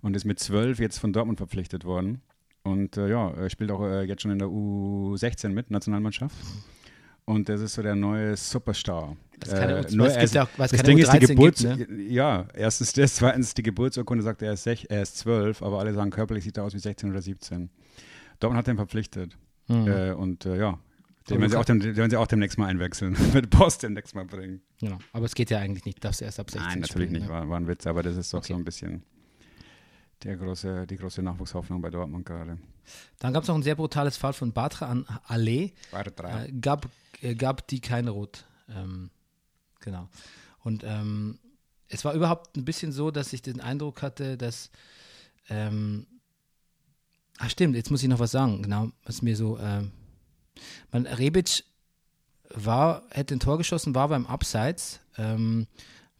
[0.00, 2.20] und ist mit zwölf jetzt von Dortmund verpflichtet worden.
[2.64, 6.36] Und äh, ja, er spielt auch äh, jetzt schon in der U16 mit, Nationalmannschaft.
[7.24, 9.16] Und das ist so der neue Superstar.
[9.48, 12.02] Äh, nur es gibt ja auch, das Ding ist die Geburts gibt, ne?
[12.02, 15.92] ja erstens das, zweitens die Geburtsurkunde sagt er ist sech, er ist zwölf, aber alle
[15.94, 17.68] sagen körperlich sieht er aus wie 16 oder 17.
[18.38, 19.88] Dortmund hat den verpflichtet mhm.
[19.88, 20.78] äh, und äh, ja,
[21.28, 24.14] den werden, sie auch dem, den werden sie auch demnächst mal einwechseln, mit Post demnächst
[24.14, 24.62] mal bringen.
[24.80, 27.28] Ja, aber es geht ja eigentlich nicht, darfst erst ab 16 Nein, natürlich spielen, nicht,
[27.28, 27.32] ne?
[27.32, 28.52] war, war, ein Witz, aber das ist doch okay.
[28.52, 29.02] so ein bisschen
[30.22, 32.58] der große, die große Nachwuchshoffnung bei Dortmund gerade.
[33.18, 35.72] Dann gab es noch ein sehr brutales Fall von Batra an Allee.
[35.90, 36.44] Bartra.
[36.44, 36.88] Äh, gab,
[37.34, 38.44] gab die keine Rot.
[38.68, 39.10] Ähm,
[39.80, 40.08] genau.
[40.60, 41.38] Und ähm,
[41.88, 44.70] es war überhaupt ein bisschen so, dass ich den Eindruck hatte, dass
[45.48, 46.06] ähm,
[47.38, 49.90] ach stimmt, jetzt muss ich noch was sagen, genau, was mir so ähm,
[50.90, 51.64] man, Rebic
[52.50, 55.66] war, hätte ein Tor geschossen, war beim Abseits, ähm,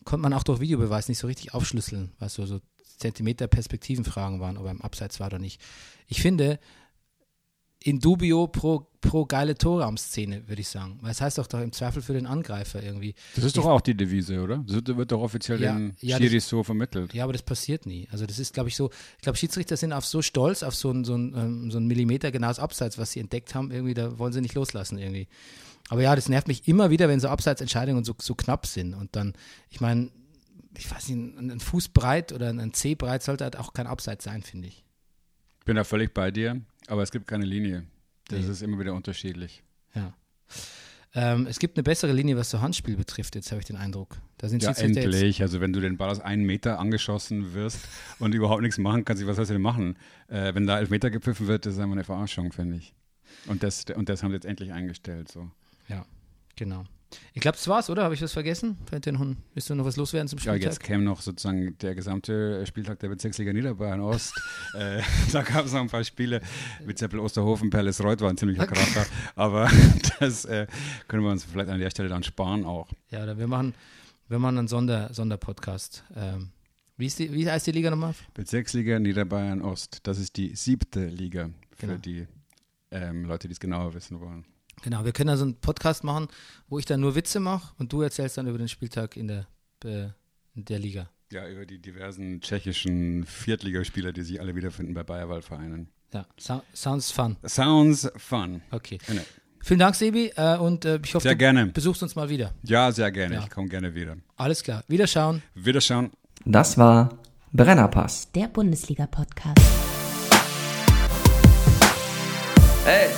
[0.05, 2.61] konnte man auch durch Videobeweis nicht so richtig aufschlüsseln, was so, so
[2.97, 5.61] Zentimeter Perspektivenfragen waren, ob er im Abseits war oder nicht.
[6.07, 6.59] Ich finde,
[7.85, 10.99] in dubio pro, pro geile Torraumszene, würde ich sagen.
[11.03, 13.15] Weil es heißt doch doch im Zweifel für den Angreifer irgendwie.
[13.35, 14.59] Das ist doch auch die Devise, oder?
[14.59, 17.13] Das wird, wird doch offiziell Ja, den ja, Schiris so vermittelt.
[17.13, 18.09] Ja, aber das passiert nie.
[18.11, 20.91] Also das ist, glaube ich, so, ich glaube, Schiedsrichter sind auf so stolz auf so
[20.91, 24.19] ein, so ein, ähm, so ein Millimeter genaues Abseits, was sie entdeckt haben, irgendwie, da
[24.19, 25.29] wollen sie nicht loslassen irgendwie.
[25.89, 28.95] Aber ja, das nervt mich immer wieder, wenn so Abseitsentscheidungen so, so knapp sind.
[28.95, 29.35] Und dann,
[29.71, 30.11] ich meine,
[30.79, 33.87] ich weiß nicht, ein ein Fuß breit oder ein C breit sollte halt auch kein
[33.87, 34.85] Abseits sein, finde ich.
[35.63, 37.85] Ich bin da völlig bei dir, aber es gibt keine Linie.
[38.27, 38.51] Das Nee.
[38.51, 39.63] ist immer wieder unterschiedlich.
[39.95, 40.13] Ja.
[41.15, 44.17] Ähm, es gibt eine bessere Linie, was so Handspiel betrifft, jetzt habe ich den Eindruck.
[44.39, 45.41] Da sind Ja, endlich.
[45.41, 47.79] Also wenn du den Ball aus einem Meter angeschossen wirst
[48.19, 49.97] und überhaupt nichts machen kannst, was sollst du denn machen?
[50.27, 52.93] Äh, wenn da elf Meter gepfiffen wird, das ist einfach eine Verarschung, finde ich.
[53.47, 55.31] Und das, und das haben sie jetzt endlich eingestellt.
[55.31, 55.49] So.
[55.87, 56.05] Ja,
[56.57, 56.87] genau.
[57.35, 58.05] Ich glaube, das war's, oder?
[58.05, 58.77] Habe ich was vergessen?
[59.13, 60.63] Noch ein- Willst du noch was loswerden zum Ja, Spieltag?
[60.63, 64.35] jetzt käme noch sozusagen der gesamte Spieltag der Bezirksliga Niederbayern Ost.
[64.75, 65.03] äh,
[65.33, 66.41] da gab es noch ein paar Spiele.
[66.85, 69.07] mit Zeppel Osterhofen, Perles Reuth war ein ziemlicher Kracher.
[69.37, 69.71] Aber
[70.21, 70.67] das äh,
[71.09, 72.89] können wir uns vielleicht an der Stelle dann sparen auch.
[73.11, 73.75] Ja, oder wir machen,
[74.29, 76.05] wir machen einen Sonder, Sonderpodcast.
[76.17, 76.51] Ähm,
[76.97, 78.15] wie, ist die, wie heißt die Liga nochmal?
[78.35, 80.01] Bezirksliga Niederbayern Ost.
[80.05, 81.99] Das ist die siebte Liga für Genau.
[81.99, 82.27] die
[82.91, 84.45] ähm, Leute, die es genauer wissen wollen.
[84.83, 86.29] Genau, wir können also einen Podcast machen,
[86.69, 89.47] wo ich dann nur Witze mache und du erzählst dann über den Spieltag in der,
[89.85, 90.09] äh,
[90.55, 91.09] in der Liga.
[91.31, 95.89] Ja, über die diversen tschechischen Viertligaspieler, die sich alle wiederfinden bei Bayerwahl-Vereinen.
[96.13, 97.37] Ja, so, sounds fun.
[97.47, 98.61] Sounds fun.
[98.71, 98.99] Okay.
[99.07, 99.23] Genau.
[99.63, 101.67] Vielen Dank, Sebi, äh, und äh, ich hoffe, Sehr du gerne.
[101.67, 102.53] besuchst uns mal wieder.
[102.65, 103.37] Ja, sehr gerne.
[103.37, 103.41] Ja.
[103.45, 104.17] Ich komme gerne wieder.
[104.37, 104.83] Alles klar.
[104.89, 105.43] Wiederschauen.
[105.55, 106.11] Wiederschauen.
[106.45, 107.17] Das war
[107.53, 108.33] Brennerpass.
[108.33, 109.61] Der Bundesliga-Podcast.
[112.85, 113.09] Hey,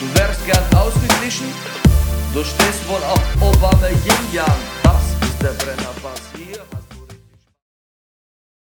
[0.00, 1.46] du wärst gern ausgeglichen?
[2.32, 4.46] Du stehst wohl auf Obama Yin Yang.
[4.82, 6.29] Das ist der Brennerpass.